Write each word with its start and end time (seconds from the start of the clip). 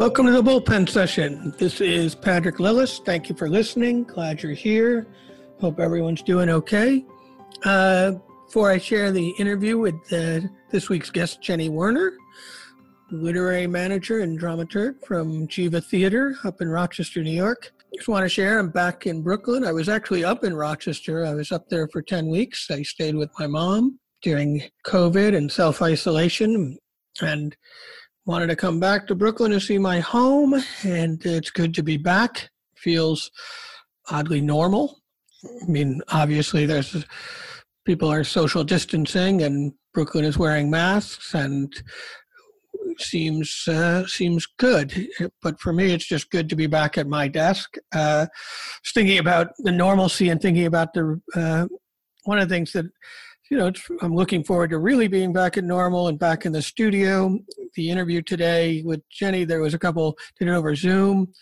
Welcome 0.00 0.24
to 0.24 0.32
the 0.32 0.42
bullpen 0.42 0.88
session. 0.88 1.52
This 1.58 1.82
is 1.82 2.14
Patrick 2.14 2.56
Lillis. 2.56 3.04
Thank 3.04 3.28
you 3.28 3.34
for 3.34 3.50
listening. 3.50 4.04
Glad 4.04 4.42
you're 4.42 4.54
here. 4.54 5.06
Hope 5.60 5.78
everyone's 5.78 6.22
doing 6.22 6.48
okay. 6.48 7.04
Uh, 7.66 8.12
before 8.46 8.70
I 8.70 8.78
share 8.78 9.12
the 9.12 9.28
interview 9.38 9.76
with 9.76 9.96
uh, 10.10 10.40
this 10.70 10.88
week's 10.88 11.10
guest, 11.10 11.42
Jenni 11.42 11.68
Werner, 11.68 12.14
literary 13.10 13.66
manager 13.66 14.20
and 14.20 14.40
dramaturg 14.40 15.04
from 15.04 15.46
Geva 15.48 15.82
Theater 15.82 16.34
up 16.44 16.62
in 16.62 16.70
Rochester, 16.70 17.22
New 17.22 17.30
York. 17.30 17.70
Just 17.94 18.08
want 18.08 18.24
to 18.24 18.28
share, 18.30 18.58
I'm 18.58 18.70
back 18.70 19.06
in 19.06 19.20
Brooklyn. 19.20 19.66
I 19.66 19.72
was 19.72 19.90
actually 19.90 20.24
up 20.24 20.44
in 20.44 20.56
Rochester. 20.56 21.26
I 21.26 21.34
was 21.34 21.52
up 21.52 21.68
there 21.68 21.86
for 21.88 22.00
10 22.00 22.26
weeks. 22.28 22.70
I 22.70 22.84
stayed 22.84 23.16
with 23.16 23.28
my 23.38 23.46
mom 23.46 24.00
during 24.22 24.62
COVID 24.86 25.36
and 25.36 25.52
self 25.52 25.82
isolation 25.82 26.78
and 27.20 27.54
wanted 28.30 28.46
to 28.46 28.54
come 28.54 28.78
back 28.78 29.08
to 29.08 29.16
Brooklyn 29.16 29.50
to 29.50 29.60
see 29.60 29.76
my 29.76 29.98
home. 29.98 30.54
And 30.84 31.20
it's 31.26 31.50
good 31.50 31.74
to 31.74 31.82
be 31.82 31.96
back. 31.96 32.48
Feels 32.76 33.28
oddly 34.08 34.40
normal. 34.40 35.00
I 35.44 35.66
mean, 35.66 36.00
obviously, 36.12 36.64
there's 36.64 37.04
people 37.84 38.08
are 38.08 38.22
social 38.22 38.62
distancing 38.62 39.42
and 39.42 39.72
Brooklyn 39.92 40.24
is 40.24 40.38
wearing 40.38 40.70
masks 40.70 41.34
and 41.34 41.72
seems 42.98 43.64
uh, 43.66 44.06
seems 44.06 44.46
good. 44.58 45.08
But 45.42 45.58
for 45.58 45.72
me, 45.72 45.92
it's 45.92 46.06
just 46.06 46.30
good 46.30 46.48
to 46.50 46.56
be 46.56 46.68
back 46.68 46.98
at 46.98 47.08
my 47.08 47.26
desk, 47.26 47.74
uh, 47.92 48.26
thinking 48.94 49.18
about 49.18 49.48
the 49.58 49.72
normalcy 49.72 50.28
and 50.28 50.40
thinking 50.40 50.66
about 50.66 50.94
the 50.94 51.20
uh, 51.34 51.66
one 52.26 52.38
of 52.38 52.48
the 52.48 52.54
things 52.54 52.70
that 52.74 52.86
you 53.50 53.58
know 53.58 53.72
I'm 54.00 54.14
looking 54.14 54.44
forward 54.44 54.70
to 54.70 54.78
really 54.78 55.08
being 55.08 55.32
back 55.32 55.58
at 55.58 55.64
normal 55.64 56.06
and 56.06 56.18
back 56.18 56.46
in 56.46 56.52
the 56.52 56.62
studio. 56.62 57.36
The 57.74 57.90
interview 57.90 58.22
today 58.22 58.82
with 58.84 59.02
Jenni, 59.10 59.46
there 59.46 59.60
was 59.60 59.74
a 59.74 59.78
couple 59.78 60.16
did 60.38 60.48
it 60.48 60.52
over 60.52 60.74
Zoom, 60.76 61.32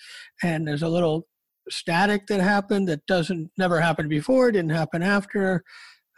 and 0.42 0.66
there's 0.66 0.82
a 0.82 0.88
little 0.88 1.28
static 1.68 2.26
that 2.28 2.40
happened 2.40 2.88
that 2.88 3.04
doesn't 3.06 3.50
never 3.58 3.78
happened 3.78 4.08
before, 4.08 4.50
didn't 4.50 4.70
happen 4.70 5.02
after. 5.02 5.62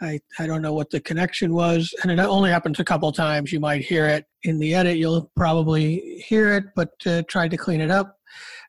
I, 0.01 0.21
I 0.39 0.47
don't 0.47 0.63
know 0.63 0.73
what 0.73 0.91
the 0.91 1.01
connection 1.01 1.53
was, 1.53 1.93
and 2.03 2.11
it 2.11 2.19
only 2.21 2.51
happens 2.51 2.81
a 2.81 2.85
couple 2.85 3.13
times. 3.13 3.53
You 3.53 3.61
might 3.61 3.83
hear 3.83 4.07
it 4.07 4.25
in 4.45 4.59
the 4.59 4.75
edit. 4.75 4.97
You'll 4.97 5.31
probably 5.37 6.25
hear 6.27 6.57
it, 6.57 6.65
but 6.75 6.93
uh, 7.05 7.23
tried 7.29 7.51
to 7.51 7.59
clean 7.59 7.81
it 7.81 7.91
up, 7.91 8.17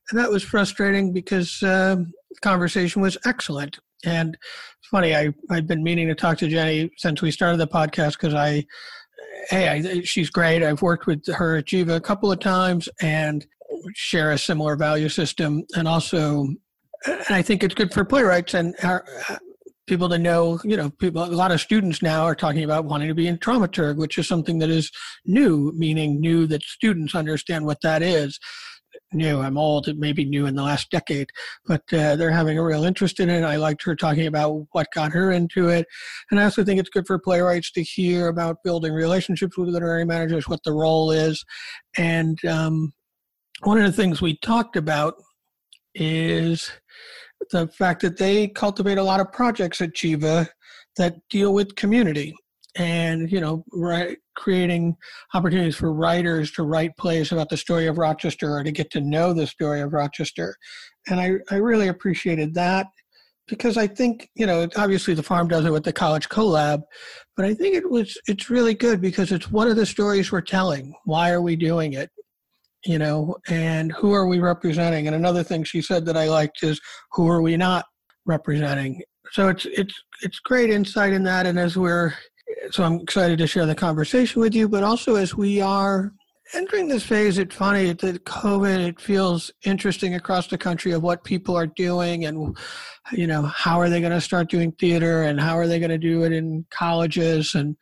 and 0.09 0.19
that 0.19 0.31
was 0.31 0.44
frustrating 0.44 1.14
because 1.14 1.61
uh, 1.61 1.97
the 1.97 2.39
conversation 2.42 3.02
was 3.02 3.17
excellent. 3.25 3.80
And 4.05 4.35
it's 4.35 4.88
funny. 4.89 5.16
I 5.16 5.33
I've 5.49 5.67
been 5.67 5.83
meaning 5.83 6.07
to 6.07 6.16
talk 6.16 6.38
to 6.39 6.47
Jenni 6.47 6.89
since 6.97 7.21
we 7.21 7.31
started 7.31 7.57
the 7.57 7.67
podcast 7.67 8.13
because 8.13 8.33
I, 8.33 8.66
hey, 9.49 9.69
I, 9.69 10.02
she's 10.02 10.30
great. 10.30 10.63
I've 10.63 10.81
worked 10.81 11.08
with 11.08 11.25
her 11.27 11.58
at 11.58 11.67
Geva 11.67 11.95
a 11.95 12.02
couple 12.02 12.31
of 12.31 12.39
times 12.39 12.89
and 13.02 13.45
share 13.95 14.31
a 14.31 14.38
similar 14.38 14.75
value 14.75 15.09
system, 15.09 15.63
and 15.75 15.88
also, 15.88 16.47
and 17.05 17.25
I 17.30 17.41
think 17.41 17.63
it's 17.63 17.73
good 17.73 17.93
for 17.93 18.05
playwrights 18.05 18.53
and 18.53 18.75
our, 18.83 19.05
people 19.88 20.08
to 20.08 20.17
know, 20.17 20.59
you 20.63 20.77
know, 20.77 20.89
people, 20.89 21.21
a 21.21 21.25
lot 21.25 21.52
of 21.52 21.59
students 21.59 22.02
now 22.02 22.23
are 22.23 22.33
talking 22.33 22.63
about 22.63 22.86
wanting 22.86 23.09
to 23.09 23.13
be 23.13 23.27
in 23.27 23.38
dramaturg, 23.39 23.97
which 23.97 24.17
is 24.17 24.25
something 24.25 24.59
that 24.59 24.69
is 24.69 24.89
new, 25.25 25.73
meaning 25.75 26.21
new 26.21 26.47
that 26.47 26.63
students 26.63 27.13
understand 27.13 27.65
what 27.65 27.81
that 27.81 28.02
is. 28.02 28.39
New, 29.14 29.39
I'm 29.39 29.58
old, 29.58 29.88
it 29.88 29.97
may 29.97 30.14
be 30.14 30.25
new 30.25 30.45
in 30.45 30.56
the 30.56 30.64
last 30.64 30.89
decade, 30.89 31.30
but 31.66 31.81
uh, 31.94 32.16
they're 32.16 32.31
having 32.31 32.58
a 32.58 32.64
real 32.64 32.84
interest 32.84 33.20
in 33.20 33.30
it. 33.30 33.44
I 33.44 33.58
liked 33.58 33.83
her 33.83 33.95
talking 33.95 34.28
about 34.28 34.66
what 34.72 34.88
got 34.94 35.11
her 35.11 35.31
into 35.31 35.70
it. 35.70 35.86
And 36.30 36.39
I 36.39 36.45
also 36.45 36.64
think 36.64 36.80
it's 36.80 36.89
good 36.89 37.08
for 37.08 37.20
playwrights 37.20 37.72
to 37.73 37.83
hear 37.83 38.28
about 38.28 38.64
building 38.64 38.94
relationships 38.94 39.58
with 39.58 39.70
literary 39.70 40.06
managers, 40.06 40.48
what 40.48 40.64
the 40.64 40.73
role 40.73 41.11
is. 41.11 41.43
And 41.98 42.43
um, 42.45 42.93
one 43.64 43.77
of 43.77 43.83
the 43.83 43.92
things 43.92 44.21
we 44.21 44.38
talked 44.38 44.76
about 44.76 45.15
is 45.94 46.71
the 47.52 47.67
fact 47.67 48.02
that 48.02 48.17
they 48.17 48.48
cultivate 48.48 48.98
a 48.98 49.04
lot 49.04 49.20
of 49.20 49.32
projects 49.32 49.82
at 49.82 49.94
Geva 49.94 50.48
that 50.98 51.15
deal 51.30 51.54
with 51.54 51.76
community 51.76 52.33
and 52.76 53.32
you 53.32 53.42
know 53.42 53.64
right, 53.73 54.17
creating 54.41 54.95
opportunities 55.33 55.75
for 55.75 55.93
writers 55.93 56.52
to 56.52 56.63
write 56.63 56.95
plays 56.97 57.31
about 57.31 57.49
the 57.49 57.57
story 57.57 57.87
of 57.87 57.97
rochester 57.97 58.55
or 58.55 58.63
to 58.63 58.71
get 58.71 58.89
to 58.91 59.02
know 59.02 59.33
the 59.33 59.45
story 59.45 59.81
of 59.81 59.93
rochester 59.93 60.55
and 61.09 61.19
i, 61.19 61.33
I 61.52 61.55
really 61.55 61.89
appreciated 61.89 62.53
that 62.55 62.87
because 63.47 63.77
i 63.77 63.85
think 63.85 64.29
you 64.35 64.47
know 64.47 64.67
obviously 64.75 65.13
the 65.13 65.23
farm 65.23 65.47
does 65.47 65.65
it 65.65 65.71
with 65.71 65.83
the 65.83 65.93
college 65.93 66.27
collab 66.29 66.81
but 67.35 67.45
i 67.45 67.53
think 67.53 67.75
it 67.75 67.89
was 67.89 68.17
it's 68.27 68.49
really 68.49 68.73
good 68.73 68.99
because 68.99 69.31
it's 69.31 69.52
one 69.52 69.67
of 69.67 69.75
the 69.75 69.85
stories 69.85 70.31
we're 70.31 70.41
telling 70.41 70.93
why 71.05 71.31
are 71.31 71.41
we 71.41 71.55
doing 71.55 71.93
it 71.93 72.09
you 72.85 72.97
know, 72.97 73.35
and 73.47 73.91
who 73.91 74.13
are 74.13 74.27
we 74.27 74.39
representing? 74.39 75.08
And 75.08 75.15
another 75.15 75.43
thing 75.43 75.63
she 75.63 75.81
said 75.81 76.05
that 76.05 76.17
I 76.17 76.27
liked 76.27 76.63
is 76.63 76.81
who 77.11 77.27
are 77.27 77.41
we 77.41 77.58
not 77.58 77.85
representing? 78.25 79.02
So 79.31 79.49
it's 79.49 79.65
it's 79.65 79.93
it's 80.23 80.39
great 80.39 80.69
insight 80.69 81.13
in 81.13 81.23
that, 81.23 81.45
and 81.45 81.59
as 81.59 81.77
we're 81.77 82.13
so 82.72 82.84
I'm 82.84 83.00
excited 83.00 83.38
to 83.39 83.48
share 83.48 83.66
the 83.66 83.76
conversation 83.76 84.42
with 84.42 84.54
you, 84.54 84.67
but 84.70 84.84
also 84.84 85.16
as 85.16 85.36
we 85.36 85.62
are 85.62 86.14
entering 86.54 86.88
this 86.88 87.04
phase, 87.06 87.38
it's 87.38 87.56
funny 87.56 87.94
that 87.94 88.26
COVID, 88.26 88.88
it 88.88 89.00
feels 89.00 89.52
interesting 89.64 90.16
across 90.16 90.48
the 90.48 90.58
country 90.58 90.92
of 90.92 91.02
what 91.02 91.23
people 91.23 91.56
are 91.56 91.67
doing 91.67 92.26
and, 92.26 92.56
you 93.12 93.28
know, 93.28 93.44
how 93.44 93.80
are 93.80 93.89
they 93.89 94.02
going 94.02 94.12
to 94.12 94.22
start 94.22 94.50
doing 94.50 94.72
theater 94.73 95.23
and 95.23 95.39
how 95.39 95.58
are 95.58 95.67
they 95.67 95.80
going 95.80 95.92
to 95.92 95.98
do 95.98 96.23
it 96.23 96.34
in 96.34 96.66
colleges. 96.70 97.56
And 97.56 97.76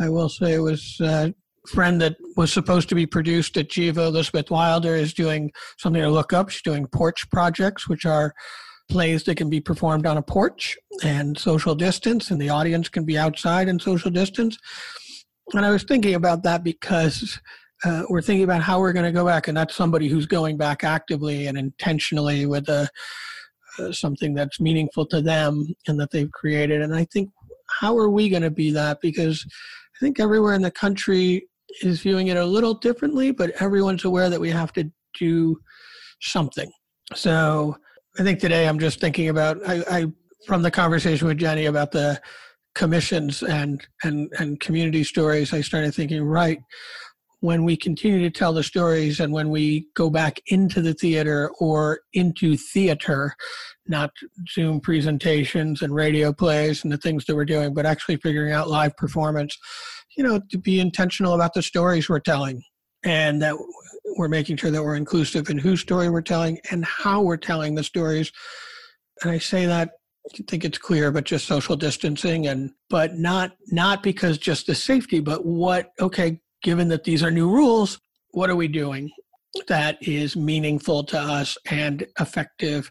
I 0.00 0.08
will 0.08 0.28
say 0.28 0.54
it 0.54 0.60
was 0.60 0.96
a 1.00 1.34
friend 1.68 2.00
that 2.02 2.16
was 2.36 2.52
supposed 2.52 2.88
to 2.90 2.94
be 2.94 3.06
produced 3.06 3.56
at 3.56 3.70
Geva, 3.70 4.02
Elizabeth 4.02 4.50
Wilder, 4.50 4.94
is 4.94 5.14
doing 5.14 5.50
something 5.78 6.02
to 6.02 6.10
look 6.10 6.32
up. 6.32 6.50
She's 6.50 6.62
doing 6.62 6.86
porch 6.86 7.28
projects, 7.30 7.88
which 7.88 8.04
are 8.04 8.34
plays 8.92 9.24
that 9.24 9.36
can 9.36 9.50
be 9.50 9.60
performed 9.60 10.06
on 10.06 10.18
a 10.18 10.22
porch 10.22 10.76
and 11.02 11.38
social 11.38 11.74
distance, 11.74 12.30
and 12.30 12.40
the 12.40 12.50
audience 12.50 12.88
can 12.88 13.04
be 13.04 13.18
outside 13.18 13.68
and 13.68 13.80
social 13.80 14.10
distance. 14.10 14.58
And 15.54 15.64
I 15.64 15.70
was 15.70 15.84
thinking 15.84 16.14
about 16.14 16.42
that 16.44 16.62
because 16.62 17.40
uh, 17.84 18.04
we're 18.08 18.22
thinking 18.22 18.44
about 18.44 18.62
how 18.62 18.78
we're 18.80 18.92
going 18.92 19.06
to 19.06 19.12
go 19.12 19.26
back, 19.26 19.48
and 19.48 19.56
that's 19.56 19.74
somebody 19.74 20.08
who's 20.08 20.26
going 20.26 20.56
back 20.56 20.84
actively 20.84 21.46
and 21.46 21.58
intentionally 21.58 22.46
with 22.46 22.68
a, 22.68 22.88
uh, 23.78 23.92
something 23.92 24.34
that's 24.34 24.60
meaningful 24.60 25.06
to 25.06 25.20
them 25.20 25.66
and 25.88 25.98
that 25.98 26.10
they've 26.10 26.30
created. 26.30 26.82
And 26.82 26.94
I 26.94 27.06
think, 27.06 27.30
how 27.80 27.96
are 27.98 28.10
we 28.10 28.28
going 28.28 28.42
to 28.42 28.50
be 28.50 28.70
that? 28.72 28.98
Because 29.00 29.44
I 29.96 29.98
think 29.98 30.20
everywhere 30.20 30.54
in 30.54 30.62
the 30.62 30.70
country, 30.70 31.48
is 31.80 32.02
viewing 32.02 32.28
it 32.28 32.36
a 32.36 32.44
little 32.44 32.74
differently, 32.74 33.30
but 33.30 33.50
everyone's 33.60 34.04
aware 34.04 34.28
that 34.28 34.40
we 34.40 34.50
have 34.50 34.72
to 34.74 34.90
do 35.18 35.56
something. 36.20 36.70
So 37.14 37.76
I 38.18 38.22
think 38.22 38.40
today 38.40 38.68
I'm 38.68 38.78
just 38.78 39.00
thinking 39.00 39.28
about 39.28 39.58
I, 39.66 39.82
I 39.90 40.06
from 40.46 40.62
the 40.62 40.70
conversation 40.70 41.28
with 41.28 41.38
Jenni 41.38 41.68
about 41.68 41.92
the 41.92 42.20
commissions 42.74 43.42
and 43.42 43.86
and 44.02 44.32
and 44.38 44.60
community 44.60 45.04
stories. 45.04 45.52
I 45.52 45.60
started 45.60 45.94
thinking, 45.94 46.22
right, 46.22 46.58
when 47.40 47.64
we 47.64 47.76
continue 47.76 48.20
to 48.20 48.30
tell 48.30 48.52
the 48.52 48.62
stories 48.62 49.20
and 49.20 49.32
when 49.32 49.50
we 49.50 49.88
go 49.94 50.10
back 50.10 50.40
into 50.46 50.82
the 50.82 50.94
theater 50.94 51.50
or 51.58 52.00
into 52.12 52.56
theater, 52.56 53.34
not 53.86 54.10
Zoom 54.48 54.80
presentations 54.80 55.82
and 55.82 55.94
radio 55.94 56.32
plays 56.32 56.84
and 56.84 56.92
the 56.92 56.98
things 56.98 57.24
that 57.24 57.34
we're 57.34 57.44
doing, 57.44 57.72
but 57.72 57.86
actually 57.86 58.16
figuring 58.16 58.52
out 58.52 58.68
live 58.68 58.96
performance 58.96 59.56
you 60.16 60.24
know, 60.24 60.40
to 60.50 60.58
be 60.58 60.80
intentional 60.80 61.34
about 61.34 61.54
the 61.54 61.62
stories 61.62 62.08
we're 62.08 62.20
telling 62.20 62.62
and 63.04 63.40
that 63.42 63.56
we're 64.16 64.28
making 64.28 64.56
sure 64.56 64.70
that 64.70 64.82
we're 64.82 64.96
inclusive 64.96 65.48
in 65.50 65.58
whose 65.58 65.80
story 65.80 66.10
we're 66.10 66.22
telling 66.22 66.58
and 66.70 66.84
how 66.84 67.22
we're 67.22 67.36
telling 67.36 67.74
the 67.74 67.84
stories. 67.84 68.32
And 69.22 69.30
I 69.30 69.38
say 69.38 69.66
that 69.66 69.90
I 70.32 70.42
think 70.48 70.64
it's 70.64 70.78
clear, 70.78 71.10
but 71.10 71.24
just 71.24 71.46
social 71.46 71.76
distancing 71.76 72.46
and 72.46 72.70
but 72.88 73.16
not 73.16 73.52
not 73.68 74.02
because 74.02 74.38
just 74.38 74.66
the 74.66 74.74
safety, 74.74 75.20
but 75.20 75.44
what 75.44 75.90
okay, 76.00 76.40
given 76.62 76.88
that 76.88 77.04
these 77.04 77.22
are 77.22 77.30
new 77.30 77.50
rules, 77.50 77.98
what 78.30 78.50
are 78.50 78.56
we 78.56 78.68
doing 78.68 79.10
that 79.68 79.98
is 80.00 80.34
meaningful 80.36 81.04
to 81.04 81.18
us 81.18 81.58
and 81.70 82.06
effective 82.18 82.90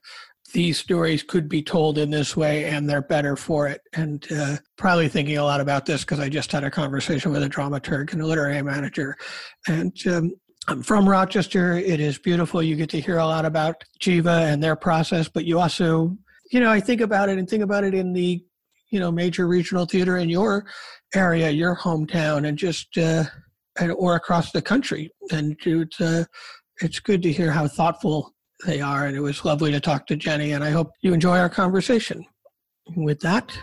these 0.54 0.78
stories 0.78 1.24
could 1.24 1.48
be 1.48 1.62
told 1.64 1.98
in 1.98 2.10
this 2.10 2.36
way 2.36 2.66
and 2.66 2.90
they're 2.90 3.02
better 3.02 3.36
for 3.38 3.68
it. 3.68 3.82
And 3.94 4.26
uh, 4.32 4.58
probably 4.78 5.08
thinking 5.08 5.38
a 5.38 5.44
lot 5.44 5.62
about 5.62 5.86
this 5.86 6.02
because 6.02 6.20
I 6.20 6.28
just 6.28 6.52
had 6.52 6.66
a 6.66 6.70
conversation 6.70 7.32
with 7.32 7.44
a 7.44 7.50
dramaturg 7.50 8.12
and 8.12 8.22
a 8.22 8.28
literary 8.28 8.62
manager. 8.62 9.16
And 9.68 9.96
um, 10.08 10.34
I'm 10.68 10.84
from 10.84 11.10
Rochester. 11.10 11.74
It 11.74 12.00
is 12.00 12.18
beautiful. 12.18 12.62
You 12.62 12.76
get 12.76 12.90
to 12.92 13.02
hear 13.02 13.18
a 13.18 13.26
lot 13.26 13.46
about 13.46 13.84
Geva 14.00 14.46
and 14.48 14.64
their 14.64 14.76
process, 14.76 15.28
but 15.28 15.46
you 15.46 15.60
also, 15.60 16.16
you 16.52 16.60
know, 16.60 16.70
I 16.70 16.80
think 16.80 17.02
about 17.02 17.30
it 17.30 17.40
and 17.40 17.50
think 17.50 17.64
about 17.64 17.84
it 17.84 17.94
in 17.94 18.14
the, 18.14 18.44
you 18.92 19.00
know, 19.00 19.12
major 19.12 19.48
regional 19.48 19.86
theater 19.86 20.18
in 20.18 20.30
your 20.30 20.66
area, 21.16 21.50
your 21.50 21.76
hometown, 21.76 22.48
and 22.48 22.58
just, 22.58 22.96
uh, 22.98 23.24
and, 23.80 23.92
or 23.94 24.16
across 24.16 24.52
the 24.52 24.62
country. 24.62 25.12
And 25.32 25.58
it's, 25.66 26.00
uh, 26.00 26.26
it's 26.82 27.00
good 27.00 27.24
to 27.24 27.32
hear 27.32 27.52
how 27.52 27.68
thoughtful 27.68 28.34
they 28.66 28.82
are. 28.82 29.08
And 29.08 29.18
it 29.18 29.22
was 29.22 29.44
lovely 29.44 29.72
to 29.72 29.80
talk 29.80 30.06
to 30.08 30.18
Jenni, 30.18 30.54
and 30.54 30.64
I 30.64 30.70
hope 30.70 30.92
you 31.02 31.14
enjoy 31.14 31.40
our 31.40 31.50
conversation. 31.50 32.24
With 32.96 33.20
that, 33.22 33.58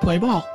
play 0.00 0.18
ball. 0.18 0.48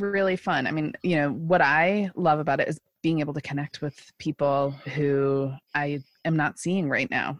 Really 0.00 0.36
fun. 0.36 0.66
I 0.66 0.70
mean, 0.70 0.92
you 1.02 1.16
know, 1.16 1.30
what 1.30 1.60
I 1.60 2.10
love 2.14 2.38
about 2.38 2.60
it 2.60 2.68
is 2.68 2.80
being 3.02 3.20
able 3.20 3.34
to 3.34 3.40
connect 3.40 3.80
with 3.80 4.12
people 4.18 4.72
who 4.94 5.52
I 5.74 6.00
am 6.24 6.36
not 6.36 6.58
seeing 6.58 6.88
right 6.88 7.10
now. 7.10 7.38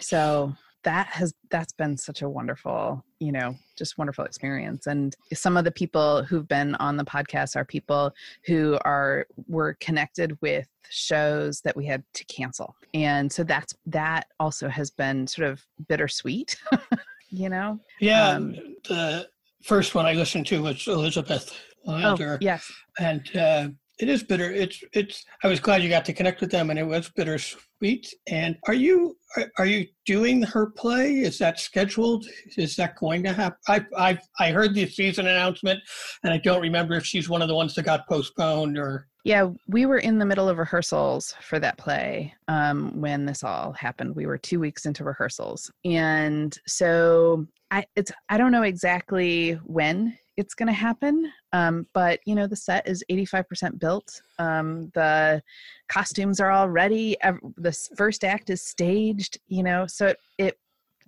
So 0.00 0.54
that 0.86 1.08
has 1.08 1.34
that's 1.50 1.72
been 1.72 1.96
such 1.96 2.22
a 2.22 2.28
wonderful 2.28 3.04
you 3.18 3.32
know 3.32 3.56
just 3.76 3.98
wonderful 3.98 4.24
experience 4.24 4.86
and 4.86 5.16
some 5.34 5.56
of 5.56 5.64
the 5.64 5.70
people 5.70 6.22
who've 6.22 6.46
been 6.46 6.76
on 6.76 6.96
the 6.96 7.04
podcast 7.04 7.56
are 7.56 7.64
people 7.64 8.12
who 8.46 8.78
are 8.84 9.26
were 9.48 9.76
connected 9.80 10.38
with 10.40 10.68
shows 10.88 11.60
that 11.62 11.76
we 11.76 11.84
had 11.84 12.04
to 12.14 12.24
cancel 12.26 12.76
and 12.94 13.30
so 13.30 13.42
that's 13.42 13.74
that 13.84 14.28
also 14.38 14.68
has 14.68 14.88
been 14.92 15.26
sort 15.26 15.48
of 15.48 15.60
bittersweet 15.88 16.56
you 17.30 17.48
know 17.48 17.80
yeah 18.00 18.28
um, 18.28 18.54
the 18.88 19.26
first 19.64 19.96
one 19.96 20.06
i 20.06 20.12
listened 20.12 20.46
to 20.46 20.62
was 20.62 20.86
elizabeth 20.86 21.52
wilder 21.86 22.34
oh, 22.34 22.38
yes 22.40 22.70
and 22.98 23.36
uh, 23.36 23.68
it 23.98 24.08
is 24.10 24.22
bitter. 24.22 24.52
It's 24.52 24.82
it's. 24.92 25.24
I 25.42 25.48
was 25.48 25.60
glad 25.60 25.82
you 25.82 25.88
got 25.88 26.04
to 26.04 26.12
connect 26.12 26.40
with 26.40 26.50
them, 26.50 26.68
and 26.68 26.78
it 26.78 26.84
was 26.84 27.08
bittersweet. 27.16 28.12
And 28.28 28.56
are 28.66 28.74
you 28.74 29.16
are, 29.36 29.50
are 29.58 29.66
you 29.66 29.86
doing 30.04 30.42
her 30.42 30.66
play? 30.70 31.20
Is 31.20 31.38
that 31.38 31.58
scheduled? 31.58 32.26
Is 32.58 32.76
that 32.76 32.96
going 32.96 33.22
to 33.22 33.32
happen? 33.32 33.58
I 33.68 33.86
I 33.96 34.18
I 34.38 34.50
heard 34.50 34.74
the 34.74 34.86
season 34.86 35.26
announcement, 35.26 35.80
and 36.22 36.32
I 36.32 36.38
don't 36.38 36.60
remember 36.60 36.94
if 36.94 37.06
she's 37.06 37.28
one 37.28 37.40
of 37.40 37.48
the 37.48 37.54
ones 37.54 37.74
that 37.74 37.84
got 37.84 38.06
postponed 38.06 38.76
or. 38.76 39.08
Yeah, 39.24 39.50
we 39.66 39.86
were 39.86 39.98
in 39.98 40.18
the 40.18 40.26
middle 40.26 40.48
of 40.48 40.58
rehearsals 40.58 41.34
for 41.40 41.58
that 41.58 41.78
play 41.78 42.32
um, 42.46 43.00
when 43.00 43.26
this 43.26 43.42
all 43.42 43.72
happened. 43.72 44.14
We 44.14 44.26
were 44.26 44.38
two 44.38 44.60
weeks 44.60 44.86
into 44.86 45.02
rehearsals, 45.02 45.70
and 45.84 46.56
so 46.66 47.46
I 47.70 47.86
it's 47.96 48.12
I 48.28 48.36
don't 48.36 48.52
know 48.52 48.62
exactly 48.62 49.52
when 49.64 50.16
it's 50.36 50.54
going 50.54 50.66
to 50.66 50.72
happen. 50.72 51.32
Um, 51.52 51.86
but 51.94 52.20
you 52.26 52.34
know, 52.34 52.46
the 52.46 52.56
set 52.56 52.86
is 52.86 53.04
85% 53.10 53.78
built. 53.78 54.20
Um, 54.38 54.90
the 54.94 55.42
costumes 55.88 56.40
are 56.40 56.50
all 56.50 56.68
ready. 56.68 57.16
The 57.56 57.72
first 57.96 58.24
act 58.24 58.50
is 58.50 58.62
staged. 58.62 59.38
You 59.48 59.62
know, 59.62 59.86
so 59.86 60.08
it, 60.08 60.18
it 60.38 60.58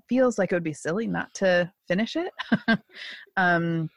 feels 0.09 0.39
like 0.39 0.53
it 0.53 0.57
would 0.57 0.65
be 0.65 0.73
silly 0.73 1.07
not 1.07 1.33
to 1.35 1.71
finish 1.87 2.17
it. 2.17 2.33
um, 3.37 3.89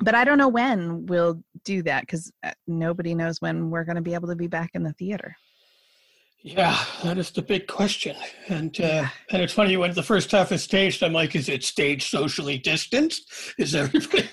but 0.00 0.14
I 0.14 0.24
don't 0.24 0.38
know 0.38 0.48
when 0.48 1.06
we'll 1.06 1.42
do 1.64 1.82
that 1.82 2.02
because 2.02 2.30
uh, 2.44 2.52
nobody 2.66 3.14
knows 3.14 3.40
when 3.40 3.70
we're 3.70 3.84
going 3.84 3.96
to 3.96 4.02
be 4.02 4.14
able 4.14 4.28
to 4.28 4.36
be 4.36 4.46
back 4.46 4.70
in 4.74 4.82
the 4.82 4.92
theater. 4.92 5.34
Yeah, 6.42 6.78
that 7.02 7.18
is 7.18 7.30
the 7.30 7.42
big 7.42 7.66
question. 7.66 8.14
And 8.48 8.80
uh, 8.80 9.06
and 9.30 9.42
it's 9.42 9.52
funny 9.52 9.76
when 9.76 9.92
the 9.92 10.02
first 10.02 10.30
half 10.30 10.52
is 10.52 10.62
staged, 10.62 11.02
I'm 11.02 11.12
like, 11.12 11.34
is 11.34 11.48
it 11.48 11.64
staged 11.64 12.10
socially 12.10 12.58
distanced? 12.58 13.54
Is 13.58 13.74
everybody? 13.74 14.28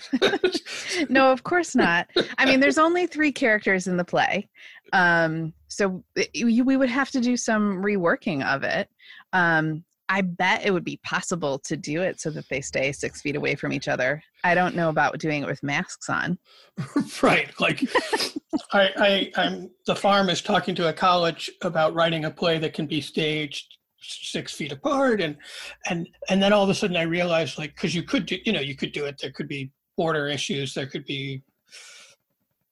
no, 1.10 1.31
of 1.31 1.44
course 1.44 1.75
not. 1.75 2.07
I 2.38 2.46
mean, 2.46 2.60
there's 2.60 2.78
only 2.78 3.07
three 3.07 3.31
characters 3.31 3.88
in 3.88 3.98
the 3.98 4.06
play, 4.06 4.48
um, 4.94 5.54
so 5.68 6.04
we 6.16 6.78
would 6.78 6.90
have 6.90 7.10
to 7.12 7.22
do 7.22 7.36
some 7.36 7.81
reworking 7.81 8.46
of 8.46 8.63
it. 8.63 8.88
Um, 9.34 9.84
I 10.07 10.22
bet 10.22 10.66
it 10.66 10.72
would 10.72 10.84
be 10.84 11.00
possible 11.04 11.60
to 11.60 11.75
do 11.75 12.02
it 12.02 12.19
so 12.19 12.30
that 12.31 12.48
they 12.50 12.62
stay 12.62 12.92
six 12.92 13.22
feet 13.22 13.36
away 13.36 13.56
from 13.56 13.74
each 13.74 13.88
other. 13.88 14.22
I 14.44 14.54
don't 14.54 14.75
know 14.75 14.90
about 14.90 15.18
doing 15.19 15.42
it 15.42 15.48
with 15.48 15.63
masks 15.63 16.10
on. 16.10 16.38
right. 17.24 17.50
Like 17.60 17.84
I, 18.72 18.92
I 18.98 19.31
I'm 19.42 19.72
the 19.88 19.96
farm 19.96 20.30
is 20.30 20.42
talking 20.42 20.75
to 20.75 20.90
a 20.90 20.94
college 20.94 21.50
about 21.63 21.94
writing 21.94 22.25
a 22.25 22.31
play 22.31 22.60
that 22.60 22.74
can 22.74 22.86
be 22.86 23.02
staged 23.02 23.78
six 24.02 24.54
feet 24.54 24.72
apart 24.72 25.19
and 25.19 25.36
and 25.88 26.07
and 26.30 26.42
then 26.42 26.54
all 26.54 26.63
of 26.63 26.69
a 26.69 26.75
sudden 26.75 26.96
I 26.96 27.04
realized 27.04 27.57
like 27.57 27.74
because 27.75 27.96
you 27.96 28.04
could 28.04 28.28
do 28.28 28.38
you 28.46 28.54
know 28.54 28.60
you 28.60 28.75
could 28.75 28.92
do 28.92 29.06
it 29.06 29.18
there 29.19 29.31
could 29.31 29.48
be 29.48 29.72
border 29.98 30.28
issues 30.28 30.74
there 30.74 30.86
could 30.86 31.06
be 31.06 31.42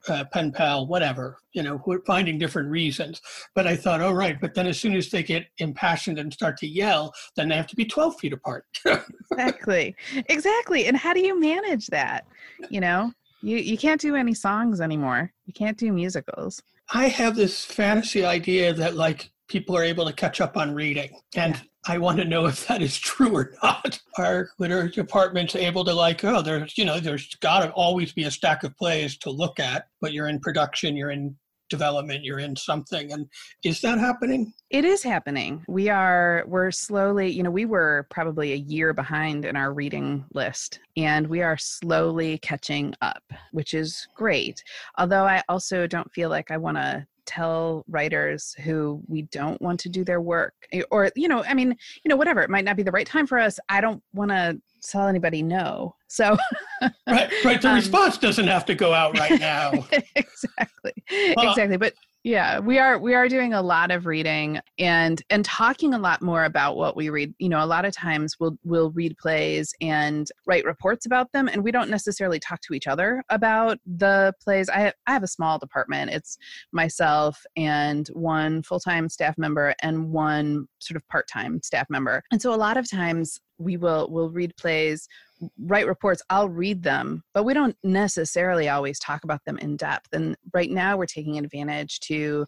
uh, 0.08 0.26
pen 0.32 0.52
pal, 0.52 0.88
whatever, 0.88 1.38
you 1.54 1.64
know, 1.64 1.82
finding 2.06 2.38
different 2.38 2.70
reasons. 2.70 3.22
But 3.56 3.68
I 3.68 3.76
thought, 3.76 4.02
oh, 4.02 4.12
right. 4.12 4.40
But 4.40 4.54
then 4.54 4.68
as 4.68 4.80
soon 4.80 4.96
as 4.96 5.10
they 5.10 5.24
get 5.24 5.46
impassioned 5.58 6.20
and 6.20 6.34
start 6.34 6.58
to 6.58 6.68
yell, 6.68 7.14
then 7.36 7.50
they 7.50 7.56
have 7.56 7.68
to 7.68 7.76
be 7.76 7.86
12 7.86 8.20
feet 8.20 8.34
apart. 8.34 8.66
exactly. 9.32 9.96
Exactly. 10.30 10.86
And 10.88 10.98
how 10.98 11.14
do 11.14 11.22
you 11.22 11.40
manage 11.40 11.88
that? 11.88 12.26
You 12.70 12.82
know, 12.82 13.12
you, 13.42 13.58
you 13.58 13.78
can't 13.78 14.02
do 14.02 14.16
any 14.16 14.34
songs 14.34 14.82
anymore. 14.82 15.32
You 15.46 15.54
can't 15.54 15.78
do 15.78 15.92
musicals. 15.92 16.62
I 16.94 17.08
have 17.08 17.36
this 17.36 17.64
fantasy 17.64 18.26
idea 18.26 18.74
that 18.74 18.96
like 18.96 19.32
people 19.54 19.78
are 19.78 19.84
able 19.84 20.06
to 20.06 20.14
catch 20.14 20.42
up 20.42 20.58
on 20.58 20.74
reading. 20.74 21.22
And. 21.36 21.62
I 21.86 21.98
want 21.98 22.18
to 22.20 22.24
know 22.24 22.46
if 22.46 22.66
that 22.68 22.82
is 22.82 22.98
true 22.98 23.36
or 23.36 23.52
not. 23.62 24.00
Our 24.18 24.52
literary 24.58 24.90
department's 24.90 25.54
able 25.54 25.84
to 25.84 25.94
like, 25.94 26.24
oh, 26.24 26.42
there's 26.42 26.78
you 26.78 26.86
know, 26.86 27.02
there's 27.02 27.36
got 27.42 27.60
to 27.60 27.72
always 27.72 28.14
be 28.14 28.24
a 28.24 28.32
stack 28.32 28.64
of 28.64 28.74
plays 28.78 29.18
to 29.18 29.30
look 29.30 29.60
at, 29.60 29.88
but 30.00 30.14
you're 30.14 30.30
in 30.30 30.40
production, 30.40 30.96
you're 30.96 31.12
in 31.12 31.36
development, 31.70 32.24
you're 32.24 32.40
in 32.40 32.56
something, 32.56 33.12
and 33.12 33.28
is 33.66 33.82
that 33.82 33.98
happening? 33.98 34.54
It 34.70 34.86
is 34.86 35.04
happening. 35.04 35.66
We 35.68 35.90
are 35.90 36.44
we're 36.48 36.72
slowly, 36.72 37.30
you 37.32 37.44
know, 37.44 37.52
we 37.52 37.66
were 37.66 38.08
probably 38.10 38.54
a 38.54 38.58
year 38.58 38.94
behind 38.94 39.44
in 39.44 39.56
our 39.56 39.74
reading 39.74 40.24
list, 40.34 40.80
and 40.96 41.28
we 41.28 41.42
are 41.42 41.58
slowly 41.58 42.38
catching 42.38 42.94
up, 43.02 43.24
which 43.52 43.74
is 43.74 44.08
great. 44.16 44.64
Although 44.98 45.26
I 45.26 45.42
also 45.50 45.88
don't 45.88 46.12
feel 46.14 46.30
like 46.30 46.50
I 46.50 46.58
want 46.58 46.78
to 46.78 47.06
tell 47.26 47.84
writers 47.88 48.56
who 48.64 49.02
we 49.08 49.24
don't 49.24 49.62
want 49.62 49.80
to 49.80 49.90
do 49.90 50.04
their 50.04 50.22
work 50.22 50.54
eh, 50.72 50.82
or 50.92 51.10
you 51.16 51.28
know 51.28 51.44
i 51.46 51.54
mean 51.54 51.76
you 52.04 52.10
know 52.10 52.16
whatever 52.16 52.42
it 52.42 52.50
might 52.50 52.66
not 52.66 52.76
be 52.76 52.84
the 52.84 52.92
right 52.92 53.08
time 53.08 53.28
for 53.28 53.40
us 53.40 53.60
i 53.70 53.80
don't 53.80 54.02
want 54.14 54.30
to 54.30 54.60
tell 54.82 55.08
anybody 55.08 55.42
no 55.42 55.96
so 56.08 56.38
right 57.08 57.32
right 57.46 57.62
the 57.62 57.68
um, 57.70 57.76
response 57.76 58.18
doesn't 58.18 58.48
have 58.48 58.66
to 58.66 58.76
go 58.76 58.94
out 58.94 59.18
right 59.18 59.40
now. 59.40 59.72
Exactly 60.16 60.94
well, 61.36 61.50
exactly 61.50 61.78
but 61.78 61.94
yeah 62.24 62.60
we 62.60 62.80
are 62.80 62.98
we 62.98 63.14
are 63.14 63.28
doing 63.28 63.54
a 63.54 63.62
lot 63.62 63.92
of 63.92 64.06
reading 64.06 64.60
and 64.80 65.22
and 65.30 65.44
talking 65.44 65.94
a 65.94 66.00
lot 66.00 66.22
more 66.22 66.46
about 66.46 66.78
what 66.78 66.96
we 66.96 67.10
read. 67.10 67.34
You 67.38 67.50
know 67.50 67.64
a 67.64 67.66
lot 67.66 67.86
of 67.86 67.94
times 67.94 68.40
we'll 68.40 68.58
we'll 68.64 68.92
read 68.92 69.18
plays 69.18 69.74
and 69.82 70.30
write 70.48 70.66
reports 70.66 71.06
about 71.06 71.32
them 71.32 71.48
and 71.48 71.64
we 71.64 71.72
don't 71.72 71.90
necessarily 71.90 72.40
talk 72.40 72.62
to 72.62 72.74
each 72.74 72.88
other 72.88 73.24
about 73.30 73.80
the 73.86 74.34
plays. 74.42 74.70
I 74.70 74.80
have, 74.80 74.94
i 75.08 75.14
have 75.14 75.24
a 75.24 75.28
small 75.28 75.60
department. 75.60 76.12
It's 76.12 76.38
myself 76.72 77.44
and 77.56 78.08
one 78.10 78.64
full-time 78.64 79.10
staff 79.10 79.38
member 79.38 79.76
and 79.82 80.12
one 80.12 80.68
sort 80.80 80.96
of 80.96 81.08
part-time 81.08 81.62
staff 81.62 81.90
member. 81.90 82.24
And 82.32 82.42
so 82.42 82.54
a 82.54 82.56
lot 82.56 82.78
of 82.78 82.90
times 82.90 83.40
we 83.58 83.78
will 83.78 84.10
will 84.10 84.30
read 84.30 84.56
plays 84.58 85.08
write 85.60 85.88
reports 85.88 86.22
i'll 86.30 86.50
read 86.50 86.84
them 86.84 87.24
but 87.34 87.44
we 87.44 87.54
don't 87.54 87.76
necessarily 87.84 88.70
always 88.70 89.00
talk 89.00 89.24
about 89.24 89.44
them 89.46 89.58
in 89.58 89.78
depth. 89.78 90.10
And 90.14 90.36
right 90.54 90.70
now 90.70 90.98
we're 90.98 91.06
taking 91.06 91.38
advantage 91.38 92.00
to 92.02 92.46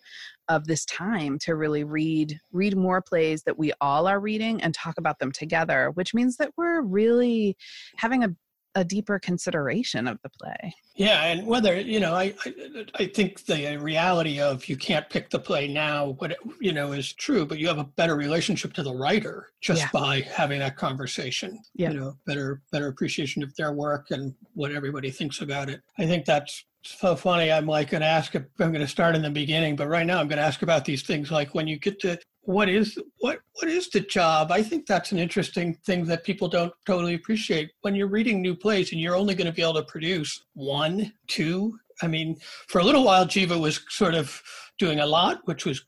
of 0.47 0.67
this 0.67 0.85
time 0.85 1.39
to 1.39 1.55
really 1.55 1.83
read 1.83 2.39
read 2.51 2.77
more 2.77 3.01
plays 3.01 3.43
that 3.43 3.57
we 3.57 3.73
all 3.81 4.07
are 4.07 4.19
reading 4.19 4.61
and 4.61 4.73
talk 4.73 4.97
about 4.97 5.19
them 5.19 5.31
together 5.31 5.91
which 5.95 6.13
means 6.13 6.37
that 6.37 6.51
we're 6.57 6.81
really 6.81 7.57
having 7.97 8.23
a 8.23 8.35
a 8.75 8.83
deeper 8.83 9.17
consideration 9.19 10.07
of 10.07 10.19
the 10.21 10.29
play. 10.29 10.75
Yeah, 10.95 11.23
and 11.25 11.47
whether 11.47 11.79
you 11.79 11.99
know, 11.99 12.13
I, 12.13 12.33
I, 12.45 12.85
I 12.95 13.05
think 13.07 13.45
the 13.45 13.77
reality 13.77 14.39
of 14.39 14.67
you 14.67 14.77
can't 14.77 15.09
pick 15.09 15.29
the 15.29 15.39
play 15.39 15.67
now, 15.67 16.15
what 16.19 16.35
you 16.61 16.73
know 16.73 16.91
is 16.91 17.13
true, 17.13 17.45
but 17.45 17.57
you 17.57 17.67
have 17.67 17.77
a 17.77 17.83
better 17.83 18.15
relationship 18.15 18.73
to 18.73 18.83
the 18.83 18.93
writer 18.93 19.51
just 19.61 19.81
yeah. 19.81 19.89
by 19.91 20.21
having 20.21 20.59
that 20.59 20.77
conversation. 20.77 21.59
Yeah. 21.73 21.91
You 21.91 21.99
know, 21.99 22.17
better 22.25 22.61
better 22.71 22.87
appreciation 22.87 23.43
of 23.43 23.55
their 23.55 23.71
work 23.73 24.11
and 24.11 24.33
what 24.53 24.71
everybody 24.71 25.09
thinks 25.09 25.41
about 25.41 25.69
it. 25.69 25.81
I 25.97 26.05
think 26.05 26.25
that's 26.25 26.65
so 26.83 27.15
funny. 27.15 27.51
I'm 27.51 27.65
like 27.65 27.89
going 27.89 28.01
to 28.01 28.07
ask. 28.07 28.35
I'm 28.35 28.47
going 28.57 28.73
to 28.75 28.87
start 28.87 29.15
in 29.15 29.21
the 29.21 29.29
beginning, 29.29 29.75
but 29.75 29.87
right 29.87 30.05
now 30.05 30.19
I'm 30.19 30.27
going 30.27 30.37
to 30.37 30.45
ask 30.45 30.61
about 30.61 30.85
these 30.85 31.03
things. 31.03 31.31
Like 31.31 31.55
when 31.55 31.67
you 31.67 31.79
get 31.79 31.99
to 32.01 32.19
what 32.45 32.69
is 32.69 32.97
what 33.19 33.39
what 33.53 33.69
is 33.69 33.89
the 33.89 34.01
job? 34.01 34.51
I 34.51 34.61
think 34.61 34.85
that's 34.85 35.11
an 35.11 35.19
interesting 35.19 35.75
thing 35.85 36.05
that 36.05 36.23
people 36.23 36.47
don't 36.47 36.73
totally 36.85 37.15
appreciate. 37.15 37.71
When 37.81 37.95
you're 37.95 38.07
reading 38.07 38.41
new 38.41 38.55
plays 38.55 38.91
and 38.91 39.01
you're 39.01 39.15
only 39.15 39.35
going 39.35 39.47
to 39.47 39.53
be 39.53 39.61
able 39.61 39.75
to 39.75 39.83
produce 39.83 40.43
one 40.53 41.13
two 41.27 41.77
i 42.01 42.07
mean 42.07 42.35
for 42.67 42.79
a 42.79 42.83
little 42.83 43.05
while 43.05 43.25
geva 43.25 43.57
was 43.57 43.79
sort 43.89 44.13
of 44.13 44.41
doing 44.77 44.99
a 44.99 45.05
lot 45.05 45.39
which 45.45 45.65
was 45.65 45.85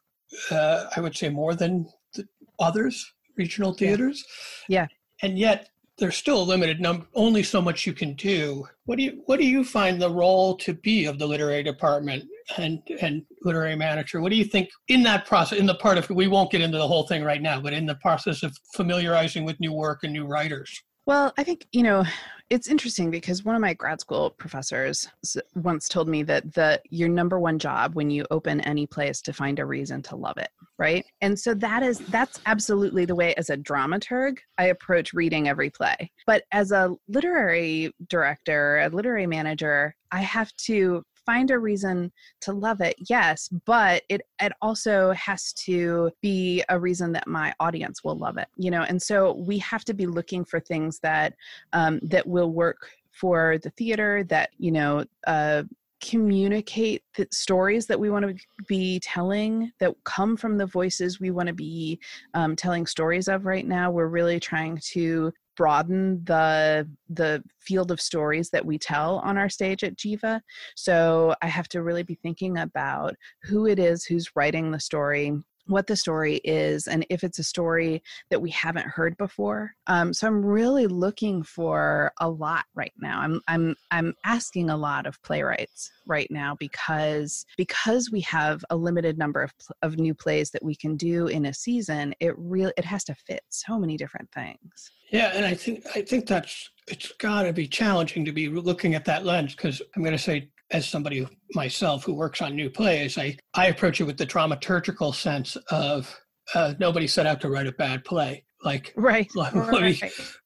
uh, 0.52 0.86
i 0.96 1.02
would 1.02 1.16
say 1.16 1.28
more 1.28 1.54
than 1.54 1.86
the 2.14 2.26
others 2.60 3.14
regional 3.38 3.74
theaters. 3.74 4.24
Yeah. 4.68 4.82
yeah 4.82 4.88
and 5.22 5.40
yet 5.40 5.70
there's 5.98 6.18
still 6.18 6.42
a 6.42 6.44
limited 6.44 6.80
number 6.80 7.06
only 7.16 7.42
so 7.42 7.62
much 7.62 7.88
you 7.88 7.94
can 7.94 8.14
do. 8.14 8.68
What 8.86 8.98
do 8.98 9.04
you 9.04 9.24
what 9.26 9.40
do 9.40 9.46
you 9.46 9.64
find 9.64 10.02
the 10.02 10.12
role 10.12 10.56
to 10.58 10.74
be 10.74 11.06
of 11.06 11.18
the 11.18 11.28
literary 11.28 11.64
department 11.64 12.26
and 12.58 12.82
and 13.02 13.24
literary 13.44 13.76
manager. 13.76 14.22
What 14.22 14.32
do 14.32 14.38
you 14.38 14.46
think 14.46 14.70
in 14.88 15.04
that 15.04 15.26
process 15.26 15.60
in 15.60 15.66
the 15.66 15.76
part 15.76 15.98
of 15.98 16.10
we 16.10 16.28
won't 16.28 16.52
get 16.52 16.62
into 16.62 16.78
the 16.78 16.88
whole 16.88 17.08
thing 17.08 17.24
right 17.24 17.42
now 17.42 17.60
but 17.60 17.74
in 17.74 17.86
the 17.86 17.96
process 17.96 18.44
of 18.44 18.56
familiarizing 18.76 19.44
with 19.44 19.60
new 19.60 19.74
work 19.74 20.00
and 20.04 20.14
new 20.14 20.26
writers? 20.26 20.82
Well 21.06 21.34
i 21.38 21.44
think 21.44 21.68
you 21.72 21.84
know 21.84 22.04
it's 22.50 22.70
interesting 22.70 23.12
because 23.12 23.44
one 23.44 23.56
of 23.56 23.62
my 23.62 23.74
grad 23.74 24.00
school 24.00 24.30
professors 24.30 25.10
once 25.56 25.90
told 25.90 26.08
me 26.08 26.24
that 26.24 26.54
the 26.54 26.82
your 26.90 27.10
number 27.10 27.40
one 27.40 27.60
job 27.60 27.96
when 27.96 28.10
you 28.10 28.26
open 28.32 28.62
any 28.62 28.88
place 28.88 29.22
to 29.22 29.34
find 29.34 29.60
a 29.60 29.66
reason 29.66 30.02
to 30.04 30.16
love 30.16 30.38
it 30.38 30.50
right? 30.80 31.06
And 31.22 31.38
so 31.38 31.54
that 31.56 31.84
is 31.84 32.00
that's 32.00 32.40
absolutely 32.46 33.06
the 33.06 33.16
way 33.16 33.34
as 33.36 33.50
a 33.50 33.58
dramaturg 33.58 34.38
i 34.58 34.66
approach 34.66 35.14
reading 35.14 35.48
every 35.48 35.70
play. 35.70 36.12
But 36.26 36.44
as 36.52 36.72
a 36.72 36.96
literary 37.08 37.92
director 38.10 38.80
a 38.80 38.90
literary 38.90 39.28
manager 39.28 39.96
i 40.12 40.22
have 40.22 40.54
to 40.66 41.04
find 41.28 41.52
a 41.52 41.60
reason 41.60 42.12
to 42.42 42.54
love 42.54 42.82
it 42.82 42.96
yes 43.10 43.50
but 43.66 44.02
it 44.10 44.22
it 44.42 44.54
also 44.62 45.12
has 45.12 45.54
to 45.54 46.10
be 46.22 46.64
a 46.70 46.80
reason 46.80 47.12
that 47.12 47.28
my 47.28 47.54
audience 47.60 48.04
will 48.04 48.18
love 48.18 48.38
it 48.38 48.48
you 48.56 48.72
know 48.72 48.84
and 48.84 49.00
so 49.00 49.34
we 49.34 49.60
have 49.60 49.86
to 49.86 49.94
be 49.94 50.08
looking 50.08 50.44
for 50.44 50.60
things 50.60 51.00
that 51.00 51.34
um, 51.74 52.00
that 52.02 52.26
will 52.26 52.52
work 52.52 52.90
for 53.12 53.58
the 53.62 53.70
theater 53.72 54.24
that 54.24 54.52
you 54.58 54.72
know 54.72 55.04
uh, 55.28 55.64
communicate 56.00 57.04
the 57.16 57.28
stories 57.32 57.88
that 57.88 58.00
we 58.00 58.10
want 58.10 58.26
to 58.26 58.36
be 58.68 59.00
telling 59.00 59.72
that 59.80 59.94
come 60.04 60.38
from 60.38 60.58
the 60.58 60.66
voices 60.66 61.20
we 61.20 61.32
want 61.32 61.48
to 61.48 61.54
be 61.54 62.00
um, 62.34 62.56
telling 62.56 62.86
stories 62.86 63.28
of 63.28 63.46
right 63.46 63.68
now. 63.68 63.90
We're 63.90 64.08
really 64.08 64.40
trying 64.40 64.78
to 64.92 65.34
broaden 65.58 66.24
the 66.24 66.88
the 67.10 67.44
field 67.60 67.92
of 67.92 68.00
stories 68.00 68.50
that 68.52 68.66
we 68.66 68.78
tell 68.78 69.18
on 69.20 69.38
our 69.38 69.50
stage 69.50 69.84
at 69.84 69.98
geva. 69.98 70.42
So 70.76 71.36
i 71.42 71.48
have 71.48 71.68
to 71.70 71.84
really 71.84 72.04
be 72.04 72.16
thinking 72.16 72.60
about 72.60 73.16
who 73.44 73.68
it 73.68 73.80
is 73.80 74.06
who's 74.06 74.36
writing 74.36 74.72
the 74.72 74.80
story 74.80 75.34
what 75.68 75.88
the 75.88 75.96
story 75.96 76.36
is 76.44 76.88
and 76.88 77.06
if 77.10 77.24
it's 77.24 77.40
a 77.40 77.44
story 77.44 78.02
that 78.30 78.42
we 78.42 78.50
haven't 78.50 78.88
heard 78.88 79.16
before 79.18 79.72
um, 79.88 80.14
so 80.14 80.28
i'm 80.28 80.46
really 80.46 80.88
looking 80.88 81.44
for 81.44 82.12
a 82.20 82.30
lot 82.30 82.66
right 82.76 82.94
now. 83.00 83.20
I'm 83.22 83.42
i'm 83.48 83.76
i'm 83.92 84.14
asking 84.26 84.70
a 84.70 84.78
lot 84.78 85.06
of 85.06 85.22
playwrights 85.24 85.92
right 86.06 86.30
now 86.30 86.56
because 86.60 87.46
because 87.58 88.12
we 88.12 88.22
have 88.22 88.64
a 88.70 88.76
limited 88.76 89.18
number 89.18 89.44
of 89.44 89.54
of 89.82 89.98
new 89.98 90.14
plays 90.14 90.52
that 90.52 90.64
we 90.64 90.76
can 90.76 90.96
do 90.96 91.28
in 91.28 91.46
a 91.46 91.54
season 91.54 92.14
it 92.20 92.34
really 92.38 92.74
it 92.78 92.86
has 92.86 93.04
to 93.06 93.16
fit 93.16 93.42
so 93.50 93.80
many 93.80 93.98
different 93.98 94.30
things. 94.32 94.92
Yeah 95.12 95.32
and 95.34 95.46
i 95.46 95.54
think 95.54 95.86
i 95.96 96.02
think 96.02 96.28
that's 96.28 96.70
it's 96.88 97.12
got 97.14 97.44
to 97.44 97.54
be 97.54 97.68
challenging 97.68 98.26
to 98.26 98.32
be 98.32 98.50
looking 98.50 98.96
at 98.96 99.06
that 99.06 99.26
lens 99.26 99.56
because 99.56 99.82
i'm 99.96 100.04
going 100.04 100.18
to 100.18 100.24
say 100.24 100.50
as 100.72 100.88
somebody 100.88 101.28
myself 101.54 102.04
who 102.04 102.14
works 102.14 102.42
on 102.42 102.56
new 102.56 102.70
plays, 102.70 103.18
I, 103.18 103.38
I 103.54 103.68
approach 103.68 104.02
it 104.02 104.06
with 104.06 104.18
the 104.18 104.26
dramaturgical 104.26 105.16
sense 105.16 105.56
of 105.72 106.14
uh, 106.54 106.74
nobody 106.80 107.08
set 107.08 107.26
out 107.26 107.42
to 107.42 107.50
write 107.50 107.68
a 107.68 107.72
bad 107.74 108.04
play. 108.04 108.44
Like, 108.64 108.92
right. 108.98 109.30
Let, 109.36 109.56
let 109.56 109.84
me, 109.84 110.02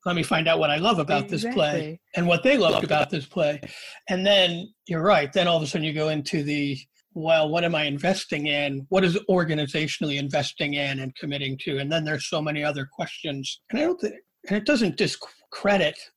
let 0.06 0.16
me 0.16 0.24
find 0.24 0.48
out 0.48 0.60
what 0.60 0.70
I 0.70 0.78
love 0.78 1.00
about 1.00 1.24
exactly. 1.24 1.38
this 1.50 1.56
play 1.56 2.00
and 2.16 2.28
what 2.28 2.44
they 2.44 2.58
loved 2.58 2.84
about 2.84 3.10
this 3.10 3.26
play. 3.26 3.62
And 4.10 4.26
then 4.26 4.68
you're 4.88 5.02
right. 5.02 5.32
Then 5.32 5.48
all 5.48 5.58
of 5.58 5.64
a 5.64 5.68
sudden 5.68 5.86
you 5.86 5.94
go 5.94 6.10
into 6.10 6.44
the, 6.44 6.78
well, 7.14 7.50
what 7.50 7.64
am 7.64 7.74
I 7.74 7.84
investing 7.84 8.48
in? 8.48 8.86
What 8.90 9.06
is 9.06 9.18
organizationally 9.30 10.18
investing 10.20 10.74
in 10.74 11.00
and 11.00 11.16
committing 11.16 11.58
to? 11.62 11.78
And 11.78 11.92
then 11.92 12.04
there's 12.04 12.28
so 12.28 12.42
many 12.42 12.64
other 12.64 12.88
questions. 12.92 13.62
And 13.70 13.80
I 13.80 13.84
don't 13.84 14.00
think, 14.00 14.16
and 14.50 14.58
it 14.58 14.66
doesn't 14.66 14.98
discredit 14.98 15.36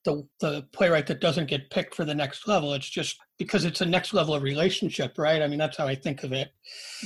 the 0.05 0.27
the 0.41 0.67
playwright 0.73 1.07
that 1.09 1.21
doesn't 1.21 1.47
get 1.47 1.71
picked 1.71 1.95
for 1.95 2.05
the 2.05 2.15
next 2.15 2.47
level. 2.47 2.73
It's 2.75 2.89
just 2.89 3.19
because 3.39 3.65
it's 3.65 3.81
a 3.81 3.87
next 3.87 4.15
level 4.15 4.35
of 4.35 4.43
relationship, 4.43 5.19
right? 5.19 5.43
I 5.43 5.47
mean, 5.47 5.59
that's 5.59 5.77
how 5.77 5.87
I 5.87 5.95
think 5.95 6.23
of 6.23 6.33
it. 6.33 6.51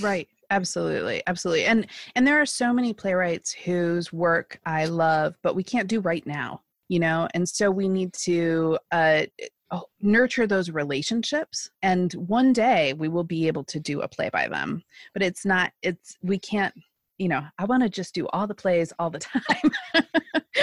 Right. 0.00 0.28
Absolutely. 0.50 1.23
Absolutely. 1.26 1.64
And 1.64 1.87
and 2.14 2.26
there 2.26 2.40
are 2.40 2.47
so 2.47 2.73
many 2.73 2.92
playwrights 2.92 3.52
whose 3.52 4.12
work 4.12 4.61
I 4.64 4.87
love, 4.87 5.35
but 5.42 5.54
we 5.54 5.62
can't 5.62 5.88
do 5.88 6.00
right 6.00 6.26
now, 6.26 6.62
you 6.88 7.00
know? 7.00 7.28
And 7.35 7.49
so 7.49 7.70
we 7.70 7.88
need 7.88 8.12
to 8.25 8.78
uh 8.92 9.23
oh, 9.70 9.85
nurture 10.00 10.47
those 10.47 10.70
relationships 10.70 11.70
and 11.82 12.12
one 12.14 12.52
day 12.54 12.94
we 12.94 13.08
will 13.08 13.25
be 13.25 13.47
able 13.47 13.64
to 13.64 13.78
do 13.78 14.00
a 14.00 14.08
play 14.08 14.30
by 14.30 14.49
them 14.49 14.82
but 15.12 15.23
it's 15.23 15.44
not 15.44 15.73
it's 15.82 16.16
we 16.23 16.38
can't 16.38 16.73
you 17.18 17.28
know 17.28 17.42
i 17.58 17.64
want 17.64 17.82
to 17.82 17.88
just 17.88 18.14
do 18.14 18.26
all 18.32 18.46
the 18.46 18.54
plays 18.54 18.92
all 18.98 19.10
the 19.10 19.18
time. 19.18 19.70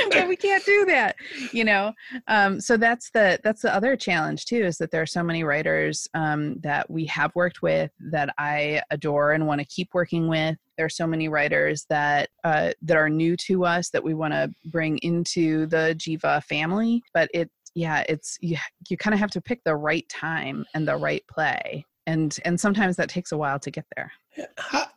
But 0.09 0.27
we 0.27 0.35
can't 0.35 0.65
do 0.65 0.85
that 0.85 1.15
you 1.51 1.63
know? 1.63 1.93
Um, 2.27 2.59
so 2.59 2.77
that's 2.77 3.09
the 3.11 3.39
that's 3.43 3.61
the 3.61 3.73
other 3.73 3.95
challenge 3.95 4.45
too 4.45 4.63
is 4.63 4.77
that 4.77 4.91
there 4.91 5.01
are 5.01 5.07
so 5.07 5.23
many 5.23 5.43
writers 5.43 6.07
um, 6.13 6.59
that 6.59 6.89
we 6.89 7.05
have 7.05 7.33
worked 7.35 7.61
with 7.61 7.91
that 8.11 8.33
i 8.37 8.81
adore 8.91 9.31
and 9.31 9.47
want 9.47 9.59
to 9.61 9.67
keep 9.67 9.89
working 9.93 10.27
with. 10.27 10.57
There 10.77 10.85
are 10.85 10.89
so 10.89 11.07
many 11.07 11.29
writers 11.29 11.85
that 11.89 12.29
uh, 12.43 12.71
that 12.81 12.97
are 12.97 13.09
new 13.09 13.37
to 13.37 13.65
us 13.65 13.89
that 13.91 14.03
we 14.03 14.13
want 14.13 14.33
to 14.33 14.51
bring 14.65 14.97
into 14.99 15.65
the 15.67 15.95
geva 15.97 16.41
family 16.41 17.01
but 17.13 17.29
it 17.33 17.49
yeah 17.73 18.03
it's 18.09 18.37
you, 18.41 18.57
you 18.89 18.97
kind 18.97 19.13
of 19.13 19.19
have 19.19 19.31
to 19.31 19.41
pick 19.41 19.63
the 19.63 19.75
right 19.75 20.07
time 20.09 20.65
and 20.73 20.87
the 20.87 20.95
right 20.95 21.23
play 21.27 21.85
and 22.07 22.39
and 22.45 22.59
sometimes 22.59 22.95
that 22.95 23.09
takes 23.09 23.31
a 23.31 23.37
while 23.37 23.59
to 23.59 23.71
get 23.71 23.85
there 23.95 24.11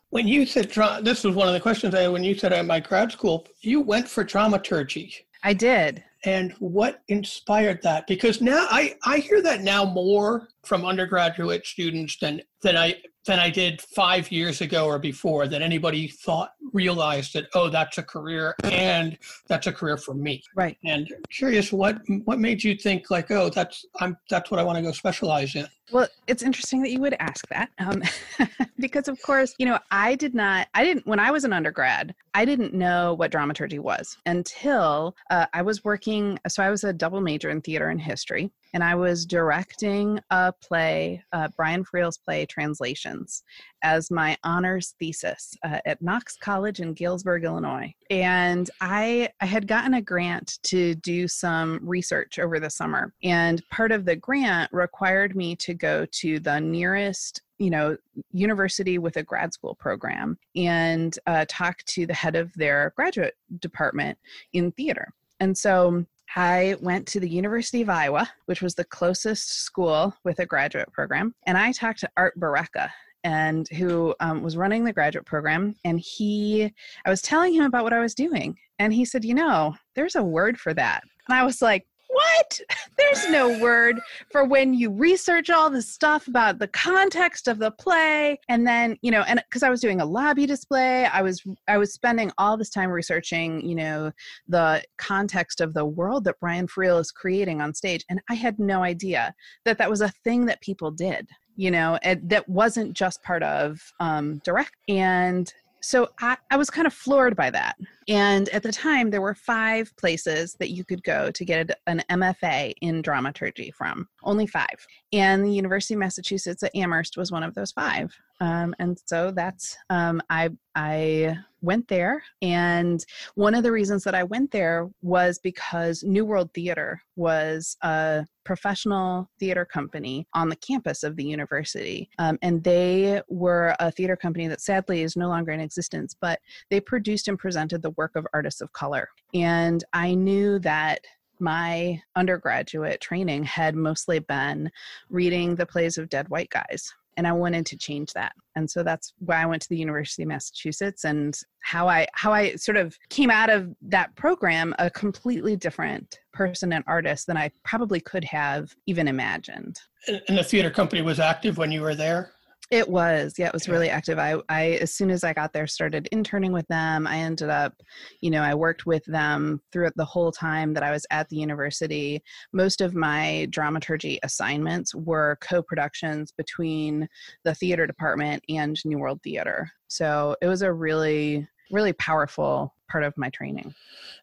when 0.09 0.27
you 0.27 0.45
said 0.45 0.71
this 1.03 1.23
was 1.23 1.35
one 1.35 1.47
of 1.47 1.53
the 1.53 1.59
questions 1.59 1.93
I 1.93 2.01
had 2.01 2.11
when 2.11 2.23
you 2.23 2.35
said 2.35 2.53
at 2.53 2.65
my 2.65 2.79
grad 2.79 3.11
school, 3.11 3.47
you 3.61 3.81
went 3.81 4.07
for 4.07 4.23
dramaturgy. 4.23 5.15
I 5.43 5.53
did. 5.53 6.03
And 6.25 6.51
what 6.59 7.01
inspired 7.07 7.81
that? 7.83 8.05
Because 8.05 8.41
now 8.41 8.67
I, 8.69 8.95
I 9.05 9.19
hear 9.19 9.41
that 9.41 9.61
now 9.61 9.85
more 9.85 10.49
from 10.63 10.85
undergraduate 10.85 11.65
students 11.65 12.17
than 12.17 12.41
than 12.61 12.75
I 12.75 12.95
than 13.25 13.39
I 13.39 13.49
did 13.49 13.81
five 13.81 14.29
years 14.31 14.59
ago 14.59 14.85
or 14.85 14.99
before 14.99 15.47
that 15.47 15.61
anybody 15.61 16.07
thought 16.07 16.51
realized 16.73 17.33
that 17.33 17.45
oh 17.53 17.69
that's 17.69 17.97
a 17.99 18.03
career 18.03 18.55
and 18.63 19.17
that's 19.47 19.67
a 19.67 19.71
career 19.71 19.95
for 19.95 20.13
me. 20.13 20.43
Right. 20.55 20.77
And 20.83 21.09
curious 21.29 21.71
what 21.71 21.99
what 22.25 22.39
made 22.39 22.63
you 22.63 22.75
think 22.75 23.09
like 23.09 23.31
oh 23.31 23.49
that's 23.49 23.85
I'm 24.01 24.17
that's 24.29 24.51
what 24.51 24.59
I 24.59 24.63
want 24.63 24.77
to 24.77 24.81
go 24.81 24.91
specialize 24.91 25.55
in. 25.55 25.67
Well, 25.91 26.07
it's 26.27 26.43
interesting 26.43 26.81
that 26.83 26.91
you 26.91 26.99
would 27.01 27.15
ask 27.19 27.47
that 27.49 27.69
um, 27.79 28.03
because, 28.79 29.07
of 29.07 29.21
course, 29.21 29.55
you 29.57 29.65
know, 29.65 29.79
I 29.91 30.15
did 30.15 30.35
not, 30.35 30.67
I 30.73 30.83
didn't, 30.83 31.07
when 31.07 31.19
I 31.19 31.31
was 31.31 31.43
an 31.43 31.53
undergrad, 31.53 32.13
I 32.33 32.45
didn't 32.45 32.73
know 32.73 33.13
what 33.15 33.31
dramaturgy 33.31 33.79
was 33.79 34.17
until 34.25 35.15
uh, 35.29 35.47
I 35.53 35.61
was 35.61 35.83
working. 35.83 36.39
So 36.47 36.63
I 36.63 36.69
was 36.69 36.83
a 36.83 36.93
double 36.93 37.21
major 37.21 37.49
in 37.49 37.61
theater 37.61 37.89
and 37.89 37.99
history 37.99 38.51
and 38.73 38.83
I 38.83 38.95
was 38.95 39.25
directing 39.25 40.19
a 40.29 40.53
play, 40.53 41.23
uh, 41.33 41.47
Brian 41.55 41.83
Friel's 41.83 42.17
play 42.17 42.45
Translations, 42.45 43.43
as 43.81 44.11
my 44.11 44.37
honors 44.43 44.95
thesis 44.99 45.55
uh, 45.63 45.79
at 45.85 46.01
Knox 46.01 46.37
College 46.37 46.79
in 46.79 46.93
Galesburg, 46.93 47.43
Illinois. 47.43 47.93
And 48.09 48.69
I, 48.81 49.29
I 49.41 49.45
had 49.45 49.67
gotten 49.67 49.95
a 49.95 50.01
grant 50.01 50.59
to 50.63 50.95
do 50.95 51.27
some 51.27 51.79
research 51.81 52.39
over 52.39 52.59
the 52.59 52.69
summer, 52.69 53.13
and 53.23 53.61
part 53.69 53.91
of 53.91 54.05
the 54.05 54.15
grant 54.15 54.71
required 54.71 55.35
me 55.35 55.55
to 55.57 55.73
go 55.79 56.05
to 56.11 56.39
the 56.39 56.59
nearest 56.59 57.41
you 57.57 57.69
know 57.69 57.97
university 58.31 58.97
with 58.97 59.17
a 59.17 59.23
grad 59.23 59.53
school 59.53 59.75
program 59.75 60.37
and 60.55 61.19
uh, 61.27 61.45
talk 61.47 61.83
to 61.83 62.05
the 62.05 62.13
head 62.13 62.35
of 62.35 62.53
their 62.53 62.93
graduate 62.95 63.35
department 63.59 64.17
in 64.53 64.71
theater 64.73 65.13
and 65.39 65.57
so 65.57 66.05
I 66.35 66.75
went 66.79 67.07
to 67.07 67.19
the 67.19 67.29
University 67.29 67.81
of 67.81 67.89
Iowa, 67.89 68.29
which 68.45 68.61
was 68.61 68.75
the 68.75 68.83
closest 68.83 69.63
school 69.63 70.13
with 70.23 70.39
a 70.39 70.45
graduate 70.45 70.91
program, 70.91 71.33
and 71.47 71.57
I 71.57 71.71
talked 71.71 72.01
to 72.01 72.09
Art 72.17 72.39
Borreca, 72.39 72.91
and 73.23 73.67
who 73.69 74.15
um, 74.19 74.43
was 74.43 74.55
running 74.55 74.83
the 74.83 74.93
graduate 74.93 75.25
program. 75.25 75.75
And 75.83 75.99
he, 75.99 76.71
I 77.05 77.09
was 77.09 77.21
telling 77.21 77.53
him 77.53 77.65
about 77.65 77.83
what 77.83 77.93
I 77.93 77.99
was 77.99 78.13
doing, 78.13 78.57
and 78.77 78.93
he 78.93 79.05
said, 79.05 79.25
"You 79.25 79.33
know, 79.33 79.75
there's 79.95 80.15
a 80.15 80.23
word 80.23 80.59
for 80.59 80.73
that." 80.75 81.03
And 81.27 81.37
I 81.37 81.43
was 81.43 81.61
like, 81.61 81.87
what? 82.09 82.59
There's 82.97 83.29
no 83.29 83.59
word 83.59 83.99
for 84.31 84.43
when 84.43 84.73
you 84.73 84.91
research 84.91 85.49
all 85.49 85.69
the 85.69 85.81
stuff 85.81 86.27
about 86.27 86.59
the 86.59 86.67
context 86.67 87.47
of 87.47 87.59
the 87.59 87.71
play 87.71 88.39
and 88.49 88.67
then, 88.67 88.97
you 89.01 89.11
know, 89.11 89.21
and 89.21 89.41
cuz 89.51 89.63
I 89.63 89.69
was 89.69 89.81
doing 89.81 90.01
a 90.01 90.05
lobby 90.05 90.45
display, 90.45 91.05
I 91.05 91.21
was 91.21 91.43
I 91.67 91.77
was 91.77 91.93
spending 91.93 92.31
all 92.37 92.57
this 92.57 92.69
time 92.69 92.89
researching, 92.89 93.65
you 93.65 93.75
know, 93.75 94.11
the 94.47 94.83
context 94.97 95.61
of 95.61 95.73
the 95.73 95.85
world 95.85 96.23
that 96.25 96.39
Brian 96.39 96.67
Friel 96.67 96.99
is 96.99 97.11
creating 97.11 97.61
on 97.61 97.73
stage 97.73 98.03
and 98.09 98.21
I 98.29 98.33
had 98.33 98.59
no 98.59 98.83
idea 98.83 99.33
that 99.65 99.77
that 99.77 99.89
was 99.89 100.01
a 100.01 100.09
thing 100.23 100.45
that 100.47 100.61
people 100.61 100.91
did 100.91 101.27
you 101.55 101.69
know 101.69 101.99
that 102.03 102.47
wasn't 102.47 102.93
just 102.93 103.21
part 103.21 103.43
of 103.43 103.81
um, 103.99 104.37
direct 104.45 104.75
and 104.87 105.53
so 105.81 106.09
I, 106.19 106.37
I 106.51 106.57
was 106.57 106.69
kind 106.69 106.87
of 106.87 106.93
floored 106.93 107.35
by 107.35 107.49
that. 107.51 107.77
And 108.07 108.49
at 108.49 108.63
the 108.63 108.71
time, 108.71 109.09
there 109.09 109.21
were 109.21 109.35
five 109.35 109.95
places 109.97 110.55
that 110.59 110.71
you 110.71 110.83
could 110.83 111.03
go 111.03 111.31
to 111.31 111.45
get 111.45 111.79
an 111.87 112.03
MFA 112.09 112.73
in 112.81 113.01
dramaturgy 113.01 113.71
from, 113.71 114.07
only 114.23 114.47
five. 114.47 114.87
And 115.13 115.45
the 115.45 115.53
University 115.53 115.93
of 115.93 115.99
Massachusetts 115.99 116.63
at 116.63 116.75
Amherst 116.75 117.17
was 117.17 117.31
one 117.31 117.43
of 117.43 117.53
those 117.53 117.71
five. 117.71 118.13
Um, 118.41 118.73
and 118.79 118.99
so 119.05 119.31
that's, 119.31 119.77
um, 119.89 120.21
I, 120.29 120.49
I 120.75 121.37
went 121.61 121.87
there. 121.87 122.23
And 122.41 123.05
one 123.35 123.55
of 123.55 123.63
the 123.63 123.71
reasons 123.71 124.03
that 124.03 124.15
I 124.15 124.23
went 124.23 124.51
there 124.51 124.89
was 125.01 125.39
because 125.39 126.03
New 126.03 126.25
World 126.25 126.53
Theater 126.53 127.01
was 127.15 127.77
a 127.81 128.25
professional 128.45 129.29
theater 129.39 129.65
company 129.65 130.27
on 130.33 130.49
the 130.49 130.55
campus 130.55 131.03
of 131.03 131.15
the 131.15 131.23
university. 131.23 132.09
Um, 132.17 132.39
and 132.41 132.63
they 132.63 133.21
were 133.27 133.75
a 133.79 133.91
theater 133.91 134.15
company 134.15 134.47
that 134.47 134.61
sadly 134.61 135.03
is 135.03 135.15
no 135.15 135.27
longer 135.27 135.51
in 135.51 135.59
existence, 135.59 136.15
but 136.19 136.39
they 136.69 136.79
produced 136.79 137.27
and 137.27 137.37
presented 137.37 137.81
the 137.81 137.91
work 137.91 138.15
of 138.15 138.25
artists 138.33 138.61
of 138.61 138.73
color. 138.73 139.09
And 139.33 139.83
I 139.93 140.15
knew 140.15 140.59
that 140.59 141.05
my 141.39 142.01
undergraduate 142.15 143.01
training 143.01 143.43
had 143.43 143.75
mostly 143.75 144.19
been 144.19 144.71
reading 145.09 145.55
the 145.55 145.65
plays 145.65 145.97
of 145.97 146.09
dead 146.09 146.27
white 146.29 146.49
guys 146.49 146.93
and 147.19 147.27
I 147.27 147.33
wanted 147.33 147.65
to 147.65 147.77
change 147.77 148.13
that. 148.13 148.31
And 148.55 148.71
so 148.71 148.81
that's 148.81 149.13
why 149.19 149.43
I 149.43 149.45
went 149.45 149.61
to 149.63 149.69
the 149.69 149.77
University 149.77 150.23
of 150.23 150.29
Massachusetts 150.29 151.03
and 151.03 151.37
how 151.59 151.89
I 151.89 152.07
how 152.13 152.31
I 152.31 152.55
sort 152.55 152.77
of 152.77 152.97
came 153.09 153.29
out 153.29 153.49
of 153.49 153.75
that 153.81 154.15
program 154.15 154.73
a 154.79 154.89
completely 154.89 155.57
different 155.57 156.17
person 156.31 156.71
and 156.71 156.81
artist 156.87 157.27
than 157.27 157.35
I 157.35 157.51
probably 157.65 157.99
could 157.99 158.23
have 158.23 158.73
even 158.87 159.09
imagined. 159.09 159.77
And 160.07 160.37
the 160.37 160.45
theater 160.45 160.71
company 160.71 161.01
was 161.01 161.19
active 161.19 161.57
when 161.57 161.73
you 161.73 161.81
were 161.81 161.93
there? 161.93 162.31
It 162.71 162.87
was, 162.87 163.33
yeah, 163.37 163.47
it 163.47 163.53
was 163.53 163.67
really 163.67 163.89
active. 163.89 164.19
I, 164.19 164.35
I, 164.47 164.77
as 164.81 164.93
soon 164.93 165.09
as 165.09 165.23
I 165.23 165.33
got 165.33 165.53
there, 165.53 165.65
started 165.65 166.07
interning 166.11 166.51
with 166.51 166.67
them. 166.67 167.07
I 167.07 167.17
ended 167.17 167.49
up, 167.49 167.73
you 168.21 168.29
know, 168.29 168.43
I 168.43 168.53
worked 168.53 168.85
with 168.85 169.03
them 169.05 169.59
throughout 169.71 169.95
the 169.95 170.05
whole 170.05 170.31
time 170.31 170.73
that 170.75 170.83
I 170.83 170.91
was 170.91 171.05
at 171.09 171.27
the 171.29 171.35
university. 171.35 172.21
Most 172.53 172.81
of 172.81 172.93
my 172.93 173.47
dramaturgy 173.49 174.19
assignments 174.21 174.93
were 174.93 175.39
co 175.41 175.63
productions 175.63 176.31
between 176.31 177.07
the 177.43 177.55
theater 177.55 177.87
department 177.87 178.43
and 178.49 178.77
New 178.85 178.99
World 178.99 179.19
Theater. 179.23 179.71
So 179.87 180.35
it 180.39 180.47
was 180.47 180.61
a 180.61 180.71
really, 180.71 181.47
really 181.71 181.93
powerful 181.93 182.75
part 182.87 183.03
of 183.03 183.17
my 183.17 183.29
training. 183.31 183.73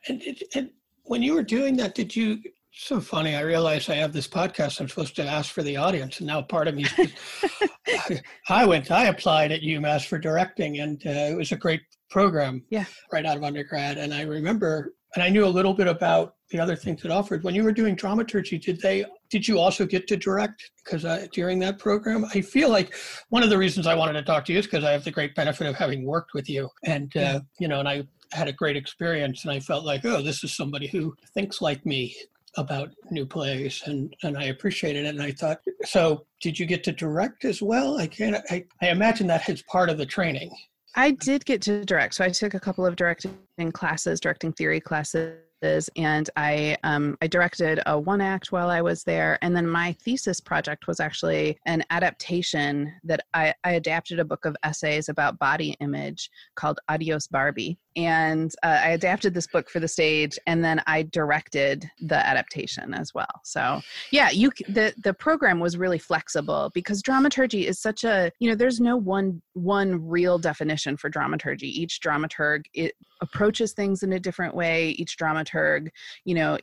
And, 0.09 0.23
and 0.55 0.71
when 1.03 1.21
you 1.21 1.35
were 1.35 1.43
doing 1.43 1.76
that, 1.79 1.97
did 1.97 2.15
you 2.15 2.38
so 2.76 3.00
funny. 3.00 3.35
I 3.35 3.40
realize 3.40 3.88
I 3.88 3.95
have 3.97 4.12
this 4.12 4.28
podcast. 4.28 4.80
I'm 4.80 4.88
supposed 4.88 5.16
to 5.16 5.25
ask 5.25 5.52
for 5.52 5.62
the 5.62 5.76
audience, 5.76 6.18
and 6.18 6.26
now 6.26 6.42
part 6.42 6.68
of 6.68 6.75
me. 6.75 6.85
I 8.49 8.66
went. 8.66 8.90
I 8.90 9.06
applied 9.06 9.52
at 9.52 9.62
UMass 9.62 10.06
for 10.06 10.18
directing, 10.18 10.80
and 10.80 11.00
uh, 11.06 11.11
it 11.11 11.37
was 11.37 11.52
a 11.52 11.56
great 11.56 11.80
program. 12.11 12.62
Yeah. 12.71 12.85
Right 13.12 13.25
out 13.25 13.37
of 13.37 13.45
undergrad, 13.45 13.99
and 13.99 14.12
I 14.12 14.23
remember, 14.23 14.95
and 15.14 15.23
I 15.23 15.30
knew 15.30 15.47
a 15.47 15.49
little 15.49 15.75
bit 15.75 15.87
about 15.87 16.35
the 16.50 16.61
other 16.61 16.76
things 16.76 17.04
it 17.04 17.11
offered. 17.11 17.42
When 17.42 17.54
you 17.54 17.64
were 17.64 17.73
doing 17.73 17.95
dramaturgy, 17.95 18.59
did 18.59 18.80
they? 18.80 19.04
Did 19.30 19.49
you 19.49 19.59
also 19.59 19.87
get 19.87 20.06
to 20.09 20.16
direct? 20.16 20.71
Because 20.85 21.04
uh, 21.04 21.26
during 21.33 21.59
that 21.61 21.78
program, 21.78 22.26
I 22.35 22.40
feel 22.40 22.68
like 22.68 22.95
one 23.30 23.42
of 23.42 23.50
the 23.50 23.59
reasons 23.59 23.87
I 23.87 23.95
wanted 23.95 24.12
to 24.14 24.23
talk 24.23 24.45
to 24.45 24.52
you 24.52 24.59
is 24.59 24.66
because 24.66 24.85
I 24.85 24.92
have 24.92 25.02
the 25.02 25.11
great 25.11 25.35
benefit 25.35 25.66
of 25.66 25.76
having 25.76 26.04
worked 26.04 26.35
with 26.35 26.49
you, 26.49 26.68
and 26.85 27.16
uh, 27.16 27.40
you 27.59 27.68
know, 27.68 27.80
and 27.80 27.88
I 27.88 28.04
had 28.33 28.49
a 28.49 28.52
great 28.52 28.76
experience 28.76 29.45
and 29.45 29.52
I 29.52 29.61
felt 29.61 29.85
like, 29.85 30.04
oh, 30.04 30.23
this 30.23 30.42
is 30.45 30.56
somebody 30.56 30.88
who 30.88 31.14
thinks 31.35 31.62
like 31.62 31.85
me, 31.87 32.14
about 32.57 32.91
new 33.11 33.27
plays 33.27 33.83
and 33.87 34.15
and 34.23 34.37
I 34.37 34.45
appreciated 34.45 35.07
it 35.07 35.09
and 35.09 35.23
I 35.23 35.33
thought 35.33 35.61
so 35.85 36.27
did 36.41 36.59
you 36.59 36.67
get 36.67 36.85
to 36.85 36.93
direct 36.93 37.45
as 37.45 37.63
well? 37.63 37.99
I 37.99 38.07
can't 38.07 38.37
I, 38.51 38.65
I 38.83 38.89
imagine 38.89 39.27
that 39.29 39.49
is 39.49 39.63
part 39.63 39.91
of 39.91 39.99
the 39.99 40.07
training. 40.07 40.51
I 40.95 41.11
did 41.11 41.45
get 41.45 41.61
to 41.63 41.85
direct 41.85 42.15
so 42.15 42.25
I 42.25 42.31
took 42.31 42.55
a 42.55 42.61
couple 42.61 42.87
of 42.87 42.97
directing 42.97 43.37
classes 43.73 44.21
directing 44.21 44.53
theory 44.53 44.81
classes 44.81 45.39
and 45.97 46.31
I 46.37 46.77
um, 46.85 47.17
I 47.21 47.27
directed 47.27 47.81
a 47.87 47.99
one 47.99 48.21
act 48.21 48.53
while 48.53 48.71
I 48.71 48.81
was 48.81 49.05
there, 49.05 49.39
and 49.43 49.55
then 49.57 49.67
my 49.67 49.93
thesis 49.93 50.41
project 50.41 50.87
was 50.87 51.01
actually 51.01 51.59
an 51.67 51.83
adaptation 51.91 52.93
that 53.05 53.21
I, 53.35 53.55
I 53.65 53.73
adapted 53.73 54.21
a 54.21 54.25
book 54.25 54.45
of 54.45 54.57
essays 54.63 55.09
about 55.09 55.39
body 55.39 55.77
image 55.81 56.31
called 56.55 56.79
Adios 56.89 57.27
Barbie, 57.27 57.79
and 57.97 58.53
uh, 58.63 58.81
I 58.83 58.89
adapted 58.91 59.35
this 59.35 59.47
book 59.47 59.71
for 59.71 59.81
the 59.81 59.89
stage, 59.89 60.39
and 60.47 60.65
then 60.65 60.83
I 60.87 61.03
directed 61.03 61.89
the 62.01 62.27
adaptation 62.27 62.95
as 62.95 63.15
well. 63.15 63.41
So 63.45 63.81
yeah, 64.13 64.31
you 64.31 64.51
the 64.69 64.95
the 65.03 65.15
program 65.15 65.61
was 65.61 65.77
really 65.77 65.99
flexible 65.99 66.71
because 66.75 67.03
dramaturgy 67.03 67.67
is 67.67 67.81
such 67.81 68.05
a 68.05 68.31
you 68.39 68.49
know 68.49 68.57
there's 68.57 68.81
no 68.81 68.97
one 68.97 69.43
one 69.55 70.07
real 70.07 70.39
definition 70.39 70.97
for 70.97 71.09
dramaturgy. 71.09 71.69
Each 71.69 72.01
dramaturg 72.01 72.65
it 72.75 72.95
approaches 73.21 73.73
things 73.73 74.03
in 74.03 74.13
a 74.13 74.21
different 74.21 74.55
way. 74.55 74.91
Each 74.91 75.17
dramaturg, 75.17 75.89
you 76.25 76.35
know. 76.35 76.59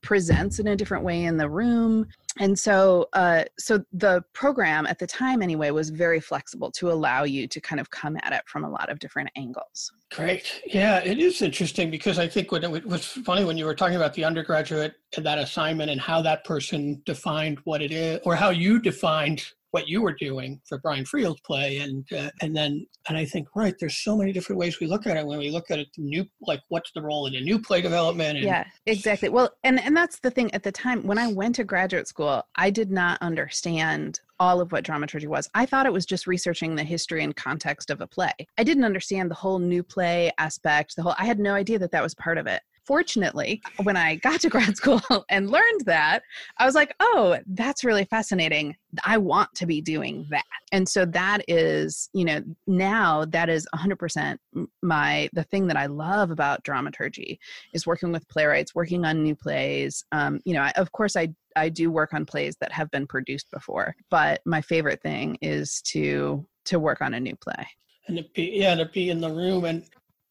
Presents 0.00 0.60
in 0.60 0.68
a 0.68 0.76
different 0.76 1.02
way 1.02 1.24
in 1.24 1.38
the 1.38 1.50
room 1.50 2.06
and 2.38 2.58
so 2.58 3.08
uh, 3.12 3.44
so 3.58 3.84
the 3.92 4.22
program 4.32 4.86
at 4.86 4.98
the 4.98 5.06
time 5.06 5.42
anyway 5.42 5.70
was 5.70 5.90
very 5.90 6.20
flexible 6.20 6.70
to 6.72 6.90
allow 6.90 7.24
you 7.24 7.46
to 7.48 7.60
kind 7.60 7.80
of 7.80 7.90
come 7.90 8.16
at 8.22 8.32
it 8.32 8.42
from 8.46 8.64
a 8.64 8.70
lot 8.70 8.90
of 8.90 8.98
different 8.98 9.30
angles 9.36 9.92
great 10.10 10.62
yeah 10.66 10.98
it 10.98 11.18
is 11.18 11.42
interesting 11.42 11.90
because 11.90 12.18
i 12.18 12.26
think 12.26 12.50
when 12.52 12.64
it 12.64 12.86
was 12.86 13.04
funny 13.06 13.44
when 13.44 13.56
you 13.56 13.64
were 13.64 13.74
talking 13.74 13.96
about 13.96 14.14
the 14.14 14.24
undergraduate 14.24 14.94
and 15.16 15.24
that 15.24 15.38
assignment 15.38 15.90
and 15.90 16.00
how 16.00 16.22
that 16.22 16.44
person 16.44 17.00
defined 17.04 17.58
what 17.64 17.82
it 17.82 17.92
is 17.92 18.20
or 18.24 18.34
how 18.34 18.50
you 18.50 18.80
defined 18.80 19.52
what 19.70 19.88
you 19.88 20.00
were 20.02 20.14
doing 20.14 20.60
for 20.66 20.78
Brian 20.78 21.04
Friel's 21.04 21.40
play, 21.40 21.78
and 21.78 22.04
uh, 22.12 22.30
and 22.40 22.56
then 22.56 22.86
and 23.08 23.18
I 23.18 23.24
think 23.24 23.48
right, 23.54 23.74
there's 23.78 23.98
so 23.98 24.16
many 24.16 24.32
different 24.32 24.58
ways 24.58 24.80
we 24.80 24.86
look 24.86 25.06
at 25.06 25.16
it 25.16 25.26
when 25.26 25.38
we 25.38 25.50
look 25.50 25.70
at 25.70 25.78
it 25.78 25.88
new 25.96 26.24
like 26.40 26.60
what's 26.68 26.90
the 26.92 27.02
role 27.02 27.26
in 27.26 27.34
a 27.34 27.40
new 27.40 27.60
play 27.60 27.80
development. 27.80 28.38
And, 28.38 28.46
yeah, 28.46 28.64
exactly. 28.86 29.28
Well, 29.28 29.50
and 29.64 29.80
and 29.80 29.96
that's 29.96 30.20
the 30.20 30.30
thing 30.30 30.52
at 30.54 30.62
the 30.62 30.72
time 30.72 31.06
when 31.06 31.18
I 31.18 31.32
went 31.32 31.56
to 31.56 31.64
graduate 31.64 32.08
school, 32.08 32.42
I 32.56 32.70
did 32.70 32.90
not 32.90 33.18
understand 33.20 34.20
all 34.40 34.60
of 34.60 34.70
what 34.70 34.84
dramaturgy 34.84 35.26
was. 35.26 35.48
I 35.54 35.66
thought 35.66 35.86
it 35.86 35.92
was 35.92 36.06
just 36.06 36.26
researching 36.26 36.76
the 36.76 36.84
history 36.84 37.24
and 37.24 37.34
context 37.34 37.90
of 37.90 38.00
a 38.00 38.06
play. 38.06 38.32
I 38.56 38.62
didn't 38.62 38.84
understand 38.84 39.30
the 39.30 39.34
whole 39.34 39.58
new 39.58 39.82
play 39.82 40.30
aspect, 40.38 40.94
the 40.96 41.02
whole 41.02 41.14
I 41.18 41.24
had 41.24 41.40
no 41.40 41.54
idea 41.54 41.78
that 41.80 41.90
that 41.92 42.02
was 42.02 42.14
part 42.14 42.38
of 42.38 42.46
it 42.46 42.62
fortunately, 42.88 43.60
when 43.82 43.98
I 43.98 44.14
got 44.16 44.40
to 44.40 44.48
grad 44.48 44.74
school 44.82 45.02
and 45.28 45.50
learned 45.50 45.82
that, 45.84 46.22
I 46.56 46.64
was 46.64 46.74
like, 46.74 46.94
oh, 47.00 47.38
that's 47.46 47.84
really 47.84 48.06
fascinating. 48.06 48.74
I 49.04 49.18
want 49.18 49.54
to 49.56 49.66
be 49.66 49.82
doing 49.82 50.26
that. 50.30 50.46
And 50.72 50.88
so 50.88 51.04
that 51.04 51.42
is, 51.48 52.08
you 52.14 52.24
know, 52.24 52.42
now 52.66 53.26
that 53.26 53.50
is 53.50 53.68
100% 53.74 54.38
my, 54.82 55.28
the 55.34 55.44
thing 55.44 55.66
that 55.66 55.76
I 55.76 55.84
love 55.84 56.30
about 56.30 56.62
dramaturgy 56.64 57.38
is 57.74 57.86
working 57.86 58.10
with 58.10 58.26
playwrights, 58.28 58.74
working 58.74 59.04
on 59.04 59.22
new 59.22 59.36
plays. 59.36 60.02
Um, 60.12 60.40
you 60.46 60.54
know, 60.54 60.62
I, 60.62 60.72
of 60.76 60.90
course, 60.92 61.14
I, 61.14 61.28
I 61.56 61.68
do 61.68 61.90
work 61.90 62.14
on 62.14 62.24
plays 62.24 62.56
that 62.62 62.72
have 62.72 62.90
been 62.90 63.06
produced 63.06 63.50
before, 63.50 63.94
but 64.08 64.40
my 64.46 64.62
favorite 64.62 65.02
thing 65.02 65.36
is 65.42 65.82
to, 65.82 66.46
to 66.64 66.80
work 66.80 67.02
on 67.02 67.12
a 67.12 67.20
new 67.20 67.36
play. 67.36 67.68
And 68.06 68.16
to 68.16 68.24
be, 68.34 68.44
yeah, 68.54 68.74
to 68.76 68.86
be 68.86 69.10
in 69.10 69.20
the 69.20 69.30
room. 69.30 69.66
And 69.66 69.84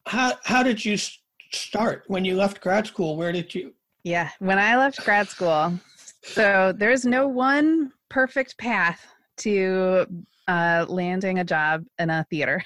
how, 0.06 0.32
how 0.42 0.64
did 0.64 0.84
you 0.84 0.96
start 1.50 2.04
when 2.06 2.24
you 2.24 2.36
left 2.36 2.60
grad 2.60 2.86
school? 2.86 3.16
Where 3.16 3.32
did 3.32 3.54
you? 3.54 3.72
Yeah, 4.04 4.30
when 4.38 4.58
I 4.58 4.76
left 4.76 5.04
grad 5.04 5.28
school, 5.28 5.78
so 6.22 6.72
there's 6.76 7.04
no 7.04 7.28
one 7.28 7.92
perfect 8.08 8.56
path 8.58 9.06
to 9.38 10.06
uh, 10.48 10.86
landing 10.88 11.38
a 11.38 11.44
job 11.44 11.84
in 11.98 12.08
a 12.08 12.26
theater. 12.30 12.64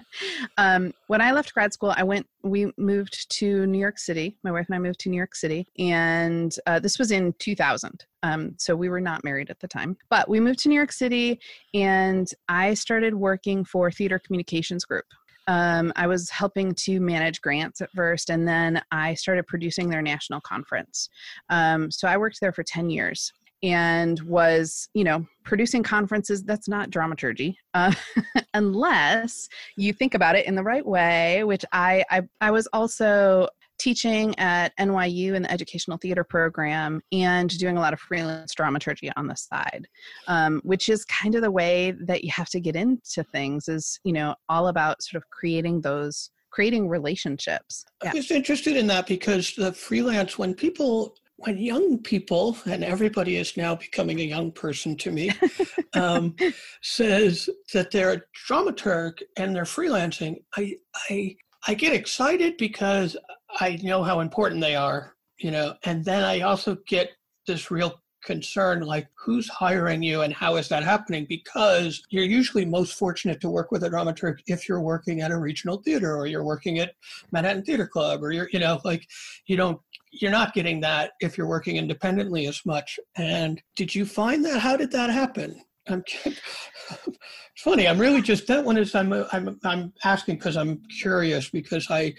um, 0.58 0.92
when 1.08 1.20
I 1.20 1.32
left 1.32 1.52
grad 1.52 1.72
school, 1.74 1.92
I 1.94 2.02
went, 2.02 2.26
we 2.42 2.72
moved 2.78 3.30
to 3.32 3.66
New 3.66 3.78
York 3.78 3.98
City. 3.98 4.38
My 4.42 4.50
wife 4.50 4.66
and 4.68 4.74
I 4.74 4.78
moved 4.78 5.00
to 5.00 5.10
New 5.10 5.16
York 5.16 5.34
City. 5.34 5.66
And 5.78 6.54
uh, 6.66 6.80
this 6.80 6.98
was 6.98 7.10
in 7.10 7.34
2000. 7.38 8.04
Um, 8.22 8.54
so 8.56 8.74
we 8.74 8.88
were 8.88 9.00
not 9.00 9.24
married 9.24 9.50
at 9.50 9.60
the 9.60 9.68
time. 9.68 9.96
But 10.08 10.28
we 10.28 10.40
moved 10.40 10.60
to 10.60 10.70
New 10.70 10.74
York 10.74 10.90
City 10.90 11.38
and 11.74 12.26
I 12.48 12.72
started 12.74 13.14
working 13.14 13.62
for 13.64 13.90
Theater 13.90 14.18
Communications 14.18 14.86
Group 14.86 15.04
um, 15.48 15.92
I 15.96 16.06
was 16.06 16.28
helping 16.28 16.74
to 16.74 17.00
manage 17.00 17.40
grants 17.40 17.80
at 17.80 17.90
first, 17.92 18.30
and 18.30 18.46
then 18.46 18.80
I 18.92 19.14
started 19.14 19.46
producing 19.46 19.88
their 19.88 20.02
national 20.02 20.42
conference. 20.42 21.08
Um, 21.48 21.90
so 21.90 22.06
I 22.06 22.18
worked 22.18 22.40
there 22.40 22.52
for 22.52 22.62
10 22.62 22.90
years 22.90 23.32
and 23.62 24.20
was, 24.20 24.88
you 24.94 25.02
know, 25.02 25.26
producing 25.44 25.82
conferences. 25.82 26.44
That's 26.44 26.68
not 26.68 26.90
dramaturgy, 26.90 27.58
uh, 27.72 27.92
unless 28.54 29.48
you 29.76 29.92
think 29.94 30.14
about 30.14 30.36
it 30.36 30.46
in 30.46 30.54
the 30.54 30.62
right 30.62 30.86
way, 30.86 31.42
which 31.44 31.64
I, 31.72 32.04
I, 32.10 32.22
I 32.42 32.50
was 32.50 32.68
also 32.72 33.48
teaching 33.78 34.38
at 34.38 34.76
NYU 34.78 35.34
in 35.34 35.42
the 35.42 35.52
educational 35.52 35.98
theater 35.98 36.24
program 36.24 37.00
and 37.12 37.56
doing 37.58 37.76
a 37.76 37.80
lot 37.80 37.92
of 37.92 38.00
freelance 38.00 38.54
dramaturgy 38.54 39.10
on 39.16 39.26
the 39.26 39.36
side, 39.36 39.86
um, 40.26 40.60
which 40.64 40.88
is 40.88 41.04
kind 41.04 41.34
of 41.34 41.42
the 41.42 41.50
way 41.50 41.94
that 42.00 42.24
you 42.24 42.30
have 42.30 42.48
to 42.50 42.60
get 42.60 42.76
into 42.76 43.22
things 43.32 43.68
is, 43.68 44.00
you 44.04 44.12
know, 44.12 44.34
all 44.48 44.68
about 44.68 45.02
sort 45.02 45.22
of 45.22 45.28
creating 45.30 45.80
those 45.80 46.30
creating 46.50 46.88
relationships. 46.88 47.84
Yeah. 48.02 48.10
I 48.12 48.14
was 48.14 48.30
interested 48.30 48.76
in 48.76 48.86
that 48.86 49.06
because 49.06 49.54
the 49.54 49.72
freelance, 49.72 50.38
when 50.38 50.54
people 50.54 51.14
when 51.38 51.56
young 51.56 51.98
people, 51.98 52.56
and 52.66 52.82
everybody 52.82 53.36
is 53.36 53.56
now 53.56 53.76
becoming 53.76 54.18
a 54.18 54.24
young 54.24 54.50
person 54.50 54.96
to 54.96 55.12
me, 55.12 55.30
um, 55.94 56.34
says 56.82 57.48
that 57.72 57.92
they're 57.92 58.12
a 58.12 58.22
dramaturg 58.48 59.22
and 59.36 59.54
they're 59.54 59.62
freelancing, 59.62 60.42
I, 60.56 60.74
I, 61.08 61.36
I 61.66 61.74
get 61.74 61.92
excited 61.92 62.56
because 62.56 63.16
I 63.60 63.78
know 63.82 64.02
how 64.02 64.20
important 64.20 64.60
they 64.60 64.76
are, 64.76 65.14
you 65.38 65.50
know, 65.50 65.74
and 65.84 66.04
then 66.04 66.24
I 66.24 66.40
also 66.40 66.76
get 66.86 67.10
this 67.46 67.70
real 67.70 68.00
concern 68.24 68.82
like 68.82 69.08
who's 69.14 69.48
hiring 69.48 70.02
you 70.02 70.22
and 70.22 70.34
how 70.34 70.56
is 70.56 70.68
that 70.68 70.82
happening? 70.82 71.24
Because 71.28 72.02
you're 72.10 72.24
usually 72.24 72.64
most 72.64 72.94
fortunate 72.94 73.40
to 73.40 73.48
work 73.48 73.70
with 73.70 73.84
a 73.84 73.90
dramaturg 73.90 74.38
if 74.46 74.68
you're 74.68 74.80
working 74.80 75.20
at 75.20 75.30
a 75.30 75.38
regional 75.38 75.78
theater 75.78 76.16
or 76.16 76.26
you're 76.26 76.44
working 76.44 76.78
at 76.78 76.94
Manhattan 77.32 77.64
Theater 77.64 77.86
Club 77.86 78.22
or 78.22 78.32
you're 78.32 78.48
you 78.52 78.58
know 78.58 78.80
like 78.84 79.06
you 79.46 79.56
don't 79.56 79.80
you're 80.10 80.30
not 80.30 80.54
getting 80.54 80.80
that 80.80 81.12
if 81.20 81.36
you're 81.36 81.46
working 81.46 81.76
independently 81.76 82.46
as 82.46 82.60
much. 82.64 82.98
And 83.16 83.62
did 83.76 83.94
you 83.94 84.04
find 84.04 84.44
that? 84.44 84.60
How 84.60 84.76
did 84.76 84.90
that 84.92 85.10
happen 85.10 85.62
I'm 85.88 86.02
it's 86.06 87.62
funny. 87.62 87.88
I'm 87.88 87.98
really 87.98 88.22
just 88.22 88.46
that 88.46 88.64
one 88.64 88.76
is 88.76 88.94
I'm 88.94 89.12
I'm 89.32 89.58
I'm 89.64 89.92
asking 90.04 90.36
because 90.36 90.56
I'm 90.56 90.82
curious 91.00 91.50
because 91.50 91.86
I 91.90 92.14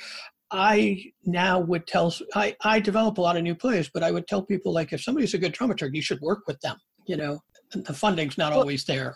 I 0.51 1.03
now 1.25 1.59
would 1.59 1.87
tell 1.87 2.13
I, 2.35 2.55
I 2.63 2.79
develop 2.79 3.17
a 3.17 3.21
lot 3.21 3.37
of 3.37 3.43
new 3.43 3.55
plays, 3.55 3.89
but 3.93 4.03
I 4.03 4.11
would 4.11 4.27
tell 4.27 4.41
people 4.41 4.73
like 4.73 4.93
if 4.93 5.01
somebody's 5.01 5.33
a 5.33 5.37
good 5.37 5.53
dramaturg, 5.53 5.93
you 5.93 6.01
should 6.01 6.21
work 6.21 6.43
with 6.47 6.59
them. 6.61 6.77
You 7.05 7.17
know, 7.17 7.39
the 7.73 7.93
funding's 7.93 8.37
not 8.37 8.51
well, 8.51 8.61
always 8.61 8.83
there. 8.85 9.15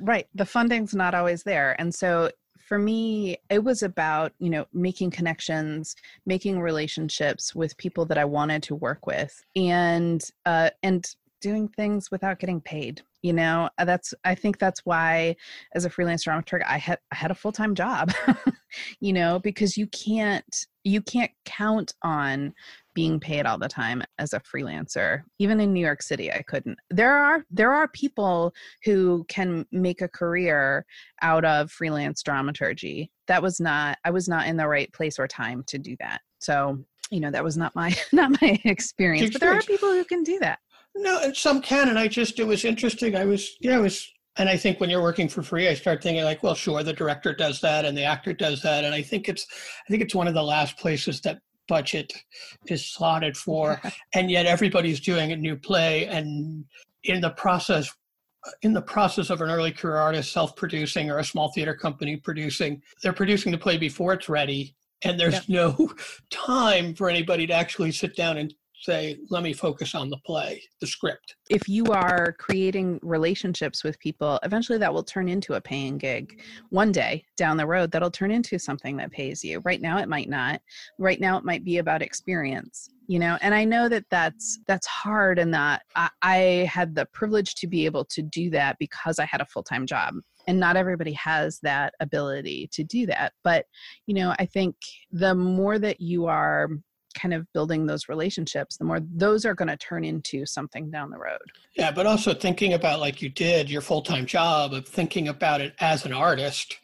right 0.00 0.26
the 0.34 0.46
funding's 0.46 0.94
not 0.94 1.14
always 1.14 1.42
there 1.42 1.74
and 1.80 1.94
so 1.94 2.30
for 2.68 2.78
me 2.78 3.36
it 3.50 3.62
was 3.62 3.82
about 3.82 4.32
you 4.38 4.48
know 4.48 4.64
making 4.72 5.10
connections 5.10 5.96
making 6.26 6.60
relationships 6.60 7.54
with 7.54 7.76
people 7.76 8.06
that 8.06 8.18
i 8.18 8.24
wanted 8.24 8.62
to 8.62 8.74
work 8.74 9.06
with 9.06 9.44
and 9.56 10.22
uh, 10.46 10.70
and 10.82 11.16
doing 11.40 11.68
things 11.68 12.10
without 12.10 12.38
getting 12.38 12.60
paid 12.60 13.02
you 13.22 13.32
know? 13.32 13.68
Uh, 13.78 13.84
that's 13.84 14.14
i 14.24 14.34
think 14.34 14.58
that's 14.58 14.84
why 14.84 15.36
as 15.74 15.84
a 15.84 15.90
freelance 15.90 16.24
dramaturg 16.24 16.62
i 16.66 16.78
had 16.78 16.98
i 17.12 17.16
had 17.16 17.30
a 17.30 17.34
full-time 17.34 17.74
job 17.74 18.12
you 19.00 19.12
know 19.12 19.38
because 19.40 19.76
you 19.76 19.86
can't 19.88 20.66
you 20.84 21.02
can't 21.02 21.30
count 21.44 21.92
on 22.02 22.54
being 22.94 23.20
paid 23.20 23.46
all 23.46 23.58
the 23.58 23.68
time 23.68 24.02
as 24.18 24.32
a 24.32 24.40
freelancer. 24.40 25.22
Even 25.38 25.60
in 25.60 25.72
new 25.72 25.84
york 25.84 26.02
city 26.02 26.32
i 26.32 26.42
couldn't. 26.42 26.78
There 26.90 27.16
are 27.16 27.44
there 27.50 27.72
are 27.72 27.88
people 27.88 28.52
who 28.84 29.24
can 29.28 29.66
make 29.70 30.00
a 30.00 30.08
career 30.08 30.84
out 31.22 31.44
of 31.44 31.70
freelance 31.70 32.22
dramaturgy. 32.22 33.10
That 33.28 33.42
was 33.42 33.60
not 33.60 33.98
i 34.04 34.10
was 34.10 34.28
not 34.28 34.46
in 34.46 34.56
the 34.56 34.68
right 34.68 34.92
place 34.92 35.18
or 35.18 35.28
time 35.28 35.64
to 35.68 35.78
do 35.78 35.96
that. 36.00 36.20
So 36.38 36.78
you 37.10 37.20
know 37.20 37.30
that 37.30 37.44
was 37.44 37.56
not 37.56 37.74
my 37.74 37.94
not 38.12 38.40
my 38.40 38.58
experience 38.64 39.32
but 39.32 39.40
there 39.40 39.52
are 39.52 39.62
people 39.62 39.90
who 39.90 40.04
can 40.04 40.22
do 40.22 40.38
that 40.38 40.60
no, 40.94 41.20
and 41.20 41.36
some 41.36 41.62
can, 41.62 41.88
and 41.88 41.98
I 41.98 42.08
just 42.08 42.38
it 42.38 42.46
was 42.46 42.64
interesting. 42.64 43.16
I 43.16 43.24
was 43.24 43.56
yeah, 43.60 43.76
I 43.76 43.80
was, 43.80 44.12
and 44.36 44.48
I 44.48 44.56
think 44.56 44.80
when 44.80 44.90
you're 44.90 45.02
working 45.02 45.28
for 45.28 45.42
free, 45.42 45.68
I 45.68 45.74
start 45.74 46.02
thinking 46.02 46.24
like, 46.24 46.42
well, 46.42 46.54
sure, 46.54 46.82
the 46.82 46.92
director 46.92 47.34
does 47.34 47.60
that 47.60 47.84
and 47.84 47.96
the 47.96 48.04
actor 48.04 48.32
does 48.32 48.62
that, 48.62 48.84
and 48.84 48.94
I 48.94 49.02
think 49.02 49.28
it's, 49.28 49.46
I 49.86 49.90
think 49.90 50.02
it's 50.02 50.14
one 50.14 50.28
of 50.28 50.34
the 50.34 50.42
last 50.42 50.76
places 50.78 51.20
that 51.22 51.40
budget 51.68 52.12
is 52.66 52.84
slotted 52.84 53.36
for, 53.36 53.80
and 54.14 54.30
yet 54.30 54.46
everybody's 54.46 55.00
doing 55.00 55.32
a 55.32 55.36
new 55.36 55.56
play, 55.56 56.06
and 56.06 56.64
in 57.04 57.20
the 57.20 57.30
process, 57.30 57.90
in 58.62 58.72
the 58.72 58.82
process 58.82 59.30
of 59.30 59.40
an 59.40 59.50
early 59.50 59.70
career 59.70 59.96
artist 59.96 60.32
self-producing 60.32 61.10
or 61.10 61.18
a 61.18 61.24
small 61.24 61.52
theater 61.52 61.74
company 61.74 62.16
producing, 62.16 62.82
they're 63.02 63.12
producing 63.12 63.52
the 63.52 63.58
play 63.58 63.78
before 63.78 64.12
it's 64.12 64.28
ready, 64.28 64.74
and 65.02 65.18
there's 65.18 65.48
no 65.48 65.92
time 66.30 66.94
for 66.94 67.08
anybody 67.08 67.46
to 67.46 67.54
actually 67.54 67.92
sit 67.92 68.16
down 68.16 68.36
and 68.38 68.54
say, 68.80 69.18
let 69.28 69.42
me 69.42 69.52
focus 69.52 69.94
on 69.94 70.10
the 70.10 70.16
play, 70.18 70.62
the 70.80 70.86
script. 70.86 71.36
If 71.48 71.68
you 71.68 71.84
are 71.86 72.34
creating 72.38 72.98
relationships 73.02 73.84
with 73.84 73.98
people, 73.98 74.40
eventually 74.42 74.78
that 74.78 74.92
will 74.92 75.02
turn 75.02 75.28
into 75.28 75.54
a 75.54 75.60
paying 75.60 75.98
gig. 75.98 76.42
One 76.70 76.90
day 76.90 77.24
down 77.36 77.56
the 77.56 77.66
road, 77.66 77.90
that'll 77.90 78.10
turn 78.10 78.30
into 78.30 78.58
something 78.58 78.96
that 78.96 79.12
pays 79.12 79.44
you. 79.44 79.60
Right 79.64 79.80
now, 79.80 79.98
it 79.98 80.08
might 80.08 80.28
not. 80.28 80.60
Right 80.98 81.20
now, 81.20 81.36
it 81.36 81.44
might 81.44 81.64
be 81.64 81.78
about 81.78 82.02
experience 82.02 82.90
you 83.10 83.18
know 83.18 83.36
and 83.40 83.52
i 83.52 83.64
know 83.64 83.88
that 83.88 84.04
that's 84.08 84.60
that's 84.68 84.86
hard 84.86 85.40
and 85.40 85.52
that 85.52 85.82
I, 85.96 86.10
I, 86.22 86.36
had 86.70 86.94
the 86.94 87.06
privilege 87.06 87.56
to 87.56 87.66
be 87.66 87.84
able 87.84 88.04
to 88.04 88.22
do 88.22 88.50
that 88.50 88.78
because 88.78 89.18
i 89.18 89.24
had 89.24 89.40
a 89.40 89.46
full-time 89.46 89.84
job 89.84 90.14
and 90.46 90.60
not 90.60 90.76
everybody 90.76 91.12
has 91.14 91.58
that 91.64 91.92
ability 91.98 92.68
to 92.70 92.84
do 92.84 93.06
that 93.06 93.32
but 93.42 93.66
you 94.06 94.14
know 94.14 94.32
i 94.38 94.46
think 94.46 94.76
the 95.10 95.34
more 95.34 95.80
that 95.80 96.00
you 96.00 96.26
are 96.26 96.68
kind 97.14 97.34
of 97.34 97.46
building 97.52 97.86
those 97.86 98.08
relationships, 98.08 98.76
the 98.76 98.84
more 98.84 99.00
those 99.00 99.44
are 99.44 99.54
going 99.54 99.68
to 99.68 99.76
turn 99.76 100.04
into 100.04 100.46
something 100.46 100.90
down 100.90 101.10
the 101.10 101.18
road. 101.18 101.38
Yeah, 101.76 101.90
but 101.90 102.06
also 102.06 102.34
thinking 102.34 102.74
about 102.74 103.00
like 103.00 103.22
you 103.22 103.28
did 103.28 103.70
your 103.70 103.80
full 103.80 104.02
time 104.02 104.26
job 104.26 104.72
of 104.72 104.86
thinking 104.86 105.28
about 105.28 105.60
it 105.60 105.74
as 105.80 106.04
an 106.04 106.12
artist, 106.12 106.76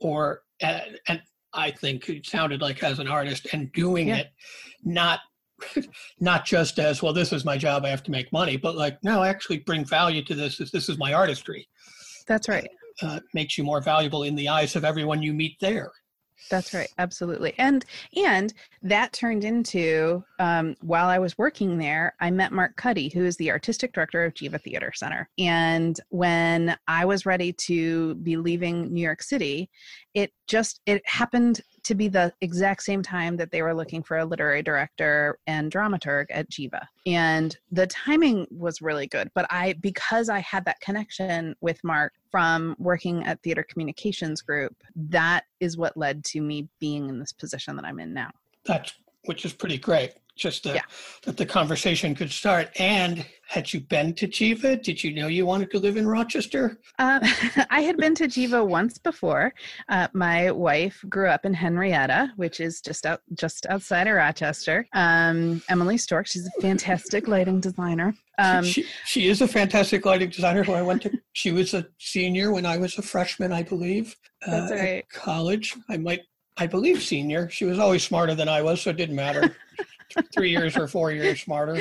or 0.00 0.42
uh, 0.62 0.80
and 1.08 1.22
I 1.52 1.70
think 1.70 2.08
it 2.08 2.26
sounded 2.26 2.60
like 2.60 2.82
as 2.82 2.98
an 2.98 3.08
artist 3.08 3.48
and 3.52 3.72
doing 3.72 4.08
yeah. 4.08 4.18
it, 4.18 4.32
not 4.84 5.20
not 6.20 6.44
just 6.44 6.78
as 6.78 7.02
well. 7.02 7.12
This 7.12 7.32
is 7.32 7.44
my 7.44 7.56
job. 7.56 7.84
I 7.84 7.88
have 7.88 8.02
to 8.04 8.10
make 8.10 8.32
money, 8.32 8.56
but 8.56 8.76
like 8.76 9.02
no, 9.02 9.22
actually 9.22 9.58
bring 9.58 9.84
value 9.84 10.24
to 10.24 10.34
this. 10.34 10.58
This 10.58 10.88
is 10.88 10.98
my 10.98 11.12
artistry. 11.12 11.68
That's 12.26 12.48
right. 12.48 12.68
Uh, 13.02 13.20
makes 13.34 13.58
you 13.58 13.64
more 13.64 13.80
valuable 13.80 14.22
in 14.22 14.34
the 14.34 14.48
eyes 14.48 14.74
of 14.74 14.84
everyone 14.84 15.22
you 15.22 15.34
meet 15.34 15.56
there. 15.60 15.92
That's 16.50 16.74
right, 16.74 16.88
absolutely. 16.98 17.54
And 17.58 17.84
and 18.14 18.52
that 18.82 19.12
turned 19.12 19.44
into 19.44 20.24
um, 20.38 20.76
while 20.80 21.08
I 21.08 21.18
was 21.18 21.36
working 21.38 21.78
there, 21.78 22.14
I 22.20 22.30
met 22.30 22.52
Mark 22.52 22.76
Cuddy, 22.76 23.08
who 23.08 23.24
is 23.24 23.36
the 23.36 23.50
artistic 23.50 23.92
director 23.92 24.24
of 24.24 24.34
Geva 24.34 24.58
Theater 24.58 24.92
Center. 24.94 25.28
And 25.38 25.98
when 26.10 26.76
I 26.86 27.04
was 27.04 27.26
ready 27.26 27.52
to 27.52 28.14
be 28.16 28.36
leaving 28.36 28.92
New 28.92 29.00
York 29.00 29.22
City, 29.22 29.70
it 30.14 30.32
just 30.46 30.80
it 30.86 31.02
happened 31.08 31.60
to 31.86 31.94
be 31.94 32.08
the 32.08 32.32
exact 32.40 32.82
same 32.82 33.00
time 33.00 33.36
that 33.36 33.52
they 33.52 33.62
were 33.62 33.72
looking 33.72 34.02
for 34.02 34.18
a 34.18 34.24
literary 34.24 34.60
director 34.60 35.38
and 35.46 35.70
dramaturg 35.70 36.26
at 36.30 36.48
Geva. 36.50 36.88
And 37.06 37.56
the 37.70 37.86
timing 37.86 38.48
was 38.50 38.82
really 38.82 39.06
good. 39.06 39.30
But 39.36 39.46
I, 39.50 39.74
because 39.74 40.28
I 40.28 40.40
had 40.40 40.64
that 40.64 40.80
connection 40.80 41.54
with 41.60 41.82
Mark 41.84 42.14
from 42.32 42.74
working 42.80 43.24
at 43.24 43.40
Theater 43.44 43.64
Communications 43.68 44.42
Group, 44.42 44.74
that 44.96 45.44
is 45.60 45.76
what 45.76 45.96
led 45.96 46.24
to 46.24 46.40
me 46.40 46.68
being 46.80 47.08
in 47.08 47.20
this 47.20 47.32
position 47.32 47.76
that 47.76 47.84
I'm 47.84 48.00
in 48.00 48.12
now. 48.12 48.30
That's, 48.64 48.92
which 49.26 49.44
is 49.44 49.52
pretty 49.52 49.78
great 49.78 50.12
just 50.36 50.64
to, 50.64 50.74
yeah. 50.74 50.82
that 51.22 51.36
the 51.36 51.46
conversation 51.46 52.14
could 52.14 52.30
start. 52.30 52.68
And 52.78 53.24
had 53.48 53.72
you 53.72 53.80
been 53.80 54.12
to 54.14 54.26
Geva? 54.26 54.76
Did 54.76 55.02
you 55.02 55.14
know 55.14 55.28
you 55.28 55.46
wanted 55.46 55.70
to 55.70 55.78
live 55.78 55.96
in 55.96 56.06
Rochester? 56.06 56.78
Uh, 56.98 57.20
I 57.70 57.80
had 57.80 57.96
been 57.96 58.14
to 58.16 58.28
Geva 58.28 58.62
once 58.62 58.98
before. 58.98 59.54
Uh, 59.88 60.08
my 60.12 60.50
wife 60.50 61.02
grew 61.08 61.28
up 61.28 61.46
in 61.46 61.54
Henrietta, 61.54 62.32
which 62.36 62.60
is 62.60 62.80
just 62.80 63.06
out 63.06 63.22
just 63.34 63.66
outside 63.66 64.08
of 64.08 64.14
Rochester. 64.14 64.86
Um, 64.92 65.62
Emily 65.68 65.96
Stork, 65.96 66.26
she's 66.26 66.46
a 66.46 66.60
fantastic 66.60 67.28
lighting 67.28 67.60
designer. 67.60 68.14
Um, 68.38 68.64
she, 68.64 68.84
she 69.06 69.28
is 69.28 69.40
a 69.40 69.48
fantastic 69.48 70.04
lighting 70.04 70.28
designer 70.28 70.62
who 70.62 70.72
I 70.72 70.82
went 70.82 71.02
to. 71.02 71.12
She 71.32 71.52
was 71.52 71.72
a 71.72 71.86
senior 71.98 72.52
when 72.52 72.66
I 72.66 72.76
was 72.76 72.98
a 72.98 73.02
freshman, 73.02 73.52
I 73.52 73.62
believe. 73.62 74.14
Uh, 74.46 74.68
right. 74.70 75.08
college. 75.08 75.74
I 75.88 75.96
might 75.96 76.20
I 76.56 76.66
believe 76.66 77.02
senior. 77.02 77.50
She 77.50 77.64
was 77.64 77.78
always 77.78 78.02
smarter 78.02 78.34
than 78.34 78.48
I 78.48 78.62
was, 78.62 78.80
so 78.80 78.90
it 78.90 78.96
didn't 78.96 79.16
matter. 79.16 79.56
three 80.34 80.50
years 80.50 80.76
or 80.76 80.86
four 80.86 81.12
years 81.12 81.40
smarter. 81.42 81.78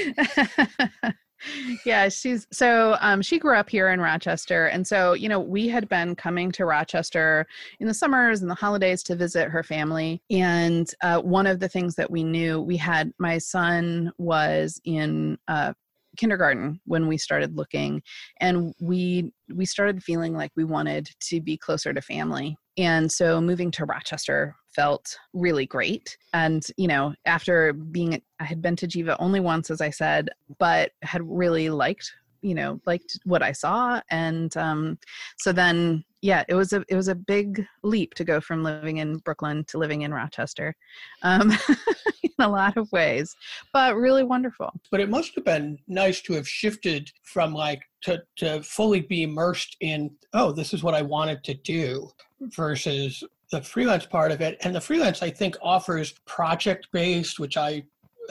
yeah, 1.86 2.10
she's 2.10 2.48
so 2.52 2.98
um, 3.00 3.22
she 3.22 3.40
grew 3.40 3.56
up 3.56 3.70
here 3.70 3.90
in 3.90 4.02
Rochester, 4.02 4.68
and 4.68 4.86
so 4.86 5.14
you 5.14 5.30
know 5.30 5.40
we 5.40 5.68
had 5.68 5.88
been 5.88 6.16
coming 6.16 6.52
to 6.54 6.66
Rochester 6.66 7.46
in 7.80 7.88
the 7.88 7.94
summers 7.94 8.42
and 8.42 8.50
the 8.50 8.56
holidays 8.56 9.04
to 9.04 9.16
visit 9.16 9.50
her 9.50 9.64
family. 9.64 10.22
And 10.30 10.92
uh, 11.02 11.22
one 11.22 11.48
of 11.48 11.60
the 11.60 11.70
things 11.70 11.96
that 11.96 12.10
we 12.10 12.24
knew, 12.24 12.62
we 12.62 12.78
had 12.78 13.14
my 13.18 13.38
son 13.38 14.12
was 14.18 14.82
in 14.84 15.38
uh, 15.48 15.74
kindergarten 16.15 16.80
when 16.86 17.08
we 17.08 17.17
started 17.17 17.56
looking 17.56 18.01
and 18.39 18.73
we 18.80 19.32
we 19.54 19.65
started 19.65 20.04
feeling 20.04 20.34
like 20.34 20.51
we 20.56 20.63
wanted 20.63 21.10
to 21.19 21.41
be 21.41 21.58
closer 21.58 21.93
to 21.93 22.01
family 22.01 22.58
and 22.78 23.12
so 23.12 23.39
moving 23.39 23.71
to 23.71 23.86
rochester 23.86 24.56
felt 24.75 25.17
really 25.34 25.65
great. 25.65 26.17
And, 26.34 26.65
you 26.78 26.88
know, 26.88 27.13
after 27.25 27.73
being, 27.73 28.21
I 28.39 28.43
had 28.43 28.62
been 28.62 28.75
to 28.78 28.88
Geva 28.88 29.15
only 29.19 29.39
once, 29.39 29.71
as 29.71 29.82
I 29.82 29.89
said, 29.89 30.30
but 30.60 30.91
had 31.01 31.21
really 31.23 31.69
liked, 31.69 32.12
you 32.41 32.54
know, 32.54 32.80
liked 32.86 33.17
what 33.23 33.41
I 33.41 33.54
saw. 33.54 34.01
And 34.12 34.56
um, 34.58 34.99
so 35.38 35.51
then, 35.54 36.04
yeah, 36.26 36.44
it 36.48 36.56
was 36.56 36.74
a 36.74 36.84
it 36.90 36.96
was 36.96 37.08
a 37.08 37.14
big 37.14 37.68
leap 37.84 38.16
to 38.16 38.24
go 38.24 38.42
from 38.42 38.64
living 38.64 38.98
in 38.98 39.18
Brooklyn 39.18 39.64
to 39.66 39.78
living 39.78 40.02
in 40.02 40.12
Rochester, 40.12 40.76
um, 41.22 41.52
in 42.24 42.32
a 42.40 42.50
lot 42.50 42.78
of 42.78 42.92
ways, 42.92 43.36
but 43.72 43.96
really 43.96 44.24
wonderful. 44.24 44.74
But 44.90 45.02
it 45.02 45.10
must 45.10 45.36
have 45.36 45.46
been 45.46 45.78
nice 45.88 46.22
to 46.22 46.34
have 46.34 46.48
shifted 46.48 47.12
from 47.22 47.54
like 47.54 47.84
to 48.02 48.24
to 48.38 48.64
fully 48.64 49.02
be 49.02 49.22
immersed 49.22 49.78
in 49.82 50.10
oh 50.34 50.52
this 50.52 50.74
is 50.74 50.82
what 50.82 50.96
I 50.96 51.04
wanted 51.04 51.44
to 51.44 51.54
do 51.54 52.10
versus 52.42 53.24
the 53.52 53.62
freelance 53.62 54.08
part 54.08 54.32
of 54.32 54.42
it. 54.42 54.58
And 54.62 54.74
the 54.76 54.82
freelance, 54.82 55.22
I 55.22 55.30
think, 55.30 55.56
offers 55.62 56.16
project 56.26 56.88
based, 56.92 57.40
which 57.40 57.56
I 57.56 57.84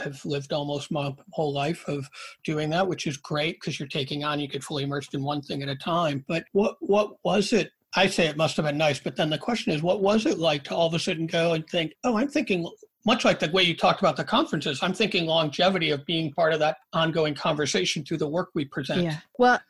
have 0.02 0.24
lived 0.24 0.52
almost 0.52 0.90
my 0.90 1.14
whole 1.30 1.52
life 1.52 1.86
of 1.86 2.08
doing 2.42 2.70
that, 2.70 2.88
which 2.88 3.06
is 3.06 3.16
great 3.16 3.60
because 3.60 3.78
you're 3.78 3.88
taking 3.88 4.24
on, 4.24 4.40
you 4.40 4.48
get 4.48 4.64
fully 4.64 4.82
immersed 4.82 5.14
in 5.14 5.22
one 5.22 5.42
thing 5.42 5.62
at 5.62 5.68
a 5.68 5.76
time. 5.76 6.24
But 6.26 6.44
what 6.50 6.76
what 6.80 7.12
was 7.22 7.52
it? 7.52 7.70
I 7.96 8.06
say 8.08 8.26
it 8.26 8.36
must 8.36 8.56
have 8.56 8.66
been 8.66 8.78
nice, 8.78 8.98
but 8.98 9.16
then 9.16 9.30
the 9.30 9.38
question 9.38 9.72
is, 9.72 9.82
what 9.82 10.02
was 10.02 10.26
it 10.26 10.38
like 10.38 10.64
to 10.64 10.74
all 10.74 10.86
of 10.86 10.94
a 10.94 10.98
sudden 10.98 11.26
go 11.26 11.52
and 11.52 11.68
think, 11.68 11.94
oh, 12.04 12.16
I'm 12.16 12.28
thinking 12.28 12.68
much 13.06 13.24
like 13.24 13.38
the 13.38 13.50
way 13.50 13.62
you 13.62 13.76
talked 13.76 14.00
about 14.00 14.16
the 14.16 14.24
conferences, 14.24 14.80
I'm 14.82 14.94
thinking 14.94 15.26
longevity 15.26 15.90
of 15.90 16.04
being 16.06 16.32
part 16.32 16.52
of 16.54 16.58
that 16.60 16.78
ongoing 16.92 17.34
conversation 17.34 18.04
through 18.04 18.16
the 18.18 18.28
work 18.28 18.50
we 18.54 18.64
present. 18.64 19.02
Yeah. 19.02 19.18
Well, 19.38 19.60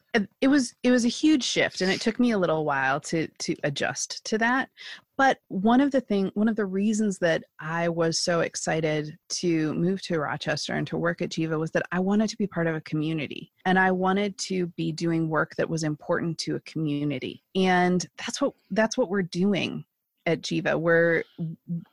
it 0.40 0.46
was 0.46 0.74
it 0.84 0.92
was 0.92 1.04
a 1.04 1.08
huge 1.08 1.42
shift 1.42 1.80
and 1.80 1.90
it 1.90 2.00
took 2.00 2.20
me 2.20 2.30
a 2.30 2.38
little 2.38 2.64
while 2.64 3.00
to 3.00 3.26
to 3.38 3.56
adjust 3.64 4.24
to 4.26 4.38
that 4.38 4.70
but 5.16 5.38
one 5.48 5.80
of 5.80 5.90
the 5.90 6.00
thing 6.00 6.30
one 6.34 6.48
of 6.48 6.56
the 6.56 6.66
reasons 6.66 7.18
that 7.18 7.42
i 7.60 7.88
was 7.88 8.20
so 8.20 8.40
excited 8.40 9.16
to 9.28 9.72
move 9.74 10.02
to 10.02 10.18
rochester 10.18 10.74
and 10.74 10.86
to 10.86 10.96
work 10.96 11.22
at 11.22 11.30
Geva 11.30 11.58
was 11.58 11.70
that 11.72 11.84
i 11.92 12.00
wanted 12.00 12.28
to 12.30 12.36
be 12.36 12.46
part 12.46 12.66
of 12.66 12.74
a 12.74 12.80
community 12.82 13.52
and 13.64 13.78
i 13.78 13.90
wanted 13.90 14.36
to 14.38 14.66
be 14.76 14.92
doing 14.92 15.28
work 15.28 15.54
that 15.56 15.68
was 15.68 15.84
important 15.84 16.38
to 16.38 16.56
a 16.56 16.60
community. 16.60 17.42
And 17.54 18.04
that's 18.18 18.40
what 18.40 18.54
that's 18.70 18.96
what 18.96 19.08
we're 19.08 19.22
doing 19.22 19.84
at 20.26 20.42
Geva. 20.42 20.76
Where 20.78 21.24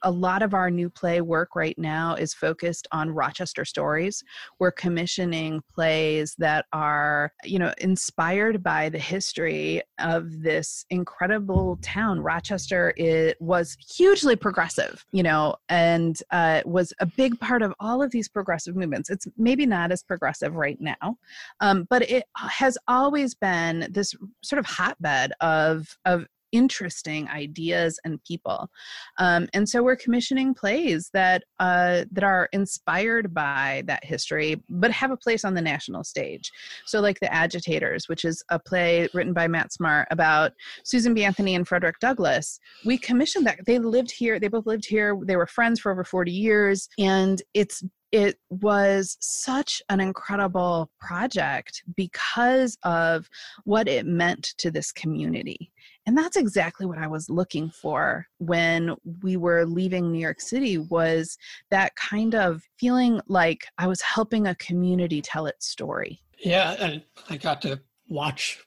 a 0.02 0.12
lot 0.12 0.41
of 0.41 0.54
our 0.54 0.70
new 0.70 0.89
play 0.89 1.22
work 1.22 1.56
right 1.56 1.78
now 1.78 2.15
is 2.15 2.34
focused 2.34 2.88
on 2.91 3.10
Rochester 3.10 3.65
stories. 3.65 4.24
We're 4.60 4.72
commissioning 4.72 5.62
plays 5.74 6.36
that 6.38 6.65
are, 6.74 7.32
you 7.44 7.60
know, 7.60 7.74
inspired 7.80 8.63
by 8.63 8.89
the 8.89 9.00
history 9.00 9.82
of 10.00 10.41
this 10.41 10.86
incredible 10.89 11.78
town. 11.82 12.20
Rochester 12.20 12.94
it 12.98 13.39
was 13.41 13.78
hugely 13.96 14.36
progressive, 14.36 15.06
you 15.12 15.24
know, 15.24 15.56
and 15.70 16.22
uh, 16.32 16.62
was 16.65 16.94
a 17.00 17.06
big 17.06 17.39
part 17.39 17.62
of 17.62 17.74
all 17.80 18.02
of 18.02 18.12
these 18.12 18.28
progressive 18.28 18.76
movements. 18.76 19.10
It's 19.10 19.28
maybe 19.38 19.65
not 19.65 19.91
as 19.91 20.04
progressive 20.04 20.56
right 20.56 20.80
now, 20.80 21.17
um, 21.60 21.88
but 21.89 22.10
it 22.10 22.26
has 22.36 22.78
always 22.88 23.36
been 23.36 23.88
this 23.89 24.13
sort 24.44 24.60
of 24.60 24.65
hotbed 24.65 25.32
of 25.41 25.98
of 26.06 26.26
interesting 26.51 27.27
ideas 27.29 27.99
and 28.05 28.23
people. 28.23 28.69
Um, 29.17 29.47
and 29.53 29.67
so 29.67 29.83
we're 29.83 29.95
commissioning 29.95 30.53
plays 30.53 31.09
that 31.13 31.43
uh, 31.59 32.05
that 32.11 32.23
are 32.23 32.49
inspired 32.51 33.33
by 33.33 33.83
that 33.87 34.03
history 34.03 34.61
but 34.69 34.91
have 34.91 35.11
a 35.11 35.17
place 35.17 35.45
on 35.45 35.53
the 35.53 35.61
national 35.61 36.03
stage. 36.03 36.51
So 36.85 36.99
like 36.99 37.19
the 37.19 37.33
agitators 37.33 38.07
which 38.07 38.25
is 38.25 38.43
a 38.49 38.59
play 38.59 39.07
written 39.13 39.33
by 39.33 39.47
mat 39.47 39.73
smart 39.73 40.07
about 40.11 40.53
susan 40.83 41.13
b. 41.13 41.23
Anthony 41.23 41.55
and 41.55 41.67
frederick 41.67 41.99
douglass. 41.99 42.59
We 42.85 42.97
commissioned 42.97 43.45
that. 43.47 43.65
They 43.65 43.79
lived 43.79 44.11
here 44.11 44.39
they 44.39 44.47
both 44.47 44.65
lived 44.65 44.85
here 44.85 45.17
they 45.23 45.35
were 45.35 45.47
friends 45.47 45.79
for 45.79 45.91
over 45.91 46.03
40 46.03 46.31
years 46.31 46.89
and 46.97 47.41
it's 47.53 47.83
it 48.11 48.37
was 48.49 49.17
such 49.21 49.81
an 49.89 50.01
incredible 50.01 50.91
project 50.99 51.83
because 51.95 52.77
of 52.83 53.29
what 53.63 53.87
it 53.87 54.05
meant 54.05 54.53
to 54.57 54.69
this 54.69 54.91
community 54.91 55.71
and 56.05 56.17
that's 56.17 56.37
exactly 56.37 56.85
what 56.85 56.97
i 56.97 57.07
was 57.07 57.29
looking 57.29 57.69
for 57.69 58.25
when 58.39 58.95
we 59.21 59.37
were 59.37 59.65
leaving 59.65 60.11
new 60.11 60.19
york 60.19 60.41
city 60.41 60.77
was 60.77 61.37
that 61.69 61.95
kind 61.95 62.35
of 62.35 62.63
feeling 62.79 63.21
like 63.27 63.65
i 63.77 63.87
was 63.87 64.01
helping 64.01 64.47
a 64.47 64.55
community 64.55 65.21
tell 65.21 65.45
its 65.45 65.67
story 65.67 66.21
yeah 66.39 66.75
and 66.79 67.03
i 67.29 67.37
got 67.37 67.61
to 67.61 67.79
watch 68.09 68.59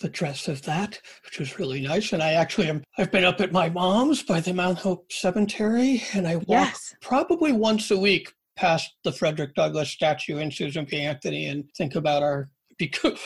the 0.00 0.08
dress 0.08 0.48
of 0.48 0.62
that, 0.62 1.00
which 1.24 1.38
was 1.38 1.58
really 1.58 1.80
nice. 1.80 2.12
And 2.12 2.22
I 2.22 2.34
actually 2.34 2.68
am, 2.68 2.82
I've 2.98 3.10
been 3.10 3.24
up 3.24 3.40
at 3.40 3.52
my 3.52 3.68
mom's 3.68 4.22
by 4.22 4.40
the 4.40 4.54
Mount 4.54 4.78
Hope 4.78 5.10
Cemetery, 5.12 6.02
and 6.14 6.26
I 6.26 6.36
walk 6.36 6.46
yes. 6.48 6.94
probably 7.00 7.52
once 7.52 7.90
a 7.90 7.98
week 7.98 8.32
past 8.56 8.92
the 9.04 9.12
Frederick 9.12 9.54
Douglass 9.54 9.90
statue 9.90 10.38
and 10.38 10.52
Susan 10.52 10.84
B. 10.84 11.00
Anthony 11.00 11.46
and 11.46 11.64
think 11.76 11.94
about 11.94 12.22
our 12.22 12.50
because 12.78 13.18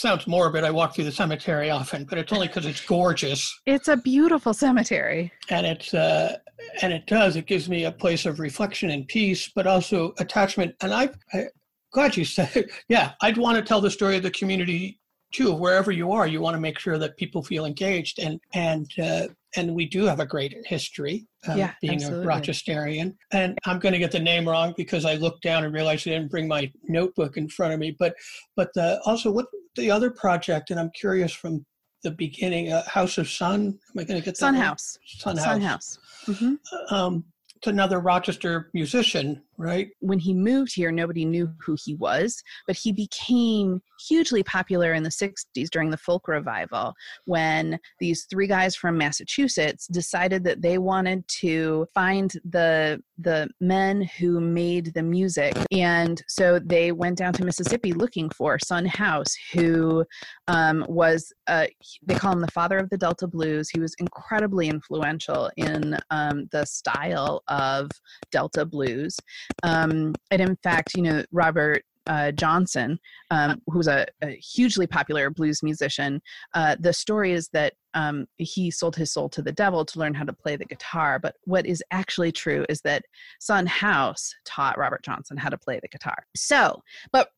sounds 0.00 0.26
morbid. 0.26 0.64
I 0.64 0.70
walk 0.70 0.94
through 0.94 1.04
the 1.04 1.12
cemetery 1.12 1.70
often, 1.70 2.04
but 2.04 2.18
it's 2.18 2.32
only 2.32 2.48
because 2.48 2.66
it's 2.66 2.84
gorgeous. 2.84 3.60
It's 3.66 3.88
a 3.88 3.96
beautiful 3.96 4.54
cemetery, 4.54 5.32
and 5.50 5.66
it's 5.66 5.92
uh, 5.94 6.36
and 6.82 6.92
it 6.92 7.06
does. 7.06 7.36
It 7.36 7.46
gives 7.46 7.68
me 7.68 7.84
a 7.84 7.92
place 7.92 8.26
of 8.26 8.40
reflection 8.40 8.90
and 8.90 9.06
peace, 9.06 9.50
but 9.54 9.66
also 9.66 10.14
attachment. 10.18 10.74
And 10.80 10.92
I, 10.92 11.10
I 11.32 11.46
glad 11.92 12.16
you 12.16 12.24
said, 12.24 12.66
yeah, 12.88 13.12
I'd 13.20 13.36
want 13.36 13.56
to 13.58 13.62
tell 13.62 13.80
the 13.80 13.90
story 13.90 14.16
of 14.16 14.22
the 14.22 14.30
community 14.30 14.98
too. 15.32 15.52
Wherever 15.52 15.92
you 15.92 16.12
are, 16.12 16.26
you 16.26 16.40
want 16.40 16.54
to 16.54 16.60
make 16.60 16.78
sure 16.78 16.98
that 16.98 17.16
people 17.16 17.42
feel 17.42 17.66
engaged, 17.66 18.18
and 18.18 18.40
and 18.54 18.90
uh, 18.98 19.28
and 19.56 19.74
we 19.74 19.86
do 19.86 20.04
have 20.04 20.20
a 20.20 20.26
great 20.26 20.56
history 20.66 21.26
um, 21.48 21.58
yeah, 21.58 21.72
being 21.80 21.94
absolutely. 21.94 22.24
a 22.24 22.28
Rochesterian. 22.28 23.14
And 23.32 23.58
I'm 23.66 23.78
going 23.78 23.92
to 23.92 23.98
get 23.98 24.12
the 24.12 24.20
name 24.20 24.48
wrong 24.48 24.74
because 24.76 25.04
I 25.04 25.14
looked 25.14 25.42
down 25.42 25.64
and 25.64 25.74
realized 25.74 26.06
I 26.06 26.12
didn't 26.12 26.30
bring 26.30 26.46
my 26.46 26.70
notebook 26.84 27.36
in 27.36 27.48
front 27.48 27.74
of 27.74 27.80
me. 27.80 27.96
But 27.98 28.14
but 28.56 28.72
the, 28.74 29.00
also 29.04 29.30
what 29.30 29.46
the 29.80 29.90
other 29.90 30.10
project, 30.10 30.70
and 30.70 30.78
I'm 30.78 30.90
curious 30.90 31.32
from 31.32 31.64
the 32.02 32.10
beginning, 32.10 32.72
uh, 32.72 32.86
House 32.88 33.18
of 33.18 33.28
Sun. 33.28 33.60
Am 33.60 33.98
I 33.98 34.04
going 34.04 34.20
to 34.20 34.24
get 34.24 34.32
that? 34.32 34.36
Son 34.36 34.54
House. 34.54 34.98
Son 35.04 35.36
House. 35.36 35.44
Son 35.44 35.60
House. 35.60 35.98
Mm-hmm. 36.26 36.94
Um, 36.94 37.24
it's 37.56 37.66
another 37.66 38.00
Rochester 38.00 38.70
musician, 38.72 39.42
right? 39.60 39.88
When 40.00 40.18
he 40.18 40.32
moved 40.32 40.74
here, 40.74 40.90
nobody 40.90 41.26
knew 41.26 41.52
who 41.60 41.76
he 41.84 41.94
was, 41.94 42.42
but 42.66 42.76
he 42.76 42.92
became 42.92 43.82
hugely 44.08 44.42
popular 44.42 44.94
in 44.94 45.02
the 45.02 45.10
60s 45.10 45.68
during 45.70 45.90
the 45.90 45.98
folk 45.98 46.28
revival 46.28 46.94
when 47.26 47.78
these 47.98 48.24
three 48.24 48.46
guys 48.46 48.74
from 48.74 48.96
Massachusetts 48.96 49.86
decided 49.88 50.42
that 50.44 50.62
they 50.62 50.78
wanted 50.78 51.28
to 51.28 51.86
find 51.94 52.32
the 52.44 53.02
the 53.18 53.46
men 53.60 54.00
who 54.18 54.40
made 54.40 54.94
the 54.94 55.02
music. 55.02 55.54
And 55.70 56.22
so 56.26 56.58
they 56.58 56.90
went 56.90 57.18
down 57.18 57.34
to 57.34 57.44
Mississippi 57.44 57.92
looking 57.92 58.30
for 58.30 58.58
Son 58.58 58.86
House 58.86 59.36
who 59.52 60.06
um, 60.48 60.86
was 60.88 61.30
uh, 61.46 61.66
they 62.06 62.14
call 62.14 62.32
him 62.32 62.40
the 62.40 62.50
father 62.50 62.78
of 62.78 62.88
the 62.88 62.96
Delta 62.96 63.26
blues. 63.26 63.68
He 63.68 63.78
was 63.78 63.94
incredibly 63.98 64.68
influential 64.68 65.50
in 65.58 65.98
um, 66.08 66.48
the 66.50 66.64
style 66.64 67.42
of 67.48 67.90
Delta 68.32 68.64
blues 68.64 69.18
um, 69.62 70.14
and 70.30 70.40
in 70.40 70.56
fact 70.62 70.96
you 70.96 71.02
know 71.02 71.24
Robert 71.32 71.82
uh, 72.06 72.32
Johnson, 72.32 72.98
um, 73.30 73.60
who's 73.68 73.86
a, 73.86 74.06
a, 74.22 74.30
hugely 74.30 74.86
popular 74.86 75.30
blues 75.30 75.62
musician, 75.62 76.20
uh, 76.54 76.76
the 76.80 76.92
story 76.92 77.32
is 77.32 77.48
that 77.52 77.74
um, 77.94 78.26
he 78.36 78.70
sold 78.70 78.96
his 78.96 79.12
soul 79.12 79.28
to 79.28 79.42
the 79.42 79.52
devil 79.52 79.84
to 79.84 79.98
learn 79.98 80.14
how 80.14 80.24
to 80.24 80.32
play 80.32 80.56
the 80.56 80.64
guitar. 80.64 81.18
But 81.18 81.36
what 81.44 81.66
is 81.66 81.82
actually 81.90 82.32
true 82.32 82.64
is 82.68 82.80
that 82.82 83.04
Son 83.38 83.66
House 83.66 84.34
taught 84.44 84.78
Robert 84.78 85.04
Johnson 85.04 85.36
how 85.36 85.50
to 85.50 85.58
play 85.58 85.78
the 85.80 85.88
guitar. 85.88 86.24
So, 86.34 86.82
but 87.12 87.28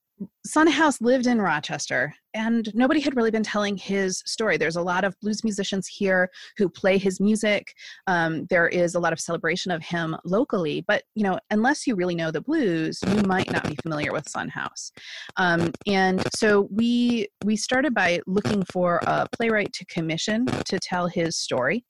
Son 0.44 0.66
House 0.66 1.00
lived 1.00 1.26
in 1.26 1.40
Rochester, 1.40 2.14
and 2.34 2.70
nobody 2.74 3.00
had 3.00 3.16
really 3.16 3.30
been 3.30 3.42
telling 3.42 3.76
his 3.76 4.22
story. 4.26 4.56
There's 4.56 4.76
a 4.76 4.82
lot 4.82 5.04
of 5.04 5.18
blues 5.20 5.44
musicians 5.44 5.86
here 5.86 6.30
who 6.56 6.68
play 6.68 6.98
his 6.98 7.20
music. 7.20 7.74
Um, 8.06 8.46
there 8.46 8.68
is 8.68 8.94
a 8.94 9.00
lot 9.00 9.12
of 9.12 9.20
celebration 9.20 9.70
of 9.70 9.82
him 9.82 10.16
locally, 10.24 10.84
but 10.86 11.04
you 11.14 11.24
know, 11.24 11.38
unless 11.50 11.86
you 11.86 11.94
really 11.94 12.14
know 12.14 12.30
the 12.30 12.40
blues, 12.40 13.00
you 13.06 13.22
might 13.22 13.50
not 13.50 13.68
be 13.68 13.76
familiar 13.76 14.12
with 14.12 14.28
Son 14.28 14.48
House. 14.48 14.92
Um, 15.36 15.72
and 15.86 16.22
so 16.34 16.68
we 16.70 17.28
we 17.44 17.56
started 17.56 17.94
by 17.94 18.20
looking 18.26 18.64
for 18.64 19.00
a 19.06 19.28
playwright 19.32 19.72
to 19.74 19.84
commission 19.86 20.46
to 20.46 20.78
tell 20.78 21.06
his 21.06 21.36
story. 21.36 21.84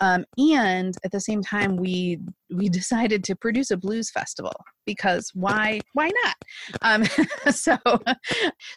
Um, 0.00 0.24
and 0.38 0.94
at 1.04 1.12
the 1.12 1.20
same 1.20 1.42
time, 1.42 1.76
we 1.76 2.18
we 2.54 2.68
decided 2.80 3.22
to 3.24 3.36
produce 3.36 3.70
a 3.70 3.76
blues 3.76 4.10
festival 4.10 4.52
because 4.86 5.30
why 5.34 5.80
why 5.94 6.10
not? 6.24 6.36
Um, 6.82 7.04
so 7.52 7.76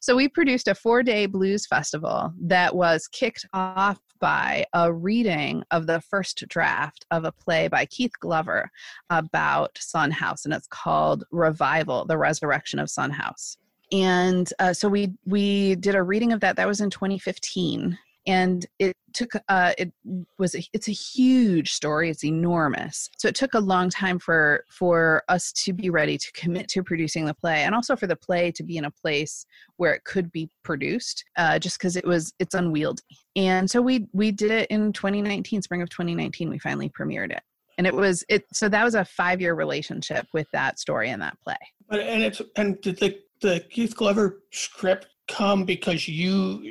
so 0.02 0.16
we 0.16 0.28
produced 0.28 0.68
a 0.68 0.76
four 0.76 1.04
day 1.04 1.26
blues 1.26 1.66
festival 1.66 2.34
that 2.42 2.76
was 2.76 3.08
kicked 3.08 3.46
off 3.54 4.00
by 4.20 4.66
a 4.74 4.94
reading 4.94 5.64
of 5.72 5.86
the 5.86 6.00
first 6.02 6.46
draft 6.48 7.06
of 7.12 7.26
a 7.26 7.32
play 7.32 7.68
by 7.68 7.86
Keith 7.86 8.14
Glover 8.20 8.70
about 9.10 9.78
Son 9.80 10.12
House, 10.12 10.46
and 10.46 10.54
it's 10.54 10.68
called 10.68 11.24
Revival: 11.32 12.06
The 12.06 12.18
Resurrection 12.18 12.80
of 12.80 12.90
Son 12.90 13.12
House 13.12 13.58
and 13.94 14.52
uh, 14.60 14.74
so 14.74 14.90
we 14.90 15.14
we 15.26 15.76
did 15.76 15.96
a 15.96 16.04
reading 16.04 16.34
of 16.34 16.40
that. 16.42 16.56
That 16.56 16.68
was 16.68 16.82
in 16.82 16.90
2015 16.90 17.98
and 18.26 18.66
it 18.80 18.96
took 19.14 19.34
uh, 19.48 19.74
it 19.78 19.92
was 20.38 20.56
a, 20.56 20.64
it's 20.74 20.88
a 20.88 20.92
huge 20.92 21.72
story 21.72 22.10
it's 22.10 22.24
enormous. 22.24 23.10
So 23.18 23.28
it 23.28 23.36
took 23.36 23.54
a 23.54 23.60
long 23.60 23.90
time 23.90 24.20
for 24.20 24.66
for 24.70 25.24
us 25.30 25.52
to 25.64 25.74
be 25.74 25.90
ready 25.90 26.18
to 26.18 26.32
commit 26.34 26.68
to 26.70 26.84
producing 26.84 27.26
the 27.26 27.34
play 27.34 27.64
and 27.64 27.76
also 27.76 27.96
for 27.96 28.08
the 28.08 28.16
play 28.16 28.52
to 28.52 28.64
be 28.64 28.78
in 28.78 28.86
a 28.86 28.92
place 28.92 29.46
where 29.78 29.94
it 29.94 30.04
could 30.06 30.32
be 30.32 30.50
produced 30.64 31.26
uh, 31.38 31.60
just 31.60 31.78
because 31.78 31.96
it 31.96 32.06
was 32.06 32.34
it's 32.40 32.56
unwieldy. 32.56 33.02
And 33.36 33.70
so 33.70 33.82
we 33.82 34.08
we 34.14 34.32
did 34.32 34.52
it 34.52 34.70
in 34.70 34.94
2019 34.94 35.62
spring 35.62 35.82
of 35.82 35.90
2019 35.90 36.50
we 36.50 36.60
finally 36.60 36.90
premiered 36.90 37.32
it. 37.32 37.42
And 37.78 37.88
it 37.88 37.94
was 37.94 38.24
it 38.30 38.46
so 38.54 38.70
that 38.70 38.84
was 38.84 38.96
a 38.96 39.06
five 39.06 39.42
year 39.42 39.54
relationship 39.54 40.28
with 40.34 40.48
that 40.54 40.80
story 40.80 41.10
and 41.10 41.22
that 41.22 41.38
play. 41.44 41.58
But 41.90 42.00
and 42.00 42.24
it's 42.24 42.42
and 42.56 42.80
did 42.82 43.00
the 43.00 43.20
the 43.42 43.66
keith 43.70 43.96
glover 43.96 44.44
script 44.52 45.08
come 45.28 45.66
because 45.66 46.08
you, 46.08 46.62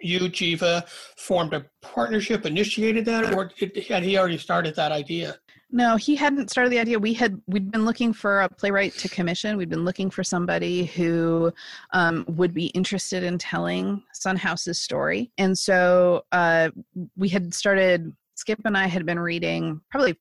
you, 0.00 0.28
Geva, 0.28 0.84
formed 1.16 1.54
a 1.54 1.66
partnership, 1.82 2.46
initiated 2.46 3.04
that, 3.06 3.34
or 3.34 3.50
had 3.88 4.02
he 4.02 4.18
already 4.18 4.38
started 4.38 4.74
that 4.76 4.92
idea? 4.92 5.36
No, 5.70 5.96
he 5.96 6.14
hadn't 6.14 6.50
started 6.50 6.70
the 6.70 6.78
idea. 6.78 6.98
We 6.98 7.12
had 7.12 7.40
we'd 7.48 7.70
been 7.70 7.84
looking 7.84 8.12
for 8.12 8.42
a 8.42 8.48
playwright 8.48 8.94
to 8.94 9.08
commission. 9.08 9.56
We'd 9.56 9.68
been 9.68 9.84
looking 9.84 10.10
for 10.10 10.22
somebody 10.22 10.84
who 10.84 11.52
um, 11.92 12.24
would 12.28 12.54
be 12.54 12.66
interested 12.66 13.24
in 13.24 13.36
telling 13.36 14.02
Son 14.12 14.36
House's 14.36 14.80
story, 14.80 15.32
and 15.38 15.58
so 15.58 16.24
uh, 16.32 16.70
we 17.16 17.28
had 17.28 17.52
started. 17.54 18.14
Skip 18.38 18.60
and 18.66 18.76
I 18.76 18.86
had 18.86 19.06
been 19.06 19.18
reading 19.18 19.80
probably 19.90 20.14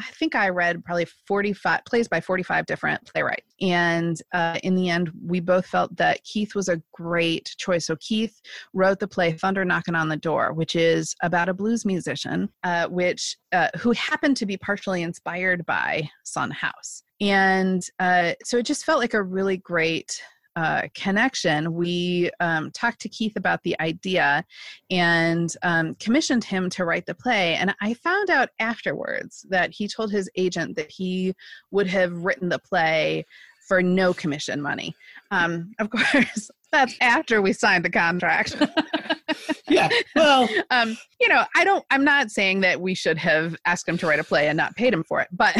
I 0.00 0.10
think 0.12 0.34
I 0.34 0.50
read 0.50 0.84
probably 0.84 1.06
45 1.26 1.84
plays 1.86 2.08
by 2.08 2.20
45 2.20 2.66
different 2.66 3.04
playwrights. 3.06 3.54
And 3.60 4.20
uh, 4.32 4.58
in 4.62 4.74
the 4.74 4.90
end, 4.90 5.10
we 5.24 5.40
both 5.40 5.66
felt 5.66 5.96
that 5.96 6.22
Keith 6.24 6.54
was 6.54 6.68
a 6.68 6.82
great 6.92 7.54
choice. 7.58 7.86
So 7.86 7.96
Keith 8.00 8.38
wrote 8.74 9.00
the 9.00 9.08
play 9.08 9.32
Thunder 9.32 9.64
Knocking 9.64 9.94
on 9.94 10.08
the 10.08 10.16
Door, 10.16 10.52
which 10.52 10.76
is 10.76 11.14
about 11.22 11.48
a 11.48 11.54
blues 11.54 11.84
musician, 11.84 12.50
uh, 12.62 12.88
which 12.88 13.36
uh, 13.52 13.68
who 13.78 13.92
happened 13.92 14.36
to 14.38 14.46
be 14.46 14.56
partially 14.56 15.02
inspired 15.02 15.64
by 15.64 16.08
Son 16.24 16.50
House. 16.50 17.02
And 17.20 17.82
uh, 17.98 18.32
so 18.44 18.58
it 18.58 18.66
just 18.66 18.84
felt 18.84 19.00
like 19.00 19.14
a 19.14 19.22
really 19.22 19.56
great 19.56 20.20
uh, 20.56 20.82
connection, 20.94 21.74
we 21.74 22.30
um, 22.40 22.70
talked 22.72 23.00
to 23.02 23.08
Keith 23.08 23.36
about 23.36 23.62
the 23.62 23.78
idea 23.80 24.44
and 24.90 25.54
um, 25.62 25.94
commissioned 25.96 26.44
him 26.44 26.70
to 26.70 26.84
write 26.84 27.06
the 27.06 27.14
play. 27.14 27.54
And 27.54 27.74
I 27.80 27.94
found 27.94 28.30
out 28.30 28.48
afterwards 28.58 29.46
that 29.50 29.70
he 29.70 29.86
told 29.86 30.10
his 30.10 30.30
agent 30.36 30.76
that 30.76 30.90
he 30.90 31.34
would 31.70 31.86
have 31.88 32.24
written 32.24 32.48
the 32.48 32.58
play 32.58 33.24
for 33.68 33.82
no 33.82 34.14
commission 34.14 34.62
money. 34.62 34.94
Um, 35.30 35.72
of 35.78 35.90
course, 35.90 36.50
that's 36.72 36.94
after 37.00 37.42
we 37.42 37.52
signed 37.52 37.84
the 37.84 37.90
contract. 37.90 38.56
yeah. 39.68 39.88
Well, 40.14 40.48
um, 40.70 40.96
you 41.20 41.28
know, 41.28 41.44
I 41.54 41.64
don't. 41.64 41.84
I'm 41.90 42.04
not 42.04 42.30
saying 42.30 42.60
that 42.60 42.80
we 42.80 42.94
should 42.94 43.18
have 43.18 43.56
asked 43.64 43.88
him 43.88 43.98
to 43.98 44.06
write 44.06 44.20
a 44.20 44.24
play 44.24 44.48
and 44.48 44.56
not 44.56 44.74
paid 44.76 44.92
him 44.92 45.04
for 45.04 45.20
it, 45.20 45.28
but. 45.32 45.56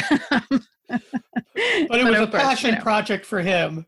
But 0.88 1.00
it 1.02 1.88
but 1.88 2.04
was 2.04 2.20
a 2.20 2.26
course, 2.26 2.42
passion 2.42 2.70
you 2.70 2.76
know, 2.76 2.82
project 2.82 3.26
for 3.26 3.40
him, 3.40 3.86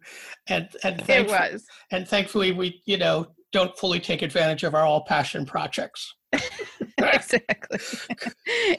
and 0.49 0.69
and 0.83 1.03
it 1.09 1.29
was. 1.29 1.67
And 1.91 2.07
thankfully, 2.07 2.53
we 2.53 2.83
you 2.87 2.99
know 2.99 3.29
don't 3.53 3.77
fully 3.79 4.01
take 4.01 4.23
advantage 4.23 4.65
of 4.65 4.75
our 4.75 4.85
all 4.85 5.05
passion 5.05 5.47
projects. 5.47 6.15
exactly 6.99 7.79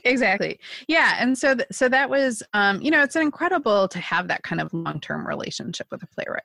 exactly 0.03 0.59
yeah 0.87 1.15
and 1.19 1.35
so 1.35 1.55
th- 1.55 1.67
so 1.71 1.89
that 1.89 2.07
was 2.07 2.43
um 2.53 2.79
you 2.79 2.91
know 2.91 3.01
it's 3.01 3.15
incredible 3.15 3.87
to 3.87 3.97
have 3.97 4.27
that 4.27 4.43
kind 4.43 4.61
of 4.61 4.71
long-term 4.71 5.25
relationship 5.25 5.87
with 5.89 6.03
a 6.03 6.07
playwright 6.07 6.43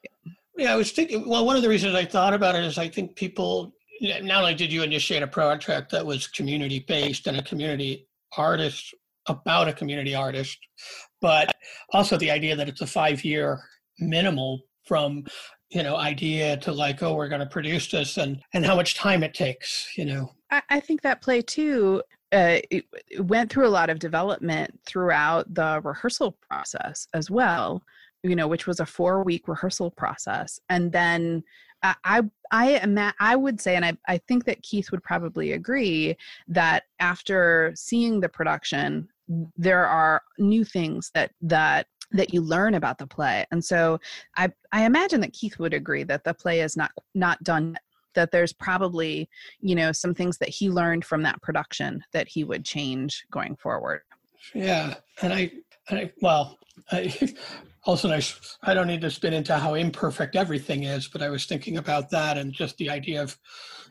yeah 0.56 0.72
i 0.72 0.76
was 0.76 0.92
thinking 0.92 1.28
well 1.28 1.44
one 1.44 1.56
of 1.56 1.62
the 1.62 1.68
reasons 1.68 1.94
i 1.94 2.06
thought 2.06 2.32
about 2.32 2.54
it 2.54 2.64
is 2.64 2.78
i 2.78 2.88
think 2.88 3.14
people 3.16 3.74
not 4.00 4.42
only 4.42 4.54
did 4.54 4.72
you 4.72 4.82
initiate 4.82 5.22
a 5.22 5.26
project 5.26 5.90
that 5.90 6.04
was 6.04 6.26
community 6.26 6.84
based 6.88 7.26
and 7.26 7.36
a 7.36 7.42
community 7.42 8.08
artist 8.38 8.94
about 9.26 9.68
a 9.68 9.72
community 9.72 10.14
artist 10.14 10.58
but 11.24 11.56
also 11.94 12.18
the 12.18 12.30
idea 12.30 12.54
that 12.54 12.68
it's 12.68 12.82
a 12.82 12.86
five 12.86 13.24
year 13.24 13.58
minimal 13.98 14.60
from 14.84 15.24
you 15.70 15.82
know 15.82 15.96
idea 15.96 16.58
to 16.58 16.70
like 16.70 17.02
oh 17.02 17.14
we're 17.14 17.30
going 17.30 17.40
to 17.40 17.46
produce 17.46 17.90
this 17.90 18.18
and 18.18 18.42
and 18.52 18.66
how 18.66 18.76
much 18.76 18.94
time 18.94 19.22
it 19.24 19.32
takes 19.32 19.88
you 19.96 20.04
know? 20.04 20.30
I, 20.50 20.62
I 20.68 20.80
think 20.80 21.00
that 21.00 21.22
play 21.22 21.40
too 21.40 22.02
uh, 22.32 22.58
it, 22.70 22.84
went 23.20 23.50
through 23.50 23.66
a 23.66 23.76
lot 23.78 23.88
of 23.88 23.98
development 24.00 24.78
throughout 24.84 25.52
the 25.54 25.80
rehearsal 25.82 26.36
process 26.46 27.08
as 27.14 27.30
well 27.30 27.82
you 28.22 28.36
know 28.36 28.46
which 28.46 28.66
was 28.66 28.80
a 28.80 28.86
four 28.86 29.22
week 29.22 29.48
rehearsal 29.48 29.90
process. 29.90 30.58
And 30.68 30.90
then 30.92 31.44
I 31.82 32.22
I 32.50 32.70
am 32.70 33.12
I 33.20 33.36
would 33.36 33.60
say, 33.60 33.76
and 33.76 33.84
I 33.84 33.96
I 34.08 34.18
think 34.18 34.46
that 34.46 34.62
Keith 34.62 34.90
would 34.90 35.02
probably 35.02 35.52
agree 35.52 36.16
that 36.48 36.84
after 36.98 37.72
seeing 37.76 38.20
the 38.20 38.28
production, 38.28 39.08
there 39.56 39.86
are 39.86 40.22
new 40.38 40.64
things 40.64 41.10
that 41.14 41.30
that 41.40 41.86
that 42.12 42.32
you 42.32 42.40
learn 42.40 42.74
about 42.74 42.98
the 42.98 43.06
play. 43.06 43.44
And 43.50 43.64
so 43.64 43.98
i 44.36 44.50
i 44.72 44.84
imagine 44.84 45.20
that 45.20 45.32
keith 45.32 45.58
would 45.58 45.74
agree 45.74 46.04
that 46.04 46.24
the 46.24 46.34
play 46.34 46.60
is 46.60 46.76
not 46.76 46.90
not 47.14 47.42
done 47.42 47.76
that 48.14 48.30
there's 48.30 48.52
probably 48.52 49.28
you 49.60 49.74
know 49.74 49.92
some 49.92 50.14
things 50.14 50.38
that 50.38 50.48
he 50.48 50.70
learned 50.70 51.04
from 51.04 51.22
that 51.22 51.40
production 51.42 52.02
that 52.12 52.28
he 52.28 52.44
would 52.44 52.64
change 52.64 53.24
going 53.30 53.56
forward. 53.56 54.02
Yeah 54.54 54.94
and 55.22 55.32
i, 55.32 55.50
and 55.88 55.98
I 55.98 56.12
well 56.20 56.58
I, 56.92 57.34
also 57.84 58.08
nice 58.08 58.58
i 58.62 58.74
don't 58.74 58.86
need 58.86 59.00
to 59.00 59.10
spin 59.10 59.32
into 59.32 59.56
how 59.56 59.74
imperfect 59.74 60.36
everything 60.36 60.84
is 60.84 61.08
but 61.08 61.22
i 61.22 61.30
was 61.30 61.46
thinking 61.46 61.78
about 61.78 62.10
that 62.10 62.36
and 62.36 62.52
just 62.52 62.76
the 62.76 62.90
idea 62.90 63.22
of 63.22 63.38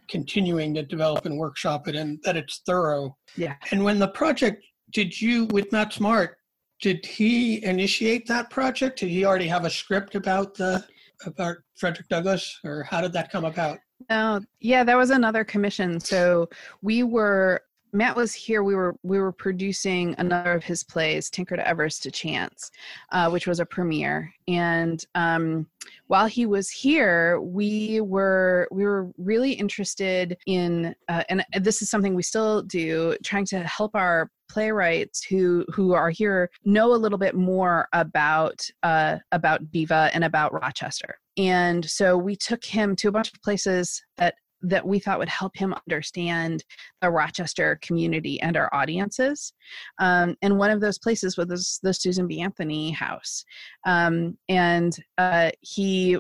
continuing 0.08 0.74
to 0.74 0.84
develop 0.84 1.26
and 1.26 1.38
workshop 1.38 1.88
it 1.88 1.96
and 1.96 2.20
that 2.24 2.38
it's 2.38 2.62
thorough. 2.66 3.16
Yeah. 3.36 3.56
And 3.72 3.84
when 3.84 4.00
the 4.00 4.10
project 4.10 4.64
did 4.94 5.20
you 5.20 5.46
with 5.46 5.72
Mat 5.72 5.92
Smart? 5.92 6.38
Did 6.82 7.06
he 7.06 7.64
initiate 7.64 8.28
that 8.28 8.50
project? 8.50 9.00
Did 9.00 9.10
he 9.10 9.26
already 9.26 9.48
have 9.48 9.66
a 9.66 9.70
script 9.70 10.16
about 10.16 10.54
the 10.54 10.86
about 11.26 11.58
Frederick 11.76 12.10
Douglass, 12.10 12.60
or 12.64 12.84
how 12.84 13.02
did 13.02 13.14
that 13.14 13.32
come 13.32 13.46
about? 13.46 13.80
Oh, 14.10 14.42
yeah, 14.60 14.84
that 14.84 14.98
was 14.98 15.10
another 15.10 15.44
commission. 15.44 16.00
So 16.00 16.50
we 16.82 17.04
were 17.04 17.62
Mat 17.94 18.16
was 18.16 18.34
here. 18.34 18.64
We 18.64 18.74
were 18.74 18.96
we 19.04 19.20
were 19.20 19.32
producing 19.32 20.16
another 20.18 20.54
of 20.54 20.64
his 20.64 20.84
plays, 20.84 21.30
Tinker 21.30 21.56
to 21.56 21.68
Evers 21.68 22.00
to 22.00 22.12
Chance, 22.12 22.72
uh, 23.12 23.30
which 23.30 23.46
was 23.46 23.60
a 23.60 23.66
premiere. 23.66 24.34
And 24.48 25.04
um, 25.14 25.68
while 26.08 26.26
he 26.26 26.48
was 26.48 26.72
here, 26.72 27.40
we 27.40 28.02
were 28.02 28.68
we 28.72 28.84
were 28.84 29.12
really 29.18 29.54
interested 29.54 30.38
in, 30.48 30.96
uh, 31.08 31.24
and 31.30 31.46
this 31.62 31.84
is 31.84 31.90
something 31.92 32.16
we 32.16 32.24
still 32.24 32.64
do, 32.64 33.16
trying 33.24 33.46
to 33.46 33.60
help 33.60 33.96
our 33.96 34.30
playwrights 34.50 35.24
who 35.24 35.64
who 35.72 35.94
are 35.94 36.10
here 36.10 36.50
know 36.66 36.94
a 36.94 36.98
little 36.98 37.20
bit 37.20 37.36
more 37.36 37.88
about 37.94 38.68
uh, 38.82 39.18
about 39.32 39.72
Geva 39.72 40.10
and 40.14 40.24
about 40.24 40.52
Rochester. 40.54 41.20
And 41.38 41.88
so 41.90 42.18
we 42.18 42.36
took 42.36 42.64
him 42.64 42.96
to 42.98 43.08
a 43.08 43.12
bunch 43.12 43.32
of 43.34 43.42
places 43.42 44.04
that 44.18 44.36
that 44.64 44.86
we 44.86 44.98
thought 44.98 45.20
would 45.20 45.30
help 45.30 45.56
him 45.56 45.74
understand 45.74 46.64
the 47.02 47.10
Rochester 47.10 47.78
community 47.82 48.42
and 48.42 48.58
our 48.58 48.74
audiences. 48.74 49.54
Um, 50.00 50.36
and 50.42 50.58
one 50.58 50.72
of 50.72 50.82
those 50.82 50.98
places 50.98 51.38
was 51.38 51.80
the 51.84 51.94
Susan 51.94 52.28
B. 52.28 52.42
Anthony 52.42 52.92
House. 52.92 53.44
Um, 53.86 54.38
and 54.50 54.96
uh, 55.18 55.52
he 55.62 56.18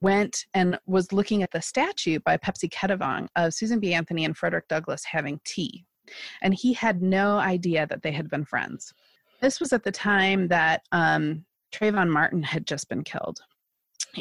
went 0.00 0.46
and 0.54 0.78
was 0.86 1.12
looking 1.12 1.42
at 1.42 1.50
the 1.50 1.62
statue 1.62 2.18
by 2.24 2.36
Pepsy 2.36 2.68
Kettavong 2.68 3.28
of 3.36 3.54
Susan 3.54 3.80
B. 3.80 3.94
Anthony 3.94 4.24
and 4.24 4.36
Frederick 4.36 4.68
Douglass 4.68 5.04
having 5.04 5.40
tea. 5.44 5.84
And 6.42 6.54
he 6.54 6.72
had 6.72 7.02
no 7.02 7.38
idea 7.38 7.86
that 7.86 8.02
they 8.02 8.12
had 8.12 8.28
been 8.28 8.44
friends. 8.44 8.92
This 9.40 9.60
was 9.60 9.72
at 9.72 9.84
the 9.84 9.92
time 9.92 10.48
that 10.48 10.82
um, 10.92 11.44
Trayvon 11.72 12.10
Martin 12.10 12.42
had 12.42 12.66
just 12.66 12.88
been 12.88 13.02
killed. 13.02 13.40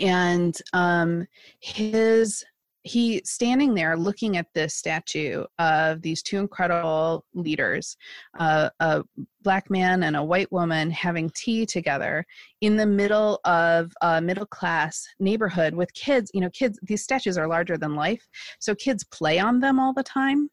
And 0.02 0.58
um, 0.74 1.28
his 1.60 2.44
he 2.84 3.22
standing 3.26 3.74
there 3.74 3.96
looking 3.98 4.38
at 4.38 4.48
this 4.54 4.76
statue 4.76 5.44
of 5.60 6.02
these 6.02 6.22
two 6.22 6.38
incredible 6.38 7.26
leaders 7.34 7.96
uh, 8.40 8.70
a 8.80 9.04
black 9.42 9.70
man 9.70 10.04
and 10.04 10.16
a 10.16 10.24
white 10.24 10.52
woman 10.52 10.92
having 10.92 11.30
tea 11.36 11.66
together 11.66 12.26
in 12.62 12.76
the 12.76 12.86
middle 12.86 13.40
of 13.46 13.94
a 14.02 14.22
middle 14.22 14.46
class 14.46 15.06
neighborhood 15.20 15.74
with 15.74 15.94
kids 15.94 16.30
you 16.34 16.42
know 16.42 16.50
kids 16.50 16.80
these 16.84 17.04
statues 17.04 17.38
are 17.38 17.48
larger 17.48 17.78
than 17.78 17.96
life 17.96 18.28
so 18.60 18.76
kids 18.76 19.04
play 19.06 19.40
on 19.40 19.60
them 19.60 19.80
all 19.80 19.94
the 19.94 20.04
time. 20.04 20.50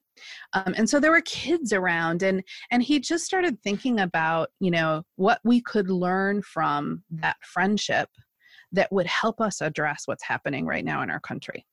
Um, 0.53 0.75
and 0.77 0.89
so 0.89 1.01
there 1.01 1.11
were 1.11 1.23
kids 1.23 1.73
around 1.73 2.23
and 2.23 2.43
and 2.71 2.83
he 2.83 3.01
just 3.01 3.25
started 3.25 3.61
thinking 3.63 4.01
about 4.01 4.51
you 4.61 4.71
know 4.71 5.03
what 5.17 5.41
we 5.45 5.63
could 5.63 5.91
learn 5.91 6.43
from 6.43 7.03
that 7.11 7.37
friendship 7.43 8.09
that 8.73 8.93
would 8.93 9.07
help 9.07 9.41
us 9.41 9.61
address 9.63 10.03
what's 10.05 10.23
happening 10.23 10.67
right 10.67 10.85
now 10.85 11.03
in 11.03 11.11
our 11.11 11.21
country 11.21 11.65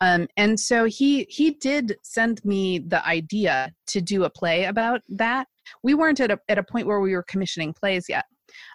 um, 0.00 0.26
and 0.36 0.58
so 0.58 0.84
he 0.84 1.26
he 1.28 1.52
did 1.52 1.96
send 2.02 2.44
me 2.44 2.78
the 2.78 3.04
idea 3.06 3.72
to 3.88 4.00
do 4.00 4.24
a 4.24 4.30
play 4.30 4.64
about 4.64 5.00
that. 5.08 5.46
We 5.82 5.94
weren't 5.94 6.20
at 6.20 6.30
a 6.30 6.38
at 6.48 6.58
a 6.58 6.62
point 6.62 6.86
where 6.86 7.00
we 7.00 7.14
were 7.14 7.24
commissioning 7.24 7.72
plays 7.72 8.06
yet. 8.08 8.24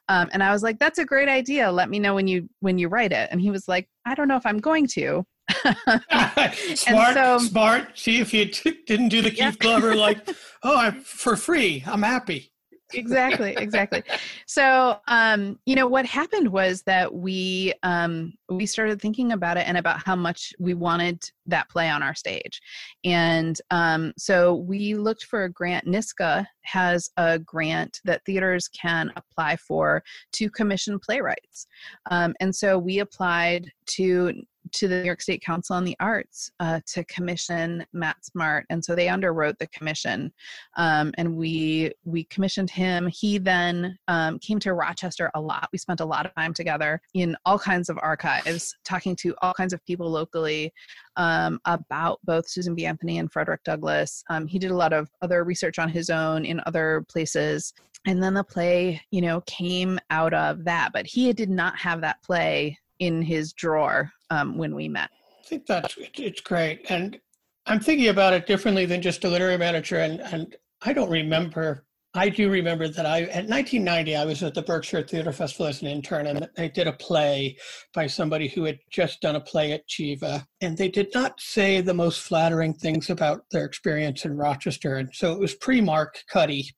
Um, 0.09 0.29
and 0.31 0.41
I 0.41 0.51
was 0.51 0.63
like, 0.63 0.79
"That's 0.79 0.99
a 0.99 1.05
great 1.05 1.29
idea. 1.29 1.71
Let 1.71 1.89
me 1.89 1.99
know 1.99 2.15
when 2.15 2.27
you 2.27 2.49
when 2.59 2.77
you 2.77 2.87
write 2.87 3.11
it." 3.11 3.29
And 3.31 3.41
he 3.41 3.51
was 3.51 3.67
like, 3.67 3.87
"I 4.05 4.15
don't 4.15 4.27
know 4.27 4.37
if 4.37 4.45
I'm 4.45 4.59
going 4.59 4.87
to." 4.87 5.23
smart, 6.75 7.13
so, 7.13 7.37
smart. 7.39 7.97
See 7.97 8.19
if 8.19 8.33
you 8.33 8.45
t- 8.45 8.79
didn't 8.85 9.09
do 9.09 9.21
the 9.21 9.29
Keith 9.29 9.39
yeah. 9.39 9.51
Glover 9.59 9.95
like, 9.95 10.27
"Oh, 10.63 10.77
I'm 10.77 11.01
for 11.01 11.35
free. 11.35 11.83
I'm 11.85 12.03
happy." 12.03 12.51
Exactly 12.93 13.55
exactly. 13.57 14.03
So 14.45 14.99
um 15.07 15.59
you 15.65 15.75
know 15.75 15.87
what 15.87 16.05
happened 16.05 16.47
was 16.47 16.83
that 16.83 17.13
we 17.13 17.73
um 17.83 18.33
we 18.49 18.65
started 18.65 19.01
thinking 19.01 19.31
about 19.33 19.57
it 19.57 19.67
and 19.67 19.77
about 19.77 20.03
how 20.05 20.15
much 20.15 20.53
we 20.59 20.73
wanted 20.73 21.23
that 21.45 21.69
play 21.69 21.89
on 21.89 22.03
our 22.03 22.15
stage. 22.15 22.61
And 23.03 23.59
um 23.71 24.13
so 24.17 24.55
we 24.55 24.95
looked 24.95 25.25
for 25.25 25.43
a 25.43 25.51
grant. 25.51 25.85
NYSCA 25.85 26.45
has 26.63 27.09
a 27.17 27.39
grant 27.39 27.99
that 28.05 28.23
theaters 28.25 28.67
can 28.67 29.11
apply 29.15 29.55
for 29.55 30.03
to 30.33 30.49
commission 30.49 30.99
playwrights. 30.99 31.67
Um, 32.11 32.33
and 32.39 32.55
so 32.55 32.77
we 32.77 32.99
applied 32.99 33.71
to 33.87 34.33
to 34.73 34.87
the 34.87 34.99
New 34.99 35.05
York 35.05 35.21
State 35.21 35.41
Council 35.43 35.75
on 35.75 35.83
the 35.83 35.95
Arts 35.99 36.51
uh, 36.59 36.79
to 36.87 37.03
commission 37.05 37.85
Mat 37.93 38.17
Smart, 38.21 38.65
and 38.69 38.83
so 38.83 38.95
they 38.95 39.07
underwrote 39.07 39.57
the 39.57 39.67
commission, 39.67 40.31
um, 40.75 41.13
and 41.17 41.35
we 41.35 41.91
we 42.05 42.23
commissioned 42.25 42.69
him. 42.69 43.07
He 43.07 43.37
then 43.37 43.97
um, 44.07 44.39
came 44.39 44.59
to 44.59 44.73
Rochester 44.73 45.31
a 45.35 45.41
lot. 45.41 45.69
We 45.71 45.77
spent 45.77 45.99
a 45.99 46.05
lot 46.05 46.25
of 46.25 46.35
time 46.35 46.53
together 46.53 47.01
in 47.13 47.35
all 47.45 47.59
kinds 47.59 47.89
of 47.89 47.97
archives, 48.01 48.75
talking 48.83 49.15
to 49.17 49.35
all 49.41 49.53
kinds 49.53 49.73
of 49.73 49.83
people 49.85 50.09
locally 50.09 50.73
um, 51.17 51.59
about 51.65 52.19
both 52.23 52.47
Susan 52.47 52.75
B. 52.75 52.85
Anthony 52.85 53.17
and 53.17 53.31
Frederick 53.31 53.63
Douglass. 53.63 54.23
Um, 54.29 54.47
he 54.47 54.59
did 54.59 54.71
a 54.71 54.75
lot 54.75 54.93
of 54.93 55.09
other 55.21 55.43
research 55.43 55.79
on 55.79 55.89
his 55.89 56.09
own 56.09 56.45
in 56.45 56.61
other 56.65 57.05
places. 57.09 57.73
And 58.05 58.23
then 58.23 58.35
the 58.35 58.43
play, 58.43 59.01
you 59.11 59.21
know, 59.21 59.41
came 59.41 59.99
out 60.09 60.33
of 60.33 60.63
that. 60.63 60.91
But 60.93 61.07
he 61.07 61.33
did 61.33 61.49
not 61.49 61.77
have 61.77 62.01
that 62.01 62.21
play 62.23 62.77
in 62.99 63.21
his 63.21 63.53
drawer 63.53 64.11
um, 64.29 64.57
when 64.57 64.75
we 64.75 64.87
met. 64.87 65.09
I 65.39 65.47
think 65.47 65.65
that's 65.65 65.95
it's 65.97 66.41
great, 66.41 66.89
and 66.89 67.19
I'm 67.65 67.79
thinking 67.79 68.09
about 68.09 68.33
it 68.33 68.47
differently 68.47 68.85
than 68.85 69.01
just 69.01 69.23
a 69.23 69.29
literary 69.29 69.57
manager. 69.57 69.97
And 69.97 70.19
and 70.19 70.55
I 70.81 70.93
don't 70.93 71.09
remember 71.09 71.87
I 72.17 72.29
do 72.29 72.49
remember 72.49 72.87
that 72.87 73.05
I, 73.05 73.21
at 73.23 73.47
1990, 73.47 74.15
I 74.15 74.25
was 74.25 74.41
at 74.41 74.55
the 74.55 74.61
Berkshire 74.63 75.03
Theater 75.03 75.31
Festival 75.31 75.67
as 75.67 75.81
an 75.81 75.87
intern, 75.87 76.25
and 76.27 76.49
I 76.57 76.67
did 76.67 76.87
a 76.87 76.93
play 76.93 77.57
by 77.93 78.07
somebody 78.07 78.47
who 78.47 78.63
had 78.63 78.79
just 78.89 79.21
done 79.21 79.35
a 79.35 79.41
play 79.41 79.71
at 79.73 79.87
Geva. 79.87 80.45
And 80.61 80.75
they 80.75 80.87
did 80.89 81.09
not 81.13 81.39
say 81.39 81.79
the 81.79 81.93
most 81.93 82.21
flattering 82.21 82.73
things 82.73 83.11
about 83.11 83.41
their 83.51 83.65
experience 83.65 84.25
in 84.25 84.35
Rochester. 84.35 84.95
And 84.95 85.09
so 85.13 85.31
it 85.31 85.39
was 85.39 85.53
pre 85.55 85.79
Mark 85.79 86.17
Cuddy. 86.31 86.69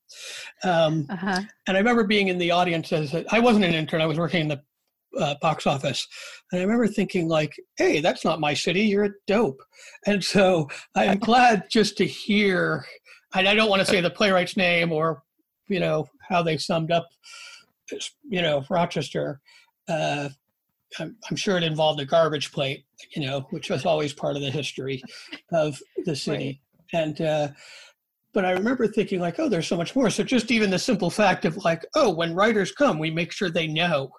Um, 0.63 1.05
uh-huh. 1.09 1.41
And 1.67 1.77
I 1.77 1.79
remember 1.79 2.03
being 2.03 2.27
in 2.27 2.37
the 2.37 2.51
audience 2.51 2.91
as 2.91 3.13
a, 3.13 3.23
I 3.33 3.39
wasn't 3.39 3.65
an 3.65 3.73
intern, 3.73 4.01
I 4.01 4.07
was 4.07 4.17
working 4.17 4.41
in 4.41 4.47
the 4.49 4.61
uh, 5.17 5.35
box 5.41 5.65
office. 5.65 6.07
And 6.51 6.59
I 6.59 6.63
remember 6.63 6.87
thinking, 6.87 7.27
like, 7.27 7.55
hey, 7.77 8.01
that's 8.01 8.23
not 8.23 8.39
my 8.39 8.53
city. 8.53 8.81
You're 8.81 9.05
a 9.05 9.13
dope. 9.27 9.61
And 10.05 10.23
so 10.23 10.67
I'm 10.95 11.19
glad 11.19 11.63
just 11.69 11.97
to 11.97 12.05
hear 12.05 12.85
and 13.35 13.47
I 13.47 13.53
don't 13.53 13.69
want 13.69 13.81
to 13.81 13.85
say 13.85 14.01
the 14.01 14.09
playwright's 14.09 14.57
name 14.57 14.91
or 14.91 15.23
you 15.67 15.79
know 15.79 16.07
how 16.27 16.41
they 16.41 16.57
summed 16.57 16.91
up 16.91 17.07
you 18.23 18.41
know 18.41 18.63
rochester 18.69 19.41
uh, 19.87 20.29
I'm, 20.99 21.15
I'm, 21.29 21.35
sure 21.35 21.57
it 21.57 21.63
involved 21.63 21.99
a 21.99 22.05
garbage 22.05 22.51
plate 22.51 22.85
you 23.15 23.25
know 23.25 23.41
which 23.51 23.69
was 23.69 23.85
always 23.85 24.13
part 24.13 24.35
of 24.35 24.41
the 24.41 24.51
history 24.51 25.01
of 25.51 25.79
the 26.05 26.15
city 26.15 26.61
right. 26.93 27.01
and 27.01 27.21
uh, 27.21 27.47
but 28.33 28.45
i 28.45 28.51
remember 28.51 28.87
thinking 28.87 29.19
like 29.19 29.39
oh 29.39 29.49
there's 29.49 29.67
so 29.67 29.77
much 29.77 29.95
more 29.95 30.09
so 30.09 30.23
just 30.23 30.51
even 30.51 30.69
the 30.69 30.79
simple 30.79 31.09
fact 31.09 31.45
of 31.45 31.57
like 31.57 31.85
oh 31.95 32.09
when 32.09 32.35
writers 32.35 32.71
come 32.71 32.99
we 32.99 33.11
make 33.11 33.31
sure 33.31 33.49
they 33.49 33.67
know 33.67 34.11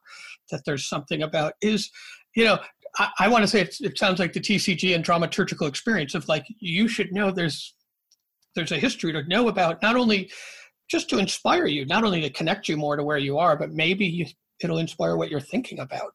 that 0.51 0.62
there's 0.66 0.88
something 0.88 1.22
about 1.22 1.55
is 1.62 1.90
you 2.36 2.44
know 2.44 2.59
i, 2.98 3.09
I 3.20 3.28
want 3.28 3.42
to 3.42 3.48
say 3.48 3.61
it 3.80 3.98
sounds 3.98 4.18
like 4.18 4.32
the 4.32 4.40
tcg 4.40 4.94
and 4.94 5.05
dramaturgical 5.05 5.68
experience 5.68 6.14
of 6.14 6.28
like 6.28 6.46
you 6.61 6.88
should 6.88 7.12
know 7.12 7.30
there's 7.30 7.74
there's 8.55 8.72
a 8.72 8.78
history 8.78 9.12
to 9.12 9.22
know 9.24 9.48
about 9.48 9.80
not 9.82 9.96
only 9.96 10.30
just 10.90 11.09
to 11.09 11.18
inspire 11.18 11.66
you, 11.66 11.86
not 11.86 12.05
only 12.05 12.20
to 12.20 12.30
connect 12.30 12.68
you 12.68 12.76
more 12.76 12.96
to 12.96 13.05
where 13.05 13.18
you 13.18 13.38
are, 13.38 13.57
but 13.57 13.70
maybe 13.70 14.05
you, 14.05 14.26
it'll 14.61 14.78
inspire 14.78 15.16
what 15.16 15.30
you're 15.30 15.40
thinking 15.40 15.78
about. 15.78 16.12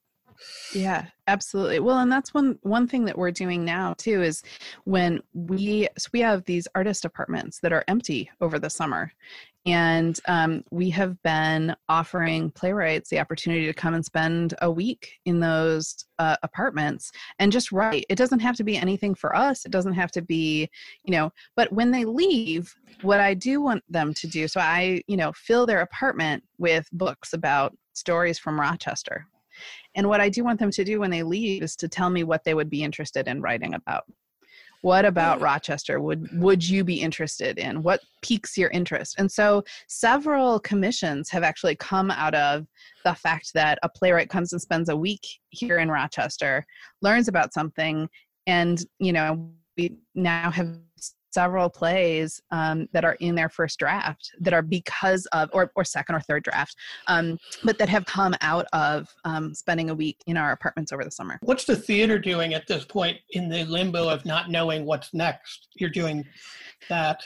Yeah, 0.73 1.05
absolutely. 1.27 1.79
Well, 1.79 1.99
and 1.99 2.11
that's 2.11 2.33
one 2.33 2.57
one 2.61 2.87
thing 2.87 3.05
that 3.05 3.17
we're 3.17 3.31
doing 3.31 3.63
now 3.63 3.93
too 3.97 4.21
is 4.21 4.43
when 4.83 5.21
we 5.33 5.87
so 5.97 6.09
we 6.13 6.19
have 6.21 6.43
these 6.45 6.67
artist 6.75 7.05
apartments 7.05 7.59
that 7.59 7.73
are 7.73 7.83
empty 7.87 8.29
over 8.41 8.59
the 8.59 8.69
summer, 8.69 9.11
and 9.65 10.19
um, 10.27 10.63
we 10.69 10.89
have 10.91 11.21
been 11.23 11.75
offering 11.89 12.51
playwrights 12.51 13.09
the 13.09 13.19
opportunity 13.19 13.65
to 13.65 13.73
come 13.73 13.95
and 13.95 14.05
spend 14.05 14.53
a 14.61 14.69
week 14.69 15.13
in 15.25 15.39
those 15.39 16.05
uh, 16.19 16.35
apartments 16.43 17.11
and 17.39 17.51
just 17.51 17.71
write. 17.71 18.05
It 18.09 18.15
doesn't 18.15 18.41
have 18.41 18.55
to 18.57 18.63
be 18.63 18.77
anything 18.77 19.15
for 19.15 19.35
us. 19.35 19.65
It 19.65 19.71
doesn't 19.71 19.93
have 19.93 20.11
to 20.11 20.21
be, 20.21 20.69
you 21.03 21.11
know, 21.11 21.31
but 21.55 21.71
when 21.71 21.89
they 21.91 22.05
leave, 22.05 22.73
what 23.01 23.19
I 23.19 23.33
do 23.33 23.59
want 23.59 23.83
them 23.89 24.13
to 24.13 24.27
do, 24.27 24.47
so 24.47 24.59
I, 24.59 25.01
you 25.07 25.17
know, 25.17 25.31
fill 25.33 25.65
their 25.65 25.81
apartment 25.81 26.43
with 26.57 26.87
books 26.91 27.33
about 27.33 27.75
stories 27.93 28.37
from 28.37 28.59
Rochester. 28.59 29.25
And 29.95 30.07
what 30.07 30.21
I 30.21 30.29
do 30.29 30.43
want 30.43 30.59
them 30.59 30.71
to 30.71 30.83
do 30.83 30.99
when 30.99 31.11
they 31.11 31.23
leave 31.23 31.63
is 31.63 31.75
to 31.77 31.87
tell 31.87 32.09
me 32.09 32.23
what 32.23 32.43
they 32.43 32.53
would 32.53 32.69
be 32.69 32.83
interested 32.83 33.27
in 33.27 33.41
writing 33.41 33.73
about. 33.73 34.05
What 34.81 35.03
about 35.05 35.39
mm. 35.39 35.43
rochester 35.43 35.99
would 35.99 36.29
would 36.39 36.67
you 36.67 36.83
be 36.83 37.01
interested 37.01 37.57
in? 37.57 37.81
What 37.81 38.01
piques 38.21 38.55
your 38.55 38.69
interest? 38.69 39.15
And 39.17 39.31
so 39.31 39.63
several 39.87 40.59
commissions 40.59 41.29
have 41.31 41.41
actually 41.41 41.75
come 41.75 42.11
out 42.11 42.35
of 42.35 42.67
the 43.03 43.15
fact 43.15 43.51
that 43.55 43.79
a 43.81 43.89
playwright 43.89 44.29
comes 44.29 44.53
and 44.53 44.61
spends 44.61 44.89
a 44.89 44.95
week 44.95 45.25
here 45.49 45.79
in 45.79 45.89
rochester 45.89 46.65
learns 47.01 47.27
about 47.27 47.51
something 47.51 48.07
and 48.45 48.85
you 48.99 49.11
know 49.11 49.49
we 49.77 49.97
now 50.13 50.51
have 50.51 50.77
several 51.35 51.69
plays 51.69 52.41
um, 52.51 52.87
that 52.93 53.03
are 53.03 53.17
in 53.19 53.35
their 53.35 53.49
first 53.49 53.77
draft 53.77 54.31
that 54.39 54.53
are 54.53 54.61
because 54.61 55.25
of 55.33 55.49
or, 55.51 55.69
or 55.75 55.83
second 55.83 56.15
or 56.15 56.21
third 56.21 56.43
draft 56.43 56.77
um, 57.07 57.37
but 57.65 57.77
that 57.77 57.89
have 57.89 58.05
come 58.05 58.33
out 58.39 58.65
of 58.71 59.13
um, 59.25 59.53
spending 59.53 59.89
a 59.89 59.93
week 59.93 60.17
in 60.27 60.37
our 60.37 60.53
apartments 60.53 60.93
over 60.93 61.03
the 61.03 61.11
summer. 61.11 61.37
What's 61.41 61.65
the 61.65 61.75
theater 61.75 62.17
doing 62.17 62.53
at 62.53 62.67
this 62.67 62.85
point 62.85 63.17
in 63.31 63.49
the 63.49 63.65
limbo 63.65 64.07
of 64.07 64.25
not 64.25 64.49
knowing 64.49 64.85
what's 64.85 65.13
next? 65.13 65.67
You're 65.75 65.89
doing 65.89 66.23
that 66.87 67.21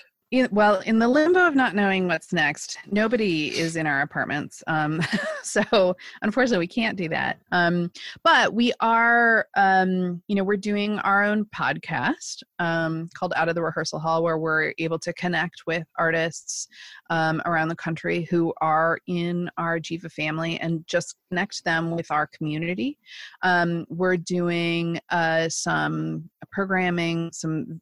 well, 0.51 0.79
in 0.81 0.99
the 0.99 1.07
limbo 1.07 1.47
of 1.47 1.55
not 1.55 1.73
knowing 1.73 2.07
what's 2.07 2.31
next, 2.31 2.77
nobody 2.91 3.57
is 3.57 3.75
in 3.75 3.87
our 3.87 4.01
apartments. 4.01 4.63
Um, 4.67 5.01
so 5.43 5.95
unfortunately, 6.21 6.63
we 6.63 6.67
can't 6.67 6.97
do 6.97 7.09
that. 7.09 7.39
Um, 7.51 7.91
but 8.23 8.53
we 8.53 8.71
are, 8.79 9.47
um, 9.55 10.21
you 10.27 10.35
know, 10.35 10.43
we're 10.43 10.57
doing 10.57 10.99
our 10.99 11.23
own 11.23 11.45
podcast 11.45 12.43
um, 12.59 13.09
called 13.15 13.33
Out 13.35 13.49
of 13.49 13.55
the 13.55 13.63
Rehearsal 13.63 13.99
Hall, 13.99 14.21
where 14.21 14.37
we're 14.37 14.73
able 14.77 14.99
to 14.99 15.13
connect 15.13 15.63
with 15.65 15.87
artists 15.97 16.67
um, 17.09 17.41
around 17.45 17.69
the 17.69 17.75
country 17.75 18.27
who 18.29 18.53
are 18.61 18.99
in 19.07 19.49
our 19.57 19.79
Geva 19.79 20.09
family 20.09 20.59
and 20.59 20.85
just 20.85 21.15
connect 21.29 21.63
them 21.63 21.89
with 21.89 22.11
our 22.11 22.27
community. 22.27 22.99
Um, 23.41 23.85
we're 23.89 24.17
doing 24.17 24.99
uh, 25.09 25.49
some 25.49 26.29
programming, 26.51 27.31
some 27.33 27.81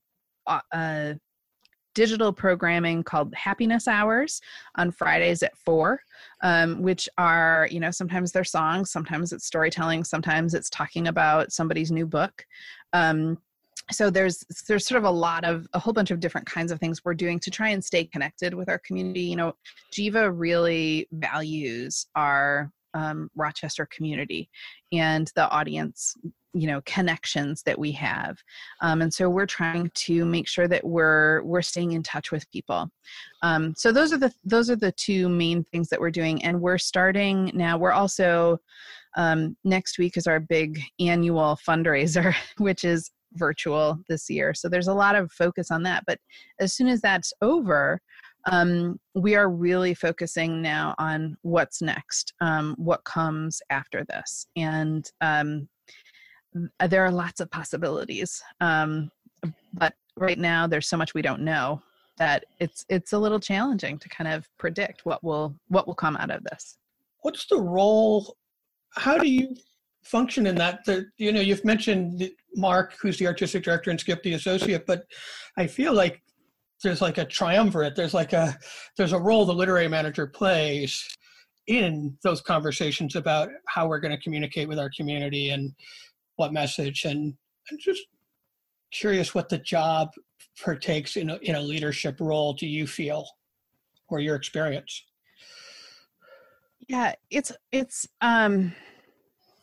uh, 0.71 1.13
digital 1.97 2.31
programming 2.31 3.01
called 3.01 3.33
Happiness 3.33 3.87
Hours 3.87 4.39
on 4.75 4.91
Fridays 4.91 5.41
at 5.41 5.57
four, 5.57 5.99
um, 6.43 6.83
which 6.83 7.09
are, 7.17 7.67
you 7.71 7.79
know, 7.79 7.89
sometimes 7.89 8.31
they're 8.31 8.43
songs, 8.43 8.91
sometimes 8.91 9.33
it's 9.33 9.47
storytelling, 9.47 10.03
sometimes 10.03 10.53
it's 10.53 10.69
talking 10.69 11.07
about 11.07 11.51
somebody's 11.51 11.91
new 11.91 12.05
book. 12.05 12.45
Um, 12.93 13.39
so 13.91 14.11
there's 14.11 14.45
there's 14.67 14.85
sort 14.85 14.99
of 14.99 15.05
a 15.05 15.09
lot 15.09 15.43
of 15.43 15.65
a 15.73 15.79
whole 15.79 15.93
bunch 15.93 16.11
of 16.11 16.19
different 16.19 16.45
kinds 16.45 16.71
of 16.71 16.79
things 16.79 17.03
we're 17.03 17.15
doing 17.15 17.39
to 17.39 17.49
try 17.49 17.69
and 17.69 17.83
stay 17.83 18.03
connected 18.03 18.53
with 18.53 18.67
our 18.67 18.79
community 18.79 19.21
you 19.21 19.37
know 19.37 19.53
geva 19.93 20.29
really 20.29 21.07
values 21.13 22.07
our 22.13 22.69
um, 22.93 23.29
rochester 23.35 23.87
community 23.91 24.49
and 24.91 25.31
the 25.35 25.49
audience 25.49 26.15
you 26.57 26.67
know 26.67 26.81
connections 26.85 27.61
that 27.63 27.77
we 27.77 27.91
have. 27.91 28.37
Um, 28.81 29.01
and 29.01 29.13
so 29.13 29.29
we're 29.29 29.45
trying 29.45 29.91
to 29.93 30.25
make 30.25 30.47
sure 30.47 30.67
that 30.67 30.83
we're 30.83 31.43
we're 31.43 31.61
staying 31.61 31.91
in 31.91 32.03
touch 32.03 32.31
with 32.31 32.49
people. 32.51 32.89
Um, 33.43 33.73
so 33.77 33.91
those 33.91 34.11
are 34.11 34.17
the 34.17 34.33
those 34.43 34.69
are 34.69 34.75
the 34.75 34.91
two 34.93 35.29
main 35.29 35.63
things 35.65 35.89
that 35.89 35.99
we're 35.99 36.11
doing. 36.11 36.43
And 36.43 36.61
we're 36.61 36.77
starting 36.77 37.51
now 37.53 37.77
we're 37.77 37.91
also 37.91 38.59
um, 39.15 39.55
next 39.63 39.99
week 39.99 40.17
is 40.17 40.27
our 40.27 40.39
big 40.39 40.79
annual 40.99 41.57
fundraiser 41.67 42.35
which 42.57 42.83
is 42.83 43.11
virtual 43.33 43.99
this 44.09 44.29
year. 44.29 44.53
So 44.53 44.69
there's 44.69 44.87
a 44.87 44.93
lot 44.93 45.15
of 45.15 45.31
focus 45.31 45.69
on 45.69 45.83
that. 45.83 46.03
But 46.07 46.19
as 46.59 46.73
soon 46.73 46.87
as 46.87 47.01
that's 47.01 47.33
over 47.41 48.01
um, 48.47 48.99
we 49.13 49.35
are 49.35 49.49
really 49.49 49.93
focusing 49.93 50.61
now 50.61 50.95
on 50.97 51.37
what's 51.41 51.81
next, 51.81 52.33
um, 52.41 52.75
what 52.77 53.03
comes 53.03 53.61
after 53.69 54.05
this. 54.05 54.47
And 54.55 55.09
um, 55.21 55.67
uh, 56.79 56.87
there 56.87 57.05
are 57.05 57.11
lots 57.11 57.39
of 57.39 57.51
possibilities 57.51 58.41
um, 58.61 59.11
but 59.73 59.93
right 60.15 60.39
now 60.39 60.67
there's 60.67 60.87
so 60.87 60.97
much 60.97 61.13
we 61.13 61.21
don't 61.21 61.41
know 61.41 61.81
that 62.17 62.45
it's 62.59 62.85
it's 62.89 63.13
a 63.13 63.17
little 63.17 63.39
challenging 63.39 63.97
to 63.99 64.09
kind 64.09 64.27
of 64.27 64.47
predict 64.57 65.05
what 65.05 65.23
will 65.23 65.55
what 65.67 65.87
will 65.87 65.95
come 65.95 66.17
out 66.17 66.31
of 66.31 66.43
this 66.45 66.77
what's 67.21 67.45
the 67.47 67.59
role 67.59 68.35
how 68.95 69.17
do 69.17 69.29
you 69.29 69.55
function 70.03 70.47
in 70.47 70.55
that 70.55 70.83
the, 70.85 71.05
you 71.17 71.31
know 71.31 71.41
you've 71.41 71.65
mentioned 71.65 72.29
mark 72.55 72.93
who's 73.01 73.17
the 73.17 73.27
artistic 73.27 73.63
director 73.63 73.91
and 73.91 73.99
skip 73.99 74.23
the 74.23 74.33
associate 74.33 74.85
but 74.87 75.03
i 75.57 75.67
feel 75.67 75.93
like 75.93 76.21
there's 76.83 77.01
like 77.01 77.17
a 77.17 77.25
triumvirate 77.25 77.95
there's 77.95 78.13
like 78.13 78.33
a 78.33 78.57
there's 78.97 79.13
a 79.13 79.19
role 79.19 79.45
the 79.45 79.53
literary 79.53 79.87
manager 79.87 80.27
plays 80.27 81.03
in 81.67 82.17
those 82.23 82.41
conversations 82.41 83.15
about 83.15 83.49
how 83.67 83.87
we're 83.87 83.99
going 83.99 84.15
to 84.15 84.21
communicate 84.21 84.67
with 84.67 84.79
our 84.79 84.89
community 84.95 85.49
and 85.49 85.73
what 86.37 86.53
message 86.53 87.03
and 87.05 87.33
I'm 87.71 87.77
just 87.79 88.01
curious 88.91 89.35
what 89.35 89.49
the 89.49 89.57
job 89.57 90.09
partakes 90.63 91.17
in 91.17 91.29
a, 91.29 91.37
in 91.37 91.55
a 91.55 91.61
leadership 91.61 92.19
role 92.19 92.53
do 92.53 92.65
you 92.65 92.87
feel 92.87 93.27
or 94.07 94.19
your 94.19 94.35
experience? 94.35 95.03
Yeah 96.87 97.13
it's 97.29 97.51
it's 97.73 98.07
um 98.21 98.73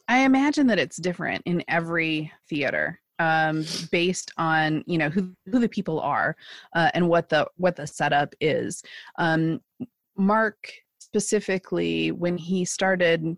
i 0.09 0.19
imagine 0.19 0.67
that 0.67 0.79
it's 0.79 0.99
different 0.99 1.43
in 1.47 1.65
every 1.69 2.31
theater 2.51 3.01
um 3.19 3.65
based 3.91 4.33
on 4.39 4.83
you 4.87 4.99
know 4.99 5.09
who 5.09 5.33
who 5.47 5.59
the 5.59 5.69
people 5.69 6.01
are 6.01 6.37
uh, 6.75 6.91
and 6.95 7.09
what 7.09 7.29
the 7.29 7.47
what 7.57 7.77
the 7.77 7.87
setup 7.87 8.35
is. 8.41 8.83
Um 9.19 9.61
mark 10.17 10.73
specifically 10.99 12.13
when 12.13 12.37
he 12.37 12.65
started 12.65 13.37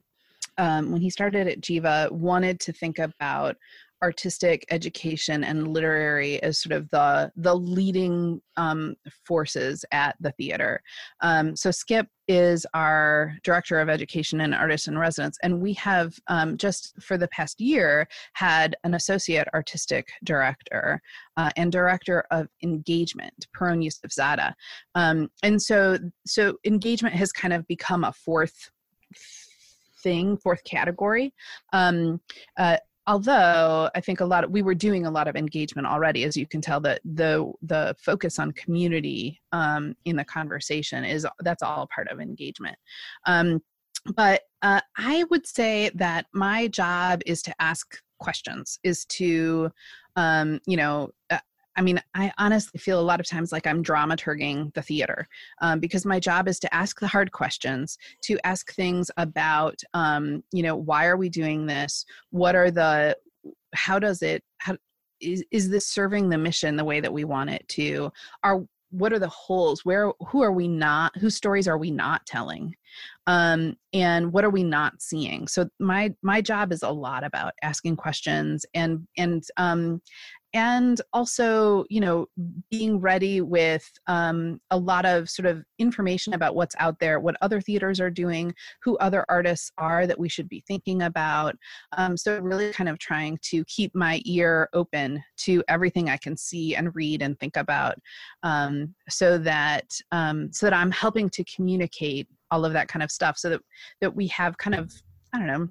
um, 0.59 0.91
when 0.91 1.03
he 1.03 1.11
started 1.11 1.47
at 1.49 1.61
Geva, 1.61 2.09
wanted 2.11 2.61
to 2.61 2.73
think 2.73 2.99
about 2.99 3.57
artistic 4.03 4.65
education 4.71 5.45
and 5.45 5.69
literary 5.69 6.43
as 6.43 6.61
sort 6.61 6.73
of 6.73 6.89
the 6.91 7.31
the 7.37 7.55
leading 7.55 8.41
um, 8.57 8.95
forces 9.25 9.85
at 9.93 10.17
the 10.21 10.33
theater. 10.33 10.83
Um, 11.21 11.57
so 11.57 11.71
Skip 11.71 12.07
is 12.29 12.67
our 12.75 13.35
director 13.45 13.79
of 13.79 13.89
education 13.89 14.41
and 14.41 14.55
artists 14.55 14.89
in 14.89 14.99
residence, 14.99 15.39
and 15.43 15.61
we 15.61 15.73
have 15.75 16.15
um, 16.29 16.57
just 16.57 16.95
for 17.01 17.17
the 17.17 17.29
past 17.29 17.61
year 17.61 18.07
had 18.35 18.77
an 18.85 18.95
associate 18.95 19.49
artistic 19.55 20.09
director 20.25 21.01
uh, 21.37 21.51
and 21.57 21.73
director 21.73 22.25
of 22.31 22.49
engagement, 22.63 23.47
Pirronne 23.57 23.85
Yousefzadeh. 23.85 24.53
Um, 24.95 25.31
and 25.43 25.61
so 25.61 25.99
so 26.27 26.57
engagement 26.65 27.15
has 27.15 27.33
kind 27.33 27.55
of 27.55 27.67
become 27.67 28.05
a 28.05 28.13
fourth 28.13 28.71
thing, 30.03 30.37
fourth 30.37 30.63
category. 30.65 31.35
Um, 31.73 32.21
uh, 32.57 32.77
although 33.07 33.91
I 33.95 34.01
think 34.01 34.21
a 34.21 34.25
lot 34.25 34.45
of, 34.45 34.51
we 34.51 34.63
were 34.63 34.75
doing 34.75 35.07
a 35.07 35.11
lot 35.11 35.29
of 35.29 35.37
engagement 35.37 35.87
already, 35.87 36.25
as 36.25 36.37
you 36.37 36.47
can 36.47 36.61
tell 36.61 36.81
that 36.81 37.01
the 37.05 37.53
the 37.63 37.95
focus 37.99 38.39
on 38.39 38.53
community 38.53 39.41
um, 39.53 39.95
in 40.05 40.17
the 40.17 40.25
conversation 40.25 41.05
is 41.05 41.27
that's 41.41 41.63
all 41.63 41.89
part 41.95 42.09
of 42.09 42.21
engagement. 42.21 42.77
Um, 43.27 43.63
but 44.15 44.43
uh, 44.63 44.81
I 44.97 45.25
would 45.31 45.47
say 45.47 45.91
that 45.95 46.27
my 46.33 46.69
job 46.69 47.23
is 47.27 47.43
to 47.43 47.55
ask 47.61 47.99
questions, 48.19 48.79
is 48.83 49.05
to 49.07 49.71
um, 50.17 50.61
you 50.67 50.77
know 50.77 51.11
uh, 51.31 51.39
I 51.77 51.83
mean, 51.83 52.01
I 52.15 52.33
honestly 52.39 52.79
feel 52.79 52.99
a 52.99 53.03
lot 53.03 53.21
of 53.21 53.27
times 53.27 53.53
like 53.53 53.67
I'm 53.67 53.83
dramaturging 53.83 54.73
the 54.75 54.83
theater 54.83 55.29
um, 55.61 55.79
because 55.79 56.07
my 56.07 56.19
job 56.19 56.49
is 56.49 56.59
to 56.61 56.75
ask 56.75 56.99
the 57.01 57.07
hard 57.07 57.33
questions, 57.33 57.99
to 58.23 58.39
ask 58.45 58.73
things 58.73 59.11
about, 59.19 59.83
um, 59.93 60.43
you 60.53 60.63
know, 60.63 60.75
why 60.75 61.07
are 61.07 61.17
we 61.17 61.29
doing 61.29 61.67
this? 61.67 62.07
What 62.31 62.55
are 62.55 62.71
the, 62.71 63.17
how 63.75 63.99
does 63.99 64.23
it, 64.23 64.43
how, 64.59 64.77
is, 65.21 65.45
is 65.51 65.69
this 65.69 65.87
serving 65.87 66.29
the 66.29 66.39
mission 66.39 66.77
the 66.77 66.85
way 66.85 67.01
that 67.01 67.13
we 67.13 67.25
want 67.25 67.51
it 67.51 67.67
to? 67.69 68.11
Are, 68.43 68.65
what 68.91 69.13
are 69.13 69.19
the 69.19 69.29
holes? 69.29 69.85
Where, 69.85 70.13
who 70.29 70.43
are 70.43 70.53
we 70.53 70.69
not, 70.69 71.17
whose 71.19 71.37
stories 71.37 71.69
are 71.69 71.79
we 71.79 71.91
not 71.91 72.25
telling? 72.25 72.75
Um, 73.27 73.77
and 73.93 74.33
what 74.33 74.45
are 74.45 74.51
we 74.51 74.63
not 74.63 75.01
seeing? 75.01 75.49
So 75.49 75.69
my, 75.81 76.15
my 76.23 76.41
job 76.41 76.73
is 76.73 76.83
a 76.83 76.91
lot 76.91 77.25
about 77.25 77.55
asking 77.63 77.97
questions 77.97 78.65
and, 78.75 79.07
and, 79.17 79.45
um, 79.57 80.01
and 80.57 81.03
also 81.13 81.85
you 81.91 82.01
know 82.01 82.27
being 82.71 82.99
ready 82.99 83.43
with 83.43 83.87
um, 84.07 84.59
a 84.71 84.79
lot 84.79 85.05
of 85.05 85.29
sort 85.29 85.45
of 85.45 85.63
information 85.79 86.33
about 86.33 86.55
what's 86.55 86.75
out 86.79 86.99
there 86.99 87.21
what 87.21 87.37
other 87.43 87.61
theaters 87.61 88.01
are 88.01 88.11
doing 88.11 88.55
who 88.83 88.97
other 88.97 89.27
artists 89.29 89.71
are 89.77 90.07
that 90.07 90.19
we 90.19 90.31
should 90.31 90.49
be 90.49 90.65
thinking 90.67 91.03
about 91.03 91.55
um, 91.99 92.17
so 92.17 92.39
really 92.41 92.73
kind 92.73 92.89
of 92.89 92.99
trying 92.99 93.39
to 93.43 93.63
keep 93.67 93.95
my 93.95 94.23
ear 94.25 94.69
open 94.73 95.23
to 95.37 95.63
everything 95.69 96.09
i 96.09 96.17
can 96.17 96.37
see 96.37 96.75
and 96.75 96.95
read 96.95 97.21
and 97.21 97.39
think 97.39 97.57
about 97.57 97.97
um, 98.43 98.95
so 99.11 99.37
that 99.37 99.95
um, 100.13 100.51
so 100.53 100.65
that 100.65 100.75
i'm 100.75 100.91
helping 100.91 101.29
to 101.29 101.45
communicate 101.45 102.29
all 102.51 102.65
of 102.65 102.73
that 102.73 102.89
kind 102.89 103.03
of 103.03 103.11
stuff 103.11 103.37
so 103.39 103.51
that 103.51 103.61
that 104.01 104.15
we 104.15 104.27
have 104.29 104.57
kind 104.59 104.75
of 104.75 104.93
i 105.33 105.39
don't 105.39 105.47
know 105.47 105.69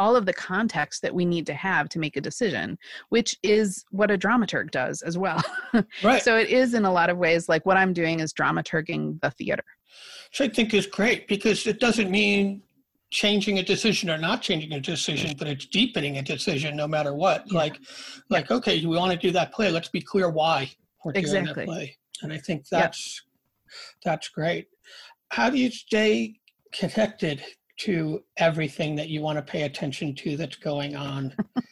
all 0.00 0.16
of 0.16 0.26
the 0.26 0.32
context 0.32 1.02
that 1.02 1.14
we 1.14 1.24
need 1.24 1.46
to 1.46 1.54
have 1.54 1.88
to 1.88 1.98
make 1.98 2.16
a 2.16 2.20
decision, 2.20 2.78
which 3.08 3.36
is 3.42 3.84
what 3.90 4.10
a 4.10 4.18
dramaturg 4.18 4.70
does 4.70 5.02
as 5.02 5.18
well. 5.18 5.42
Right. 6.02 6.22
so 6.22 6.36
it 6.36 6.48
is 6.48 6.74
in 6.74 6.84
a 6.84 6.92
lot 6.92 7.10
of 7.10 7.18
ways 7.18 7.48
like 7.48 7.66
what 7.66 7.76
I'm 7.76 7.92
doing 7.92 8.20
is 8.20 8.32
dramaturging 8.32 9.20
the 9.20 9.30
theater. 9.32 9.64
Which 10.30 10.48
I 10.48 10.52
think 10.52 10.72
is 10.72 10.86
great 10.86 11.28
because 11.28 11.66
it 11.66 11.78
doesn't 11.78 12.10
mean 12.10 12.62
changing 13.10 13.58
a 13.58 13.62
decision 13.62 14.10
or 14.10 14.18
not 14.18 14.42
changing 14.42 14.72
a 14.72 14.80
decision, 14.80 15.34
but 15.38 15.46
it's 15.46 15.66
deepening 15.66 16.18
a 16.18 16.22
decision 16.22 16.76
no 16.76 16.86
matter 16.88 17.14
what. 17.14 17.44
Yeah. 17.46 17.58
Like, 17.58 17.78
like 18.30 18.50
okay, 18.50 18.84
we 18.84 18.96
want 18.96 19.12
to 19.12 19.18
do 19.18 19.30
that 19.32 19.52
play. 19.52 19.70
Let's 19.70 19.88
be 19.88 20.00
clear 20.00 20.30
why 20.30 20.70
we're 21.04 21.12
doing 21.12 21.24
exactly. 21.24 21.64
that 21.64 21.66
play. 21.66 21.96
And 22.22 22.32
I 22.32 22.38
think 22.38 22.68
that's 22.68 23.22
that's 24.04 24.28
great. 24.28 24.68
How 25.30 25.50
do 25.50 25.58
you 25.58 25.70
stay 25.70 26.34
connected 26.72 27.42
to 27.78 28.22
everything 28.36 28.96
that 28.96 29.08
you 29.08 29.20
want 29.20 29.38
to 29.38 29.42
pay 29.42 29.62
attention 29.62 30.14
to 30.14 30.36
that's 30.36 30.56
going 30.56 30.96
on. 30.96 31.34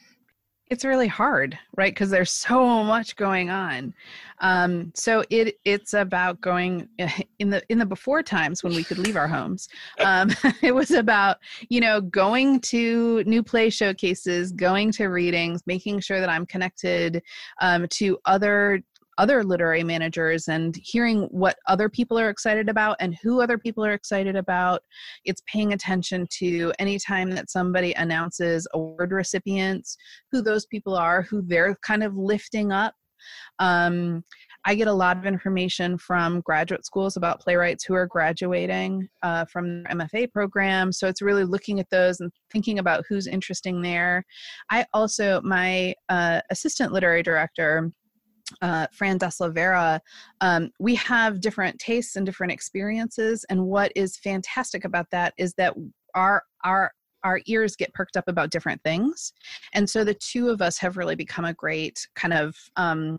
it's 0.69 0.85
really 0.85 1.07
hard 1.07 1.57
right 1.77 1.95
because 1.95 2.11
there's 2.11 2.33
so 2.33 2.83
much 2.83 3.15
going 3.15 3.51
on 3.51 3.95
um, 4.41 4.91
so 4.95 5.23
it 5.31 5.57
it's 5.65 5.95
about 5.95 6.41
going 6.41 6.89
in 7.39 7.51
the 7.51 7.63
in 7.69 7.79
the 7.79 7.87
before 7.87 8.23
times 8.23 8.65
when 8.65 8.75
we 8.75 8.83
could 8.83 8.99
leave 8.99 9.17
our 9.17 9.29
homes 9.29 9.69
um, 10.01 10.31
it 10.63 10.75
was 10.75 10.91
about 10.91 11.37
you 11.69 11.81
know 11.81 12.01
going 12.01 12.59
to 12.59 13.23
new 13.25 13.43
play 13.45 13.71
showcases 13.71 14.51
going 14.53 14.91
to 14.91 15.07
readings 15.07 15.63
making 15.67 16.01
sure 16.01 16.19
that 16.19 16.29
i'm 16.29 16.47
connected 16.47 17.23
um, 17.61 17.87
to 17.89 18.19
other 18.25 18.83
other 19.19 19.43
literary 19.45 19.83
managers 19.85 20.49
and 20.49 20.77
hearing 20.83 21.23
what 21.31 21.57
other 21.67 21.89
people 21.89 22.19
are 22.19 22.31
excited 22.31 22.69
about 22.69 22.97
and 23.01 23.17
who 23.23 23.41
other 23.41 23.59
people 23.59 23.85
are 23.85 23.93
excited 23.93 24.37
about. 24.37 24.83
It's 25.25 25.43
paying 25.51 25.73
attention 25.73 26.27
to 26.39 26.73
anytime 26.79 27.31
that 27.31 27.51
somebody 27.51 27.93
announces 27.95 28.67
award 28.75 29.13
recipients, 29.13 29.97
who 30.31 30.43
those 30.43 30.67
people 30.67 30.95
are, 30.95 31.23
who 31.23 31.43
they're 31.43 31.77
kind 31.83 32.03
of 32.03 32.17
lifting 32.17 32.73
up. 32.73 32.95
Um, 33.59 34.23
I 34.69 34.75
get 34.75 34.89
a 34.89 34.93
lot 34.93 35.17
of 35.17 35.27
information 35.27 35.97
from 35.97 36.41
graduate 36.41 36.85
schools 36.85 37.17
about 37.17 37.41
playwrights 37.41 37.85
who 37.85 37.95
are 37.95 38.07
graduating 38.07 39.09
uh, 39.23 39.45
from 39.45 39.85
their 39.85 39.93
MFA 39.93 40.33
program. 40.33 40.93
So 40.93 41.07
it's 41.07 41.23
really 41.23 41.45
looking 41.45 41.79
at 41.79 41.89
those 41.91 42.19
and 42.19 42.33
thinking 42.51 42.81
about 42.81 43.05
who's 43.09 43.29
interesting 43.29 43.81
there. 43.81 44.25
I 44.69 44.85
also, 44.93 45.41
my 45.43 45.95
uh, 46.09 46.41
assistant 46.51 46.93
literary 46.93 47.23
director, 47.23 47.93
uh, 48.63 48.87
Fran 48.93 49.19
Deslavera, 49.19 50.01
um, 50.41 50.71
we 50.79 50.95
have 50.97 51.41
different 51.41 51.79
tastes 51.79 52.17
and 52.17 52.25
different 52.25 52.53
experiences. 52.53 53.45
And 53.51 53.67
what 53.67 53.93
is 53.95 54.17
fantastic 54.17 54.85
about 54.85 55.11
that 55.11 55.35
is 55.37 55.55
that 55.55 55.75
our 56.15 56.43
our 56.65 56.93
our 57.25 57.41
ears 57.47 57.75
get 57.75 57.93
perked 57.93 58.17
up 58.17 58.29
about 58.29 58.51
different 58.51 58.81
things, 58.85 59.33
and 59.73 59.89
so 59.89 60.05
the 60.05 60.15
two 60.15 60.49
of 60.49 60.63
us 60.63 60.79
have 60.79 60.97
really 60.97 61.17
become 61.17 61.45
a 61.45 61.55
great 61.55 62.07
kind 62.15 62.33
of 62.33 62.57
um, 62.77 63.19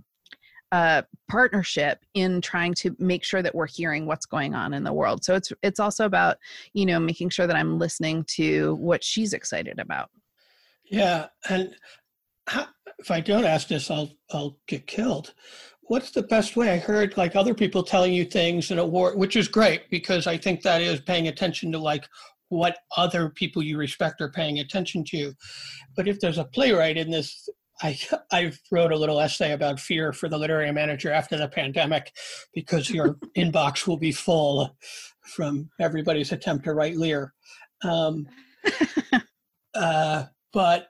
uh, 0.71 1.01
partnership 1.29 1.99
in 2.13 2.41
trying 2.41 2.73
to 2.73 2.95
make 2.99 3.23
sure 3.23 3.41
that 3.41 3.55
we're 3.55 3.67
hearing 3.67 4.05
what's 4.05 4.25
going 4.25 4.53
on 4.53 4.73
in 4.73 4.83
the 4.83 4.93
world. 4.93 5.23
So 5.23 5.35
it's 5.35 5.51
it's 5.61 5.79
also 5.79 6.05
about 6.05 6.37
you 6.73 6.85
know 6.85 6.99
making 6.99 7.29
sure 7.29 7.47
that 7.47 7.55
I'm 7.55 7.79
listening 7.79 8.23
to 8.35 8.75
what 8.75 9.03
she's 9.03 9.33
excited 9.33 9.79
about. 9.79 10.09
Yeah, 10.85 11.27
and 11.49 11.75
how, 12.47 12.67
if 12.99 13.11
I 13.11 13.19
don't 13.19 13.45
ask 13.45 13.67
this, 13.67 13.91
I'll 13.91 14.11
I'll 14.31 14.57
get 14.67 14.87
killed. 14.87 15.33
What's 15.83 16.11
the 16.11 16.23
best 16.23 16.57
way? 16.57 16.71
I 16.71 16.77
heard 16.77 17.15
like 17.15 17.35
other 17.35 17.53
people 17.53 17.81
telling 17.83 18.13
you 18.13 18.25
things 18.25 18.71
in 18.71 18.79
a 18.79 18.85
war, 18.85 19.15
which 19.15 19.35
is 19.35 19.47
great 19.47 19.89
because 19.89 20.27
I 20.27 20.37
think 20.37 20.61
that 20.61 20.81
is 20.81 20.99
paying 20.99 21.27
attention 21.27 21.71
to 21.71 21.77
like 21.77 22.05
what 22.49 22.77
other 22.95 23.29
people 23.29 23.63
you 23.63 23.77
respect 23.77 24.21
are 24.21 24.29
paying 24.29 24.59
attention 24.59 25.03
to. 25.05 25.33
But 25.95 26.07
if 26.07 26.19
there's 26.19 26.37
a 26.37 26.45
playwright 26.45 26.97
in 26.97 27.09
this, 27.09 27.47
I 27.81 27.97
I 28.31 28.51
wrote 28.71 28.91
a 28.91 28.97
little 28.97 29.19
essay 29.19 29.53
about 29.53 29.79
fear 29.79 30.11
for 30.11 30.27
the 30.27 30.37
literary 30.37 30.71
manager 30.71 31.11
after 31.11 31.37
the 31.37 31.47
pandemic, 31.47 32.11
because 32.53 32.89
your 32.89 33.13
inbox 33.37 33.87
will 33.87 33.97
be 33.97 34.11
full 34.11 34.75
from 35.21 35.69
everybody's 35.79 36.31
attempt 36.31 36.65
to 36.65 36.73
write 36.73 36.97
Lear. 36.97 37.33
Um, 37.83 38.27
uh, 39.75 40.23
but 40.51 40.87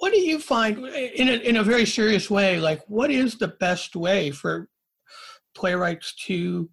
what 0.00 0.12
do 0.12 0.18
you 0.18 0.38
find 0.38 0.78
in 0.86 1.28
a, 1.28 1.36
in 1.48 1.56
a 1.56 1.62
very 1.62 1.86
serious 1.86 2.28
way 2.28 2.58
like 2.58 2.82
what 2.88 3.10
is 3.10 3.36
the 3.36 3.48
best 3.60 3.94
way 3.94 4.30
for 4.30 4.68
playwrights 5.54 6.14
to 6.14 6.68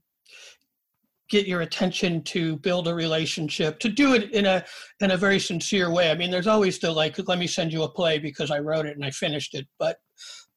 get 1.29 1.45
your 1.45 1.61
attention 1.61 2.23
to 2.23 2.55
build 2.57 2.87
a 2.87 2.95
relationship 2.95 3.79
to 3.79 3.89
do 3.89 4.13
it 4.13 4.31
in 4.31 4.45
a 4.45 4.63
in 5.01 5.11
a 5.11 5.17
very 5.17 5.39
sincere 5.39 5.91
way 5.91 6.09
i 6.09 6.15
mean 6.15 6.31
there's 6.31 6.47
always 6.47 6.79
the 6.79 6.89
like 6.89 7.15
let 7.27 7.37
me 7.37 7.47
send 7.47 7.71
you 7.71 7.83
a 7.83 7.89
play 7.89 8.17
because 8.17 8.49
i 8.49 8.59
wrote 8.59 8.85
it 8.85 8.95
and 8.95 9.05
i 9.05 9.11
finished 9.11 9.53
it 9.53 9.67
but 9.77 9.97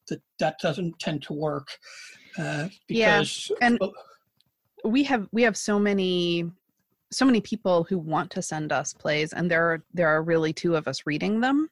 that 0.07 0.21
that 0.39 0.55
doesn't 0.59 0.97
tend 0.99 1.21
to 1.21 1.33
work 1.33 1.67
uh, 2.37 2.67
because 2.87 3.51
yeah. 3.59 3.67
and 3.67 3.79
we 4.85 5.03
have 5.03 5.27
we 5.31 5.43
have 5.43 5.57
so 5.57 5.77
many 5.77 6.49
so 7.11 7.25
many 7.25 7.41
people 7.41 7.83
who 7.83 7.97
want 7.97 8.31
to 8.31 8.41
send 8.41 8.71
us 8.71 8.93
plays 8.93 9.33
and 9.33 9.51
there 9.51 9.65
are 9.65 9.83
there 9.93 10.07
are 10.07 10.23
really 10.23 10.53
two 10.53 10.75
of 10.75 10.87
us 10.87 11.05
reading 11.05 11.39
them 11.41 11.69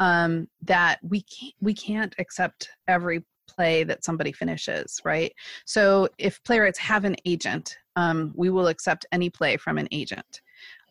um, 0.00 0.48
that 0.62 0.98
we 1.02 1.22
can't 1.22 1.54
we 1.60 1.74
can't 1.74 2.14
accept 2.18 2.70
every 2.88 3.24
play 3.48 3.84
that 3.84 4.04
somebody 4.04 4.32
finishes 4.32 5.00
right? 5.04 5.32
So 5.64 6.08
if 6.18 6.42
playwrights 6.44 6.78
have 6.78 7.04
an 7.04 7.16
agent 7.24 7.78
um, 7.96 8.32
we 8.34 8.50
will 8.50 8.68
accept 8.68 9.06
any 9.12 9.28
play 9.28 9.56
from 9.56 9.78
an 9.78 9.88
agent. 9.92 10.40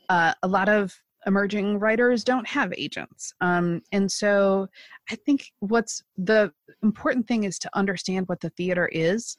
Uh, 0.10 0.34
a 0.44 0.48
lot 0.48 0.70
of 0.70 1.02
emerging 1.26 1.80
writers 1.80 2.24
don't 2.24 2.48
have 2.48 2.74
agents 2.76 3.34
um, 3.42 3.82
and 3.92 4.12
so 4.12 4.68
i 5.12 5.16
think 5.16 5.52
what's 5.60 6.02
the 6.18 6.52
important 6.82 7.28
thing 7.28 7.44
is 7.44 7.60
to 7.60 7.70
understand 7.78 8.28
what 8.28 8.40
the 8.40 8.50
theater 8.52 8.90
is 8.92 9.38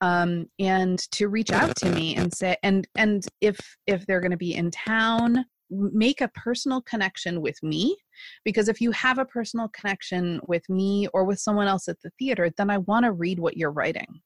um, 0.00 0.46
and 0.58 0.98
to 1.12 1.28
reach 1.28 1.50
out 1.50 1.74
to 1.76 1.90
me 1.90 2.16
and 2.16 2.32
say 2.32 2.56
and 2.62 2.86
and 2.96 3.26
if 3.40 3.58
if 3.86 4.06
they're 4.06 4.20
going 4.20 4.30
to 4.30 4.36
be 4.36 4.54
in 4.54 4.70
town 4.70 5.44
make 5.70 6.20
a 6.20 6.28
personal 6.28 6.80
connection 6.82 7.42
with 7.42 7.62
me 7.62 7.96
because 8.42 8.68
if 8.68 8.80
you 8.80 8.90
have 8.92 9.18
a 9.18 9.24
personal 9.24 9.68
connection 9.68 10.40
with 10.48 10.66
me 10.70 11.06
or 11.12 11.24
with 11.24 11.38
someone 11.38 11.68
else 11.68 11.88
at 11.88 12.00
the 12.00 12.10
theater 12.18 12.50
then 12.56 12.70
i 12.70 12.78
want 12.78 13.04
to 13.04 13.12
read 13.12 13.38
what 13.38 13.56
you're 13.56 13.70
writing. 13.70 14.20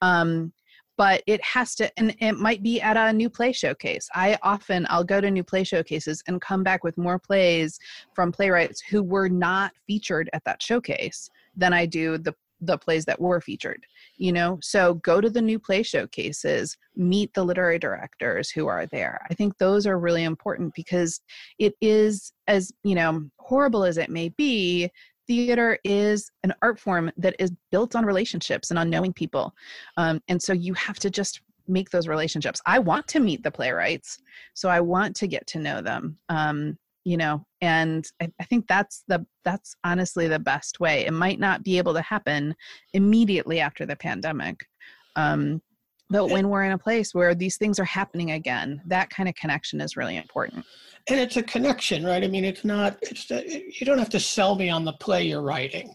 Um, 0.00 0.52
but 0.96 1.22
it 1.26 1.42
has 1.44 1.74
to 1.76 1.90
and 1.98 2.14
it 2.18 2.32
might 2.32 2.62
be 2.62 2.80
at 2.80 2.96
a 2.96 3.12
new 3.12 3.30
play 3.30 3.52
showcase. 3.52 4.08
I 4.14 4.36
often 4.42 4.86
i'll 4.90 5.04
go 5.04 5.20
to 5.20 5.30
new 5.30 5.44
play 5.44 5.64
showcases 5.64 6.22
and 6.26 6.40
come 6.40 6.62
back 6.62 6.84
with 6.84 6.98
more 6.98 7.18
plays 7.18 7.78
from 8.14 8.32
playwrights 8.32 8.80
who 8.80 9.02
were 9.02 9.28
not 9.28 9.72
featured 9.86 10.28
at 10.32 10.44
that 10.44 10.60
showcase 10.62 11.30
than 11.56 11.72
i 11.72 11.86
do 11.86 12.18
the 12.18 12.34
the 12.60 12.76
plays 12.76 13.04
that 13.04 13.20
were 13.20 13.40
featured 13.40 13.84
you 14.16 14.32
know 14.32 14.58
so 14.60 14.94
go 14.94 15.20
to 15.20 15.30
the 15.30 15.40
new 15.40 15.58
play 15.58 15.82
showcases 15.82 16.76
meet 16.96 17.32
the 17.34 17.44
literary 17.44 17.78
directors 17.78 18.50
who 18.50 18.66
are 18.66 18.86
there 18.86 19.20
i 19.30 19.34
think 19.34 19.56
those 19.58 19.86
are 19.86 19.98
really 19.98 20.24
important 20.24 20.74
because 20.74 21.20
it 21.58 21.74
is 21.80 22.32
as 22.46 22.72
you 22.84 22.94
know 22.94 23.22
horrible 23.38 23.84
as 23.84 23.98
it 23.98 24.10
may 24.10 24.28
be 24.30 24.90
theater 25.28 25.78
is 25.84 26.32
an 26.42 26.52
art 26.62 26.80
form 26.80 27.12
that 27.16 27.36
is 27.38 27.52
built 27.70 27.94
on 27.94 28.04
relationships 28.04 28.70
and 28.70 28.78
on 28.78 28.90
knowing 28.90 29.12
people. 29.12 29.54
Um, 29.96 30.20
and 30.26 30.42
so 30.42 30.52
you 30.52 30.74
have 30.74 30.98
to 31.00 31.10
just 31.10 31.42
make 31.68 31.90
those 31.90 32.08
relationships. 32.08 32.60
I 32.66 32.78
want 32.78 33.06
to 33.08 33.20
meet 33.20 33.42
the 33.42 33.50
playwrights, 33.50 34.18
so 34.54 34.68
I 34.70 34.80
want 34.80 35.14
to 35.16 35.28
get 35.28 35.46
to 35.48 35.58
know 35.58 35.82
them. 35.82 36.16
Um, 36.30 36.78
you 37.04 37.16
know, 37.16 37.44
and 37.60 38.06
I, 38.20 38.30
I 38.40 38.44
think 38.44 38.66
that's 38.68 39.04
the 39.08 39.24
that's 39.44 39.74
honestly 39.84 40.28
the 40.28 40.38
best 40.38 40.80
way. 40.80 41.06
It 41.06 41.12
might 41.12 41.40
not 41.40 41.62
be 41.62 41.78
able 41.78 41.94
to 41.94 42.02
happen 42.02 42.54
immediately 42.92 43.60
after 43.60 43.86
the 43.86 43.96
pandemic. 43.96 44.66
Um, 45.16 45.62
but 46.10 46.28
when 46.28 46.48
we're 46.48 46.64
in 46.64 46.72
a 46.72 46.78
place 46.78 47.14
where 47.14 47.34
these 47.34 47.58
things 47.58 47.78
are 47.78 47.84
happening 47.84 48.30
again, 48.30 48.80
that 48.86 49.10
kind 49.10 49.28
of 49.28 49.34
connection 49.34 49.80
is 49.80 49.96
really 49.96 50.16
important. 50.16 50.64
And 51.08 51.20
it's 51.20 51.36
a 51.36 51.42
connection 51.42 52.04
right? 52.04 52.22
I 52.22 52.28
mean 52.28 52.44
it's 52.44 52.64
not 52.64 52.98
it's 53.02 53.30
you 53.30 53.86
don't 53.86 53.98
have 53.98 54.10
to 54.10 54.20
sell 54.20 54.54
me 54.54 54.68
on 54.68 54.84
the 54.84 54.92
play 54.94 55.24
you're 55.24 55.42
writing. 55.42 55.94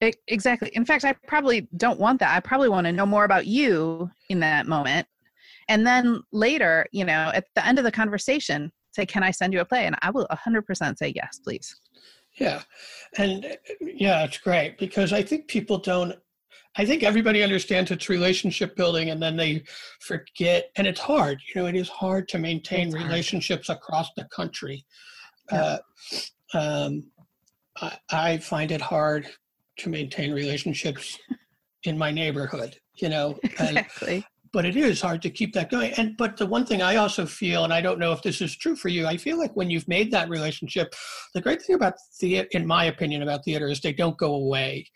It, 0.00 0.16
exactly. 0.28 0.70
In 0.74 0.84
fact 0.84 1.04
i 1.04 1.12
probably 1.26 1.68
don't 1.76 1.98
want 1.98 2.20
that. 2.20 2.34
I 2.34 2.40
probably 2.40 2.68
want 2.68 2.86
to 2.86 2.92
know 2.92 3.06
more 3.06 3.24
about 3.24 3.46
you 3.46 4.10
in 4.28 4.40
that 4.40 4.66
moment. 4.66 5.06
And 5.68 5.86
then 5.86 6.22
later 6.32 6.86
you 6.92 7.04
know 7.04 7.30
at 7.34 7.46
the 7.54 7.66
end 7.66 7.78
of 7.78 7.84
the 7.84 7.92
conversation 7.92 8.72
say 8.92 9.06
can 9.06 9.22
i 9.22 9.30
send 9.30 9.52
you 9.52 9.60
a 9.60 9.64
play 9.64 9.86
and 9.86 9.96
i 10.02 10.10
will 10.10 10.26
100% 10.30 10.98
say 10.98 11.12
yes 11.14 11.40
please 11.42 11.80
yeah 12.38 12.62
and 13.18 13.58
yeah 13.80 14.24
it's 14.24 14.38
great 14.38 14.78
because 14.78 15.12
i 15.12 15.22
think 15.22 15.46
people 15.48 15.78
don't 15.78 16.14
I 16.76 16.86
think 16.86 17.02
everybody 17.02 17.42
understands 17.42 17.90
it's 17.90 18.08
relationship 18.08 18.76
building 18.76 19.10
and 19.10 19.22
then 19.22 19.36
they 19.36 19.64
forget, 20.00 20.70
and 20.76 20.86
it's 20.86 21.00
hard. 21.00 21.38
You 21.54 21.60
know, 21.60 21.68
it 21.68 21.76
is 21.76 21.88
hard 21.88 22.28
to 22.28 22.38
maintain 22.38 22.88
it's 22.88 22.96
relationships 22.96 23.66
hard. 23.66 23.78
across 23.78 24.08
the 24.16 24.24
country. 24.34 24.84
Yeah. 25.50 25.78
Uh, 26.54 26.58
um, 26.58 27.04
I, 27.80 27.98
I, 28.10 28.38
find 28.38 28.70
it 28.70 28.80
hard 28.80 29.28
to 29.78 29.88
maintain 29.88 30.32
relationships 30.32 31.18
in 31.84 31.98
my 31.98 32.10
neighborhood, 32.10 32.76
you 32.96 33.08
know. 33.08 33.38
Exactly. 33.42 34.24
But 34.52 34.66
it 34.66 34.76
is 34.76 35.00
hard 35.00 35.22
to 35.22 35.30
keep 35.30 35.54
that 35.54 35.70
going. 35.70 35.92
And 35.94 36.16
but 36.16 36.36
the 36.36 36.46
one 36.46 36.66
thing 36.66 36.82
I 36.82 36.96
also 36.96 37.24
feel, 37.24 37.64
and 37.64 37.72
I 37.72 37.80
don't 37.80 37.98
know 37.98 38.12
if 38.12 38.22
this 38.22 38.42
is 38.42 38.54
true 38.56 38.76
for 38.76 38.88
you, 38.88 39.06
I 39.06 39.16
feel 39.16 39.38
like 39.38 39.56
when 39.56 39.70
you've 39.70 39.88
made 39.88 40.10
that 40.10 40.28
relationship, 40.28 40.94
the 41.32 41.40
great 41.40 41.62
thing 41.62 41.74
about 41.74 41.94
the, 42.20 42.46
in 42.50 42.66
my 42.66 42.84
opinion, 42.84 43.22
about 43.22 43.44
theater 43.44 43.68
is 43.68 43.80
they 43.80 43.94
don't 43.94 44.18
go 44.18 44.34
away 44.34 44.86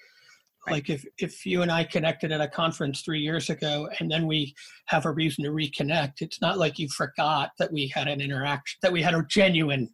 like 0.69 0.91
if, 0.91 1.05
if 1.19 1.47
you 1.47 1.63
and 1.63 1.71
I 1.71 1.85
connected 1.85 2.33
at 2.33 2.41
a 2.41 2.49
conference 2.49 3.03
three 3.03 3.21
years 3.21 3.51
ago 3.51 3.89
and 3.99 4.11
then 4.11 4.27
we 4.27 4.55
have 4.87 5.07
a 5.07 5.11
reason 5.11 5.45
to 5.45 5.51
reconnect, 5.51 6.15
it's 6.21 6.41
not 6.41 6.59
like 6.59 6.79
you 6.79 6.89
forgot 6.89 7.51
that 7.59 7.73
we 7.73 7.89
had 7.89 8.09
an 8.09 8.21
interaction, 8.21 8.79
that 8.83 8.93
we 8.93 9.03
had 9.03 9.15
a 9.15 9.25
genuine 9.29 9.89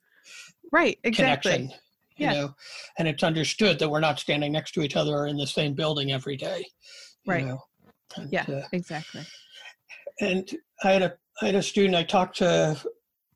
right 0.72 0.98
exactly. 1.04 1.52
connection. 1.52 1.78
You 2.16 2.26
yeah. 2.26 2.32
know, 2.32 2.54
and 2.98 3.08
it's 3.08 3.22
understood 3.22 3.78
that 3.78 3.88
we're 3.88 4.00
not 4.00 4.18
standing 4.18 4.52
next 4.52 4.72
to 4.72 4.82
each 4.82 4.96
other 4.96 5.12
or 5.12 5.26
in 5.26 5.36
the 5.36 5.46
same 5.46 5.74
building 5.74 6.12
every 6.12 6.36
day. 6.36 6.64
Right. 7.26 7.46
Know? 7.46 7.58
And, 8.16 8.30
yeah, 8.30 8.44
uh, 8.48 8.66
exactly. 8.72 9.22
And 10.22 10.48
I 10.84 10.92
had 10.92 11.02
a 11.02 11.14
I 11.40 11.46
had 11.46 11.54
a 11.56 11.62
student 11.62 11.96
I 11.96 12.04
talked 12.04 12.36
to 12.38 12.80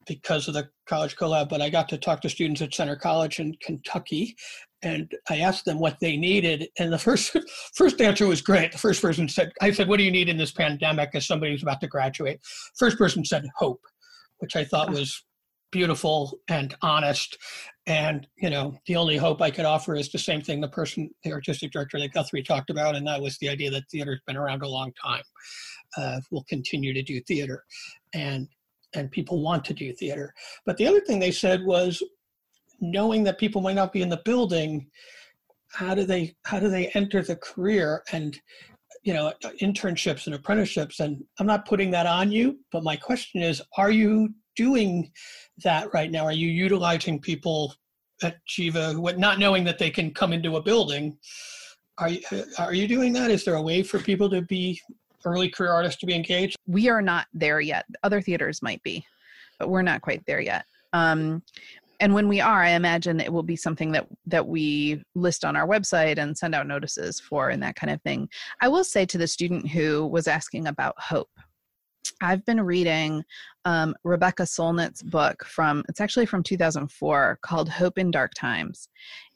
because 0.06 0.46
of 0.46 0.54
the 0.54 0.68
college 0.88 1.16
collab, 1.16 1.48
but 1.48 1.60
I 1.60 1.68
got 1.68 1.88
to 1.88 1.98
talk 1.98 2.20
to 2.20 2.28
students 2.28 2.62
at 2.62 2.72
Centre 2.72 2.94
College 2.94 3.40
in 3.40 3.56
Kentucky, 3.60 4.36
and 4.82 5.12
I 5.28 5.38
asked 5.38 5.64
them 5.64 5.80
what 5.80 5.96
they 6.00 6.16
needed. 6.16 6.68
And 6.78 6.92
the 6.92 6.98
first 7.06 7.36
first 7.74 8.00
answer 8.00 8.26
was 8.28 8.40
great. 8.40 8.70
The 8.70 8.78
first 8.78 9.02
person 9.02 9.28
said, 9.28 9.50
"I 9.60 9.72
said, 9.72 9.88
what 9.88 9.98
do 9.98 10.04
you 10.04 10.12
need 10.12 10.28
in 10.28 10.36
this 10.36 10.52
pandemic?" 10.52 11.10
As 11.14 11.26
somebody 11.26 11.52
who's 11.52 11.62
about 11.64 11.80
to 11.80 11.88
graduate, 11.88 12.40
first 12.78 12.96
person 12.96 13.24
said, 13.24 13.44
"Hope," 13.56 13.82
which 14.38 14.54
I 14.54 14.64
thought 14.64 14.90
was 14.90 15.24
beautiful 15.70 16.38
and 16.48 16.76
honest. 16.82 17.36
And 17.86 18.26
you 18.36 18.50
know, 18.50 18.76
the 18.86 18.96
only 18.96 19.16
hope 19.16 19.40
I 19.40 19.50
could 19.50 19.64
offer 19.64 19.94
is 19.94 20.10
the 20.10 20.18
same 20.18 20.42
thing 20.42 20.60
the 20.60 20.68
person, 20.68 21.10
the 21.24 21.32
artistic 21.32 21.72
director 21.72 21.98
that 21.98 22.12
Guthrie 22.12 22.42
talked 22.42 22.70
about, 22.70 22.96
and 22.96 23.06
that 23.06 23.22
was 23.22 23.38
the 23.38 23.48
idea 23.48 23.70
that 23.70 23.84
theater's 23.90 24.20
been 24.26 24.36
around 24.36 24.62
a 24.62 24.68
long 24.68 24.92
time. 25.02 25.22
Uh, 25.96 26.20
will 26.30 26.44
continue 26.48 26.92
to 26.92 27.02
do 27.02 27.20
theater, 27.22 27.64
and 28.14 28.48
and 28.94 29.10
people 29.10 29.42
want 29.42 29.64
to 29.64 29.74
do 29.74 29.92
theater. 29.92 30.32
But 30.64 30.76
the 30.76 30.86
other 30.86 31.00
thing 31.00 31.18
they 31.18 31.30
said 31.30 31.64
was 31.64 32.02
knowing 32.80 33.24
that 33.24 33.38
people 33.38 33.62
might 33.62 33.76
not 33.76 33.92
be 33.92 34.02
in 34.02 34.08
the 34.08 34.20
building, 34.24 34.90
how 35.72 35.94
do 35.94 36.04
they 36.04 36.34
how 36.44 36.58
do 36.58 36.68
they 36.68 36.88
enter 36.88 37.22
the 37.22 37.36
career 37.36 38.02
and 38.12 38.40
you 39.02 39.12
know 39.12 39.32
internships 39.60 40.26
and 40.26 40.34
apprenticeships 40.34 41.00
and 41.00 41.22
i'm 41.38 41.46
not 41.46 41.66
putting 41.66 41.90
that 41.90 42.06
on 42.06 42.30
you 42.30 42.58
but 42.72 42.82
my 42.82 42.96
question 42.96 43.42
is 43.42 43.60
are 43.76 43.90
you 43.90 44.28
doing 44.56 45.10
that 45.62 45.92
right 45.94 46.10
now 46.10 46.24
are 46.24 46.32
you 46.32 46.48
utilizing 46.48 47.20
people 47.20 47.74
at 48.22 48.36
Geva 48.46 48.94
not 49.16 49.38
knowing 49.38 49.64
that 49.64 49.78
they 49.78 49.90
can 49.90 50.12
come 50.12 50.32
into 50.32 50.56
a 50.56 50.62
building 50.62 51.16
are 51.98 52.08
you 52.08 52.20
are 52.58 52.74
you 52.74 52.88
doing 52.88 53.12
that 53.14 53.30
is 53.30 53.44
there 53.44 53.54
a 53.54 53.62
way 53.62 53.82
for 53.82 53.98
people 53.98 54.28
to 54.30 54.42
be 54.42 54.80
early 55.26 55.50
career 55.50 55.72
artists 55.72 56.00
to 56.00 56.06
be 56.06 56.14
engaged? 56.14 56.56
We 56.66 56.88
are 56.88 57.02
not 57.02 57.26
there 57.34 57.60
yet. 57.60 57.84
Other 58.02 58.22
theaters 58.22 58.62
might 58.62 58.82
be, 58.82 59.04
but 59.58 59.68
we're 59.68 59.82
not 59.82 60.00
quite 60.00 60.24
there 60.26 60.40
yet. 60.40 60.64
Um, 60.92 61.42
and 61.98 62.12
when 62.12 62.28
we 62.28 62.40
are, 62.40 62.62
I 62.62 62.70
imagine 62.70 63.20
it 63.20 63.32
will 63.32 63.42
be 63.42 63.56
something 63.56 63.90
that 63.92 64.06
that 64.26 64.46
we 64.46 65.02
list 65.14 65.44
on 65.44 65.56
our 65.56 65.66
website 65.66 66.18
and 66.18 66.36
send 66.36 66.54
out 66.54 66.66
notices 66.66 67.18
for 67.18 67.48
and 67.48 67.62
that 67.62 67.74
kind 67.74 67.90
of 67.90 68.00
thing. 68.02 68.28
I 68.60 68.68
will 68.68 68.84
say 68.84 69.04
to 69.06 69.18
the 69.18 69.26
student 69.26 69.68
who 69.68 70.06
was 70.06 70.28
asking 70.28 70.66
about 70.66 70.94
hope. 70.98 71.30
I've 72.20 72.44
been 72.44 72.60
reading 72.60 73.24
um, 73.64 73.94
Rebecca 74.04 74.44
Solnit's 74.44 75.02
book 75.02 75.44
from 75.44 75.84
it's 75.88 76.00
actually 76.00 76.26
from 76.26 76.42
2004 76.42 77.38
called 77.42 77.68
Hope 77.68 77.98
in 77.98 78.10
Dark 78.10 78.32
Times, 78.34 78.88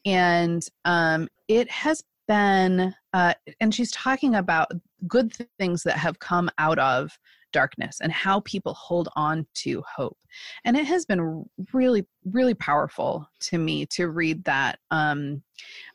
and 0.05 0.67
um, 0.85 1.29
it 1.49 1.71
has 1.71 2.03
been 2.29 2.95
uh, 3.13 3.35
and 3.61 3.75
she's 3.75 3.91
talking 3.91 4.37
about 4.37 4.71
good 5.09 5.35
things 5.59 5.83
that 5.83 5.97
have 5.97 6.19
come 6.21 6.49
out 6.59 6.79
of 6.79 7.19
darkness 7.53 7.99
and 8.01 8.13
how 8.13 8.41
people 8.41 8.75
hold 8.75 9.09
on 9.17 9.45
to 9.55 9.83
hope. 9.97 10.17
And 10.65 10.77
it 10.77 10.87
has 10.87 11.05
been 11.05 11.45
really 11.73 12.07
really 12.25 12.55
powerful 12.55 13.29
to 13.41 13.59
me 13.59 13.87
to 13.87 14.09
read 14.09 14.45
that 14.45 14.79
um 14.91 15.43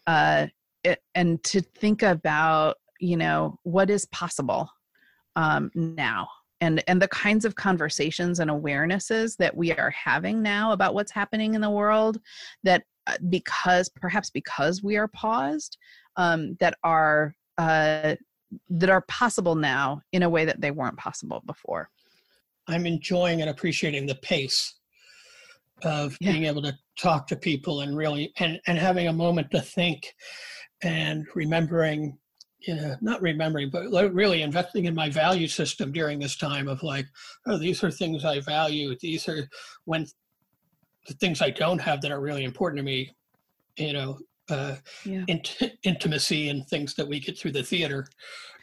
uh 0.07 0.47
it, 0.83 0.99
and 1.15 1.41
to 1.45 1.61
think 1.61 2.03
about 2.03 2.77
you 2.99 3.17
know 3.17 3.57
what 3.63 3.89
is 3.89 4.05
possible 4.07 4.69
um 5.35 5.71
now 5.73 6.27
and 6.65 6.83
and 6.87 7.01
the 7.01 7.07
kinds 7.07 7.45
of 7.45 7.55
conversations 7.55 8.39
and 8.39 8.49
awarenesses 8.49 9.37
that 9.37 9.55
we 9.55 9.71
are 9.71 9.91
having 9.91 10.41
now 10.41 10.71
about 10.71 10.93
what's 10.93 11.11
happening 11.11 11.53
in 11.53 11.61
the 11.61 11.69
world 11.69 12.19
that 12.63 12.83
uh, 13.07 13.13
because 13.29 13.87
perhaps 13.89 14.29
because 14.29 14.83
we 14.83 14.97
are 14.97 15.07
paused 15.07 15.77
um, 16.17 16.57
that 16.59 16.75
are 16.83 17.35
uh, 17.57 18.15
that 18.69 18.89
are 18.89 19.01
possible 19.07 19.55
now 19.55 20.01
in 20.11 20.23
a 20.23 20.29
way 20.29 20.45
that 20.45 20.59
they 20.59 20.71
weren't 20.71 20.97
possible 20.97 21.41
before. 21.45 21.89
I'm 22.67 22.85
enjoying 22.85 23.41
and 23.41 23.49
appreciating 23.49 24.07
the 24.07 24.15
pace 24.15 24.75
of 25.83 26.17
yeah. 26.19 26.31
being 26.31 26.45
able 26.45 26.61
to 26.63 26.75
talk 26.97 27.27
to 27.27 27.35
people 27.35 27.81
and 27.81 27.95
really 27.95 28.33
and 28.39 28.59
and 28.65 28.77
having 28.77 29.07
a 29.07 29.13
moment 29.13 29.51
to 29.51 29.61
think 29.61 30.15
and 30.81 31.25
remembering 31.35 32.17
you 32.65 32.75
know 32.75 32.95
not 33.01 33.21
remembering 33.21 33.69
but 33.69 33.89
really 34.13 34.41
investing 34.41 34.85
in 34.85 34.95
my 34.95 35.09
value 35.09 35.47
system 35.47 35.91
during 35.91 36.19
this 36.19 36.35
time 36.35 36.67
of 36.67 36.81
like 36.83 37.05
oh 37.47 37.57
these 37.57 37.83
are 37.83 37.91
things 37.91 38.25
i 38.25 38.39
value 38.39 38.95
these 39.01 39.27
are 39.27 39.47
when 39.85 40.05
the 41.07 41.13
things 41.15 41.41
i 41.41 41.49
don't 41.49 41.79
have 41.79 42.01
that 42.01 42.11
are 42.11 42.21
really 42.21 42.43
important 42.43 42.77
to 42.79 42.83
me 42.83 43.13
you 43.77 43.93
know 43.93 44.17
uh, 44.49 44.75
yeah. 45.03 45.23
int- 45.27 45.77
intimacy 45.83 46.49
and 46.49 46.67
things 46.67 46.93
that 46.95 47.07
we 47.07 47.19
get 47.19 47.37
through 47.37 47.51
the 47.51 47.63
theater 47.63 48.07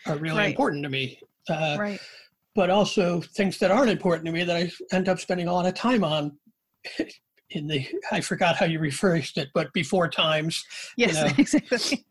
are 0.07 0.17
really 0.17 0.39
right. 0.39 0.51
important 0.51 0.83
to 0.83 0.89
me. 0.89 1.19
Uh, 1.49 1.77
right. 1.79 2.01
But 2.55 2.71
also 2.71 3.21
things 3.21 3.59
that 3.59 3.71
aren't 3.71 3.91
important 3.91 4.27
to 4.27 4.33
me 4.33 4.45
that 4.45 4.57
I 4.57 4.71
end 4.95 5.09
up 5.09 5.19
spending 5.19 5.49
a 5.49 5.53
lot 5.53 5.67
of 5.67 5.75
time 5.75 6.05
on. 6.05 6.37
In 7.55 7.67
the, 7.67 7.87
I 8.11 8.21
forgot 8.21 8.57
how 8.57 8.67
you 8.67 8.79
rephrased 8.79 9.37
it, 9.37 9.49
but 9.53 9.73
before 9.73 10.09
times. 10.09 10.65
Yes, 10.97 11.17
you 11.17 11.25
know, 11.25 11.35
exactly. 11.39 12.07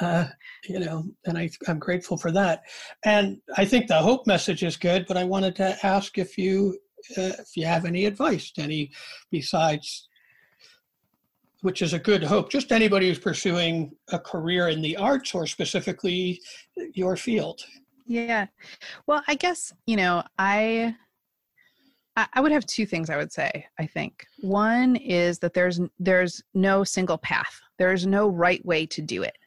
uh, 0.00 0.26
you 0.68 0.80
know, 0.80 1.04
and 1.26 1.38
I, 1.38 1.50
I'm 1.66 1.78
grateful 1.78 2.16
for 2.16 2.30
that. 2.32 2.62
And 3.04 3.40
I 3.56 3.64
think 3.64 3.86
the 3.86 3.98
hope 3.98 4.26
message 4.26 4.62
is 4.62 4.76
good, 4.76 5.06
but 5.06 5.16
I 5.16 5.24
wanted 5.24 5.56
to 5.56 5.78
ask 5.84 6.18
if 6.18 6.36
you 6.36 6.78
uh, 7.10 7.32
if 7.38 7.56
you 7.56 7.66
have 7.66 7.84
any 7.84 8.04
advice 8.04 8.52
any 8.58 8.90
besides 9.30 10.08
which 11.62 11.82
is 11.82 11.94
a 11.94 11.98
good 11.98 12.22
hope 12.22 12.50
just 12.50 12.70
anybody 12.70 13.08
who's 13.08 13.18
pursuing 13.18 13.90
a 14.12 14.18
career 14.18 14.68
in 14.68 14.80
the 14.80 14.96
arts 14.96 15.34
or 15.34 15.46
specifically 15.46 16.40
your 16.94 17.16
field 17.16 17.60
yeah 18.06 18.46
well 19.06 19.22
i 19.26 19.34
guess 19.34 19.72
you 19.86 19.96
know 19.96 20.22
i 20.38 20.94
I 22.16 22.40
would 22.40 22.52
have 22.52 22.66
two 22.66 22.84
things 22.84 23.08
I 23.08 23.16
would 23.16 23.32
say. 23.32 23.66
I 23.78 23.86
think 23.86 24.26
one 24.40 24.96
is 24.96 25.38
that 25.38 25.54
there's 25.54 25.80
there's 25.98 26.42
no 26.52 26.84
single 26.84 27.18
path. 27.18 27.58
There's 27.78 28.06
no 28.06 28.28
right 28.28 28.64
way 28.66 28.84
to 28.86 29.00
do 29.00 29.22
it, 29.22 29.38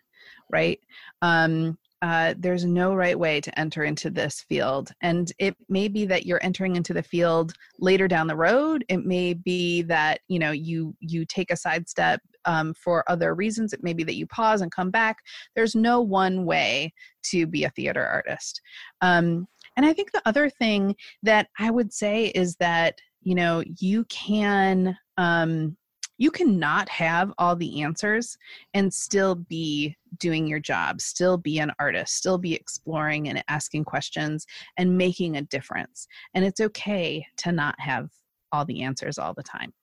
right? 0.51 0.79
Um, 1.21 1.77
uh, 2.01 2.33
there's 2.37 2.65
no 2.65 2.93
right 2.93 3.17
way 3.17 3.39
to 3.39 3.59
enter 3.59 3.83
into 3.83 4.09
this 4.09 4.41
field, 4.41 4.91
and 5.01 5.31
it 5.39 5.55
may 5.69 5.87
be 5.87 6.05
that 6.05 6.25
you're 6.25 6.43
entering 6.43 6.75
into 6.75 6.93
the 6.93 7.03
field 7.03 7.53
later 7.79 8.07
down 8.07 8.27
the 8.27 8.35
road. 8.35 8.83
It 8.89 9.05
may 9.05 9.33
be 9.33 9.83
that 9.83 10.21
you 10.27 10.39
know 10.39 10.51
you 10.51 10.95
you 10.99 11.25
take 11.25 11.51
a 11.51 11.55
sidestep 11.57 12.19
um, 12.45 12.73
for 12.73 13.03
other 13.09 13.35
reasons. 13.35 13.73
It 13.73 13.83
may 13.83 13.93
be 13.93 14.03
that 14.03 14.15
you 14.15 14.27
pause 14.27 14.61
and 14.61 14.71
come 14.71 14.91
back. 14.91 15.17
There's 15.55 15.75
no 15.75 16.01
one 16.01 16.45
way 16.45 16.93
to 17.31 17.47
be 17.47 17.63
a 17.63 17.69
theater 17.71 18.05
artist. 18.05 18.61
Um, 19.01 19.47
and 19.75 19.85
I 19.85 19.93
think 19.93 20.11
the 20.11 20.21
other 20.25 20.49
thing 20.49 20.95
that 21.23 21.47
I 21.59 21.69
would 21.71 21.93
say 21.93 22.27
is 22.27 22.55
that, 22.57 22.99
you 23.21 23.35
know, 23.35 23.63
you 23.79 24.05
can 24.05 24.97
um 25.17 25.77
you 26.17 26.31
cannot 26.31 26.87
have 26.87 27.33
all 27.37 27.55
the 27.55 27.81
answers 27.81 28.37
and 28.73 28.93
still 28.93 29.35
be 29.35 29.97
doing 30.17 30.47
your 30.47 30.59
job, 30.59 31.01
still 31.01 31.37
be 31.37 31.59
an 31.59 31.73
artist, 31.77 32.15
still 32.15 32.37
be 32.37 32.53
exploring 32.53 33.27
and 33.27 33.43
asking 33.49 33.83
questions 33.83 34.45
and 34.77 34.97
making 34.97 35.35
a 35.35 35.41
difference. 35.41 36.07
And 36.33 36.45
it's 36.45 36.61
okay 36.61 37.25
to 37.37 37.51
not 37.51 37.75
have 37.79 38.09
all 38.51 38.63
the 38.63 38.81
answers 38.81 39.17
all 39.17 39.33
the 39.33 39.43
time. 39.43 39.73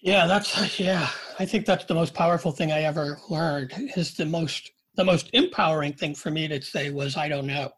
Yeah, 0.00 0.26
that's 0.26 0.78
yeah. 0.78 1.08
I 1.38 1.44
think 1.44 1.66
that's 1.66 1.84
the 1.84 1.94
most 1.94 2.14
powerful 2.14 2.52
thing 2.52 2.70
I 2.72 2.82
ever 2.82 3.18
learned. 3.28 3.72
Is 3.96 4.14
the 4.14 4.24
most 4.24 4.70
the 4.94 5.04
most 5.04 5.30
empowering 5.32 5.92
thing 5.92 6.14
for 6.14 6.30
me 6.30 6.48
to 6.48 6.62
say 6.62 6.90
was 6.90 7.16
I 7.16 7.28
don't 7.28 7.46
know. 7.46 7.70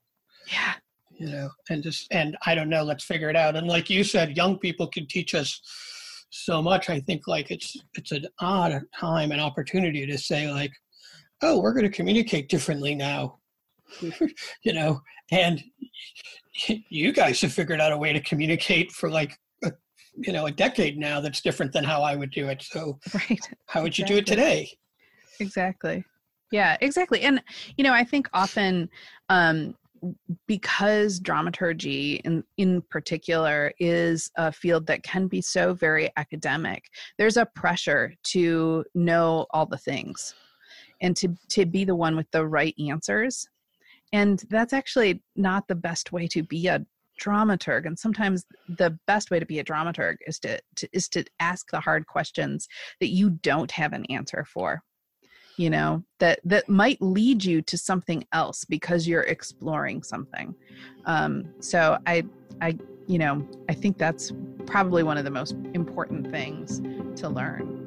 Yeah. 0.51 0.75
You 1.19 1.27
know, 1.31 1.51
and 1.69 1.83
just 1.83 2.07
and 2.13 2.37
I 2.47 2.55
don't 2.55 2.69
know, 2.69 2.85
let's 2.85 3.05
figure 3.05 3.29
it 3.29 3.37
out. 3.37 3.57
And 3.57 3.67
like 3.67 3.91
you 3.91 4.05
said, 4.05 4.37
young 4.37 4.59
people 4.59 4.87
can 4.87 5.07
teach 5.07 5.35
us 5.35 5.61
so 6.31 6.63
much. 6.63 6.91
I 6.91 7.01
think 7.01 7.27
like 7.27 7.51
it's 7.51 7.77
it's 7.95 8.13
an 8.13 8.27
odd 8.41 8.81
time 8.97 9.33
and 9.33 9.41
opportunity 9.41 10.07
to 10.07 10.17
say 10.17 10.51
like, 10.51 10.73
oh, 11.43 11.61
we're 11.61 11.73
going 11.73 11.91
to 11.91 11.97
communicate 11.97 12.49
differently 12.49 12.95
now. 12.95 13.39
you 14.63 14.73
know, 14.73 15.01
and 15.33 15.63
you 16.89 17.13
guys 17.13 17.41
have 17.41 17.53
figured 17.53 17.81
out 17.81 17.93
a 17.93 17.99
way 17.99 18.13
to 18.13 18.21
communicate 18.21 18.93
for 18.93 19.11
like 19.11 19.39
a, 19.65 19.73
you 20.17 20.33
know 20.33 20.47
a 20.47 20.53
decade 20.53 20.99
now 20.99 21.21
that's 21.21 21.41
different 21.41 21.73
than 21.73 21.85
how 21.85 22.03
I 22.03 22.17
would 22.17 22.31
do 22.31 22.49
it. 22.49 22.63
So, 22.63 22.99
right, 23.15 23.41
how 23.67 23.83
would 23.83 23.89
exactly. 23.89 24.03
you 24.03 24.07
do 24.07 24.17
it 24.19 24.27
today? 24.27 24.71
Exactly. 25.41 26.05
Yeah, 26.51 26.77
exactly. 26.81 27.23
And 27.23 27.43
you 27.77 27.85
know, 27.85 27.93
I 27.93 28.05
think 28.05 28.29
often 28.33 28.89
um, 29.29 29.75
because 30.47 31.21
dramaturgy 31.21 32.17
in, 32.25 32.45
in 32.57 32.83
particular 32.91 33.73
is 33.79 34.31
a 34.37 34.51
field 34.53 34.87
that 34.87 35.03
can 35.03 35.27
be 35.29 35.41
so 35.41 35.75
very 35.75 36.11
academic 36.17 36.85
there's 37.19 37.37
a 37.37 37.47
pressure 37.55 38.13
to 38.23 38.85
know 38.95 39.47
all 39.51 39.67
the 39.67 39.79
things 39.79 40.35
and 41.01 41.17
to 41.17 41.35
to 41.49 41.67
be 41.67 41.85
the 41.85 41.95
one 41.95 42.17
with 42.17 42.31
the 42.31 42.47
right 42.47 42.75
answers. 42.79 43.49
And 44.13 44.43
that's 44.49 44.73
actually 44.73 45.23
not 45.37 45.69
the 45.69 45.75
best 45.75 46.13
way 46.13 46.27
to 46.29 46.43
be 46.43 46.67
a 46.67 46.85
dramaturg. 47.21 47.85
And 47.87 47.99
sometimes 47.99 48.45
the 48.69 48.99
best 49.07 49.31
way 49.31 49.39
to 49.39 49.47
be 49.47 49.59
a 49.59 49.65
dramaturg 49.65 50.17
is 50.27 50.39
to, 50.41 50.61
to 50.77 50.89
is 50.93 51.09
to 51.11 51.25
ask 51.41 51.71
the 51.71 51.81
hard 51.81 52.07
questions 52.07 52.69
that 53.01 53.09
you 53.09 53.31
don't 53.31 53.71
have 53.73 53.93
an 53.93 54.05
answer 54.07 54.45
for 54.45 54.83
you 55.59 55.69
know 55.69 56.03
that 56.19 56.41
that 56.45 56.69
might 56.69 57.01
lead 57.03 57.45
you 57.45 57.61
to 57.63 57.77
something 57.77 58.25
else 58.33 58.65
because 58.65 59.09
you're 59.09 59.23
exploring 59.23 60.03
something. 60.03 60.55
Um, 61.05 61.53
so 61.61 61.99
i 62.07 62.25
i 62.61 62.77
you 63.07 63.19
know 63.19 63.47
i 63.69 63.75
think 63.75 63.99
that's 63.99 64.33
probably 64.67 65.03
one 65.03 65.17
of 65.17 65.25
the 65.25 65.31
most 65.31 65.57
important 65.75 66.31
things 66.31 66.81
to 67.21 67.29
learn. 67.29 67.87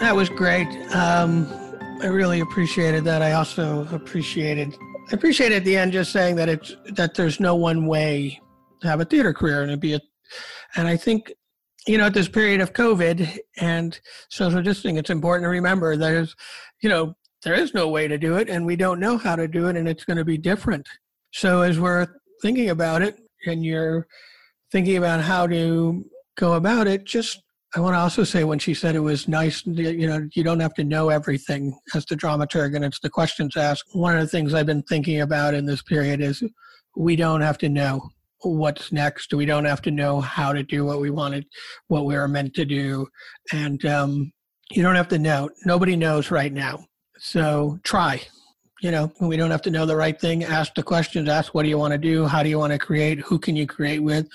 That 0.00 0.16
was 0.16 0.28
great. 0.28 0.68
Um, 0.94 1.46
i 2.02 2.06
really 2.06 2.40
appreciated 2.40 3.04
that. 3.04 3.22
I 3.22 3.32
also 3.32 3.86
appreciated 3.92 4.76
I 5.10 5.14
appreciate 5.14 5.52
at 5.52 5.64
the 5.64 5.76
end 5.76 5.92
just 5.92 6.12
saying 6.12 6.36
that 6.36 6.48
it's 6.48 6.76
that 6.94 7.14
there's 7.14 7.40
no 7.40 7.54
one 7.54 7.86
way 7.86 8.40
to 8.80 8.88
have 8.88 9.00
a 9.00 9.04
theater 9.04 9.32
career 9.32 9.62
and 9.62 9.70
to 9.70 9.76
be 9.76 9.94
a, 9.94 10.00
and 10.76 10.88
I 10.88 10.96
think 10.96 11.32
you 11.86 11.98
know 11.98 12.06
at 12.06 12.14
this 12.14 12.28
period 12.28 12.60
of 12.60 12.72
COVID 12.72 13.38
and 13.58 13.98
social 14.30 14.62
distancing, 14.62 14.96
it's 14.96 15.10
important 15.10 15.44
to 15.44 15.48
remember 15.50 15.96
there's 15.96 16.34
you 16.82 16.88
know 16.88 17.14
there 17.42 17.54
is 17.54 17.74
no 17.74 17.88
way 17.88 18.08
to 18.08 18.16
do 18.16 18.36
it 18.36 18.48
and 18.48 18.64
we 18.64 18.76
don't 18.76 19.00
know 19.00 19.18
how 19.18 19.36
to 19.36 19.48
do 19.48 19.68
it 19.68 19.76
and 19.76 19.88
it's 19.88 20.04
going 20.04 20.16
to 20.16 20.24
be 20.24 20.38
different. 20.38 20.88
So 21.32 21.62
as 21.62 21.78
we're 21.78 22.06
thinking 22.40 22.70
about 22.70 23.02
it 23.02 23.18
and 23.46 23.64
you're 23.64 24.06
thinking 24.70 24.96
about 24.96 25.20
how 25.20 25.46
to 25.48 26.04
go 26.36 26.54
about 26.54 26.86
it, 26.86 27.04
just 27.04 27.42
I 27.74 27.80
want 27.80 27.94
to 27.94 27.98
also 27.98 28.22
say 28.24 28.44
when 28.44 28.58
she 28.58 28.74
said 28.74 28.94
it 28.94 29.00
was 29.00 29.28
nice, 29.28 29.64
you 29.64 30.06
know, 30.06 30.28
you 30.34 30.44
don't 30.44 30.60
have 30.60 30.74
to 30.74 30.84
know 30.84 31.08
everything 31.08 31.78
as 31.94 32.04
the 32.04 32.14
dramaturg, 32.14 32.76
and 32.76 32.84
it's 32.84 33.00
the 33.00 33.08
questions 33.08 33.56
asked. 33.56 33.84
One 33.92 34.14
of 34.14 34.20
the 34.20 34.28
things 34.28 34.52
I've 34.52 34.66
been 34.66 34.82
thinking 34.82 35.22
about 35.22 35.54
in 35.54 35.64
this 35.64 35.82
period 35.82 36.20
is 36.20 36.42
we 36.96 37.16
don't 37.16 37.40
have 37.40 37.56
to 37.58 37.70
know 37.70 38.10
what's 38.42 38.92
next. 38.92 39.32
We 39.32 39.46
don't 39.46 39.64
have 39.64 39.80
to 39.82 39.90
know 39.90 40.20
how 40.20 40.52
to 40.52 40.62
do 40.62 40.84
what 40.84 41.00
we 41.00 41.10
wanted, 41.10 41.46
what 41.88 42.04
we 42.04 42.14
were 42.14 42.28
meant 42.28 42.52
to 42.54 42.66
do, 42.66 43.06
and 43.52 43.82
um, 43.86 44.32
you 44.70 44.82
don't 44.82 44.96
have 44.96 45.08
to 45.08 45.18
know. 45.18 45.48
Nobody 45.64 45.96
knows 45.96 46.30
right 46.30 46.52
now, 46.52 46.84
so 47.18 47.78
try. 47.84 48.20
You 48.82 48.90
know, 48.90 49.12
we 49.20 49.36
don't 49.36 49.52
have 49.52 49.62
to 49.62 49.70
know 49.70 49.86
the 49.86 49.96
right 49.96 50.20
thing. 50.20 50.42
Ask 50.42 50.74
the 50.74 50.82
questions. 50.82 51.28
Ask 51.28 51.54
what 51.54 51.62
do 51.62 51.68
you 51.68 51.78
want 51.78 51.92
to 51.92 51.98
do? 51.98 52.26
How 52.26 52.42
do 52.42 52.48
you 52.48 52.58
want 52.58 52.72
to 52.72 52.78
create? 52.80 53.20
Who 53.20 53.38
can 53.38 53.54
you 53.54 53.66
create 53.66 54.00
with? 54.00 54.28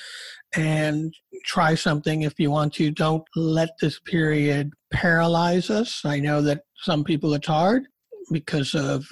And 0.56 1.14
try 1.46 1.76
something 1.76 2.22
if 2.22 2.40
you 2.40 2.50
want 2.52 2.74
to. 2.74 2.92
Don't 2.92 3.24
let 3.36 3.70
this 3.82 4.00
period 4.00 4.72
paralyze 4.92 5.70
us. 5.70 6.02
I 6.06 6.20
know 6.20 6.42
that 6.42 6.62
some 6.82 7.04
people 7.04 7.34
it's 7.34 7.48
hard 7.48 7.84
because 8.32 8.74
of 8.74 9.06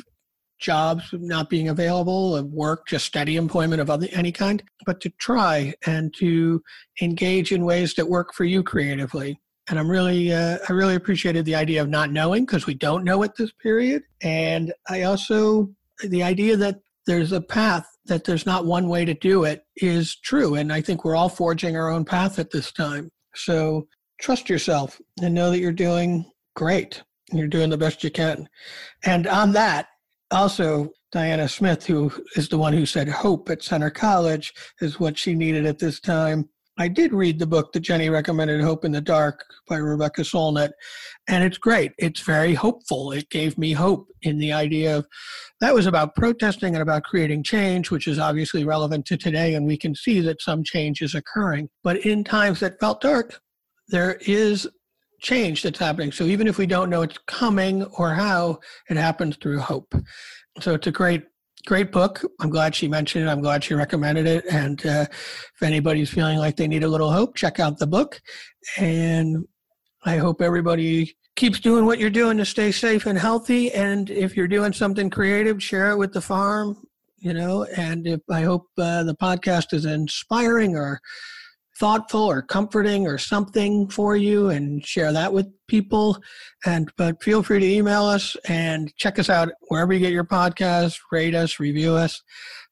jobs 0.59 1.03
not 1.13 1.49
being 1.49 1.69
available, 1.69 2.36
of 2.36 2.47
work, 2.47 2.88
just 2.88 3.05
steady 3.05 3.36
employment 3.36 3.81
of 3.81 3.89
other, 3.89 4.07
any 4.11 4.31
kind, 4.31 4.63
but 4.86 5.01
to 5.01 5.09
try 5.19 5.73
and 5.86 6.13
to 6.17 6.61
engage 7.01 7.51
in 7.51 7.65
ways 7.65 7.93
that 7.95 8.07
work 8.07 8.33
for 8.33 8.45
you 8.45 8.63
creatively. 8.63 9.39
And 9.67 9.79
I'm 9.79 9.89
really, 9.89 10.31
uh, 10.31 10.59
I 10.69 10.73
really 10.73 10.95
appreciated 10.95 11.43
the 11.45 11.55
idea 11.55 11.81
of 11.81 11.89
not 11.89 12.11
knowing 12.11 12.45
because 12.45 12.67
we 12.67 12.75
don't 12.75 13.03
know 13.03 13.23
at 13.23 13.36
this 13.36 13.51
period. 13.51 14.03
And 14.21 14.71
I 14.89 15.03
also, 15.03 15.69
the 16.03 16.23
idea 16.23 16.55
that 16.57 16.79
there's 17.07 17.31
a 17.31 17.41
path 17.41 17.86
that 18.05 18.23
there's 18.23 18.45
not 18.45 18.65
one 18.65 18.87
way 18.87 19.05
to 19.05 19.13
do 19.13 19.43
it 19.43 19.63
is 19.77 20.15
true. 20.17 20.55
And 20.55 20.71
I 20.71 20.81
think 20.81 21.03
we're 21.03 21.15
all 21.15 21.29
forging 21.29 21.75
our 21.75 21.89
own 21.89 22.05
path 22.05 22.39
at 22.39 22.51
this 22.51 22.71
time. 22.71 23.09
So 23.35 23.87
trust 24.19 24.49
yourself 24.49 24.99
and 25.21 25.33
know 25.33 25.51
that 25.51 25.59
you're 25.59 25.71
doing 25.71 26.31
great. 26.55 27.01
You're 27.31 27.47
doing 27.47 27.69
the 27.69 27.77
best 27.77 28.03
you 28.03 28.11
can. 28.11 28.47
And 29.03 29.27
on 29.27 29.51
that, 29.53 29.87
also, 30.31 30.91
Diana 31.11 31.47
Smith, 31.47 31.85
who 31.85 32.11
is 32.35 32.49
the 32.49 32.57
one 32.57 32.73
who 32.73 32.85
said 32.85 33.07
hope 33.07 33.49
at 33.49 33.63
Centre 33.63 33.89
College 33.89 34.53
is 34.81 34.99
what 34.99 35.17
she 35.17 35.33
needed 35.33 35.65
at 35.65 35.79
this 35.79 35.99
time. 35.99 36.49
I 36.78 36.89
did 36.89 37.13
read 37.13 37.39
the 37.39 37.47
book 37.47 37.71
that 37.71 37.84
Jenni 37.84 38.11
recommended, 38.11 38.59
Hope 38.61 38.84
in 38.84 38.91
the 38.91 38.99
Dark 38.99 39.45
by 39.67 39.78
Rebecca 39.78 40.21
Solnit, 40.21 40.71
and 41.30 41.43
it's 41.43 41.57
great. 41.57 41.93
It's 41.97 42.19
very 42.19 42.53
hopeful. 42.53 43.13
It 43.13 43.30
gave 43.30 43.57
me 43.57 43.71
hope 43.71 44.07
in 44.23 44.38
the 44.38 44.51
idea 44.51 44.97
of 44.97 45.07
that 45.61 45.73
was 45.73 45.86
about 45.86 46.15
protesting 46.15 46.76
and 46.76 46.82
about 46.82 47.03
creating 47.03 47.43
change, 47.43 47.91
which 47.91 48.07
is 48.07 48.19
obviously 48.19 48.65
relevant 48.65 49.05
to 49.05 49.17
today, 49.17 49.55
and 49.55 49.65
we 49.65 49.78
can 49.78 49.95
see 49.95 50.19
that 50.21 50.41
some 50.41 50.63
change 50.63 51.01
is 51.01 51.15
occurring. 51.15 51.69
But 51.82 52.05
in 52.05 52.26
times 52.26 52.59
that 52.59 52.80
felt 52.80 52.99
dark, 52.99 53.39
there 53.88 54.17
is 54.21 54.67
change 55.21 55.63
that's 55.63 55.80
happening. 55.80 56.11
So 56.11 56.26
even 56.26 56.45
if 56.45 56.57
we 56.57 56.65
don't 56.65 56.89
know 56.89 57.03
it's 57.03 57.17
coming 57.26 57.84
or 57.97 58.13
how, 58.13 58.59
it 58.89 58.97
happens 58.97 59.38
through 59.38 59.59
hope. 59.59 59.95
So 60.59 60.73
it's 60.73 60.88
a 60.88 60.91
great 60.91 61.23
great 61.66 61.91
book. 61.91 62.24
I'm 62.39 62.49
glad 62.49 62.76
she 62.76 62.88
mentioned 62.88 63.26
it. 63.26 63.32
I'm 63.32 63.41
glad 63.41 63.63
she 63.63 63.74
recommended 63.74 64.28
it. 64.28 64.45
And 64.49 64.86
uh, 64.86 65.05
if 65.09 65.63
anybody's 65.63 66.09
feeling 66.09 66.38
like 66.38 66.55
they 66.55 66.68
need 66.68 66.84
a 66.84 66.88
little 66.88 67.11
hope, 67.11 67.36
check 67.36 67.59
out 67.59 67.78
the 67.78 67.88
book. 67.88 68.22
And 68.78 69.45
I 70.05 70.18
hope 70.18 70.41
everybody 70.41 71.16
keeps 71.36 71.59
doing 71.59 71.86
what 71.86 71.99
you're 71.99 72.09
doing 72.09 72.38
to 72.38 72.45
stay 72.45 72.72
safe 72.72 73.05
and 73.05 73.18
healthy. 73.18 73.72
And 73.74 74.09
if 74.09 74.38
you're 74.38 74.47
doing 74.47 74.72
something 74.72 75.09
creative, 75.09 75.61
share 75.61 75.91
it 75.91 75.97
with 75.97 76.13
the 76.13 76.22
farm. 76.22 76.78
You 77.18 77.34
know, 77.34 77.63
and 77.76 78.05
if 78.05 78.22
I 78.30 78.43
hope 78.43 78.68
uh, 78.78 79.03
the 79.03 79.16
podcast 79.16 79.74
is 79.74 79.86
inspiring 79.86 80.76
or 80.76 80.99
thoughtful 81.80 82.21
or 82.21 82.41
comforting 82.41 83.05
or 83.07 83.17
something 83.17 83.88
for 83.89 84.15
you 84.15 84.49
and 84.49 84.86
share 84.86 85.11
that 85.11 85.32
with 85.32 85.47
people. 85.67 86.17
And 86.65 86.91
but 86.97 87.21
feel 87.21 87.43
free 87.43 87.59
to 87.59 87.65
email 87.65 88.03
us 88.05 88.36
and 88.47 88.95
check 88.95 89.19
us 89.19 89.30
out 89.30 89.49
wherever 89.67 89.93
you 89.93 89.99
get 89.99 90.13
your 90.13 90.23
podcast 90.23 90.97
rate 91.11 91.36
us 91.36 91.59
review 91.59 91.93
us. 91.93 92.21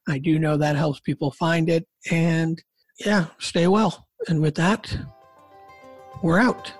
I 0.08 0.18
do 0.18 0.38
know 0.38 0.56
that 0.56 0.76
helps 0.76 1.00
people 1.00 1.30
find 1.30 1.68
it. 1.68 1.86
And 2.10 2.62
yeah 3.04 3.26
stay 3.38 3.66
well. 3.66 4.06
And 4.28 4.40
with 4.40 4.54
that 4.54 4.96
we're 6.22 6.40
out. 6.40 6.72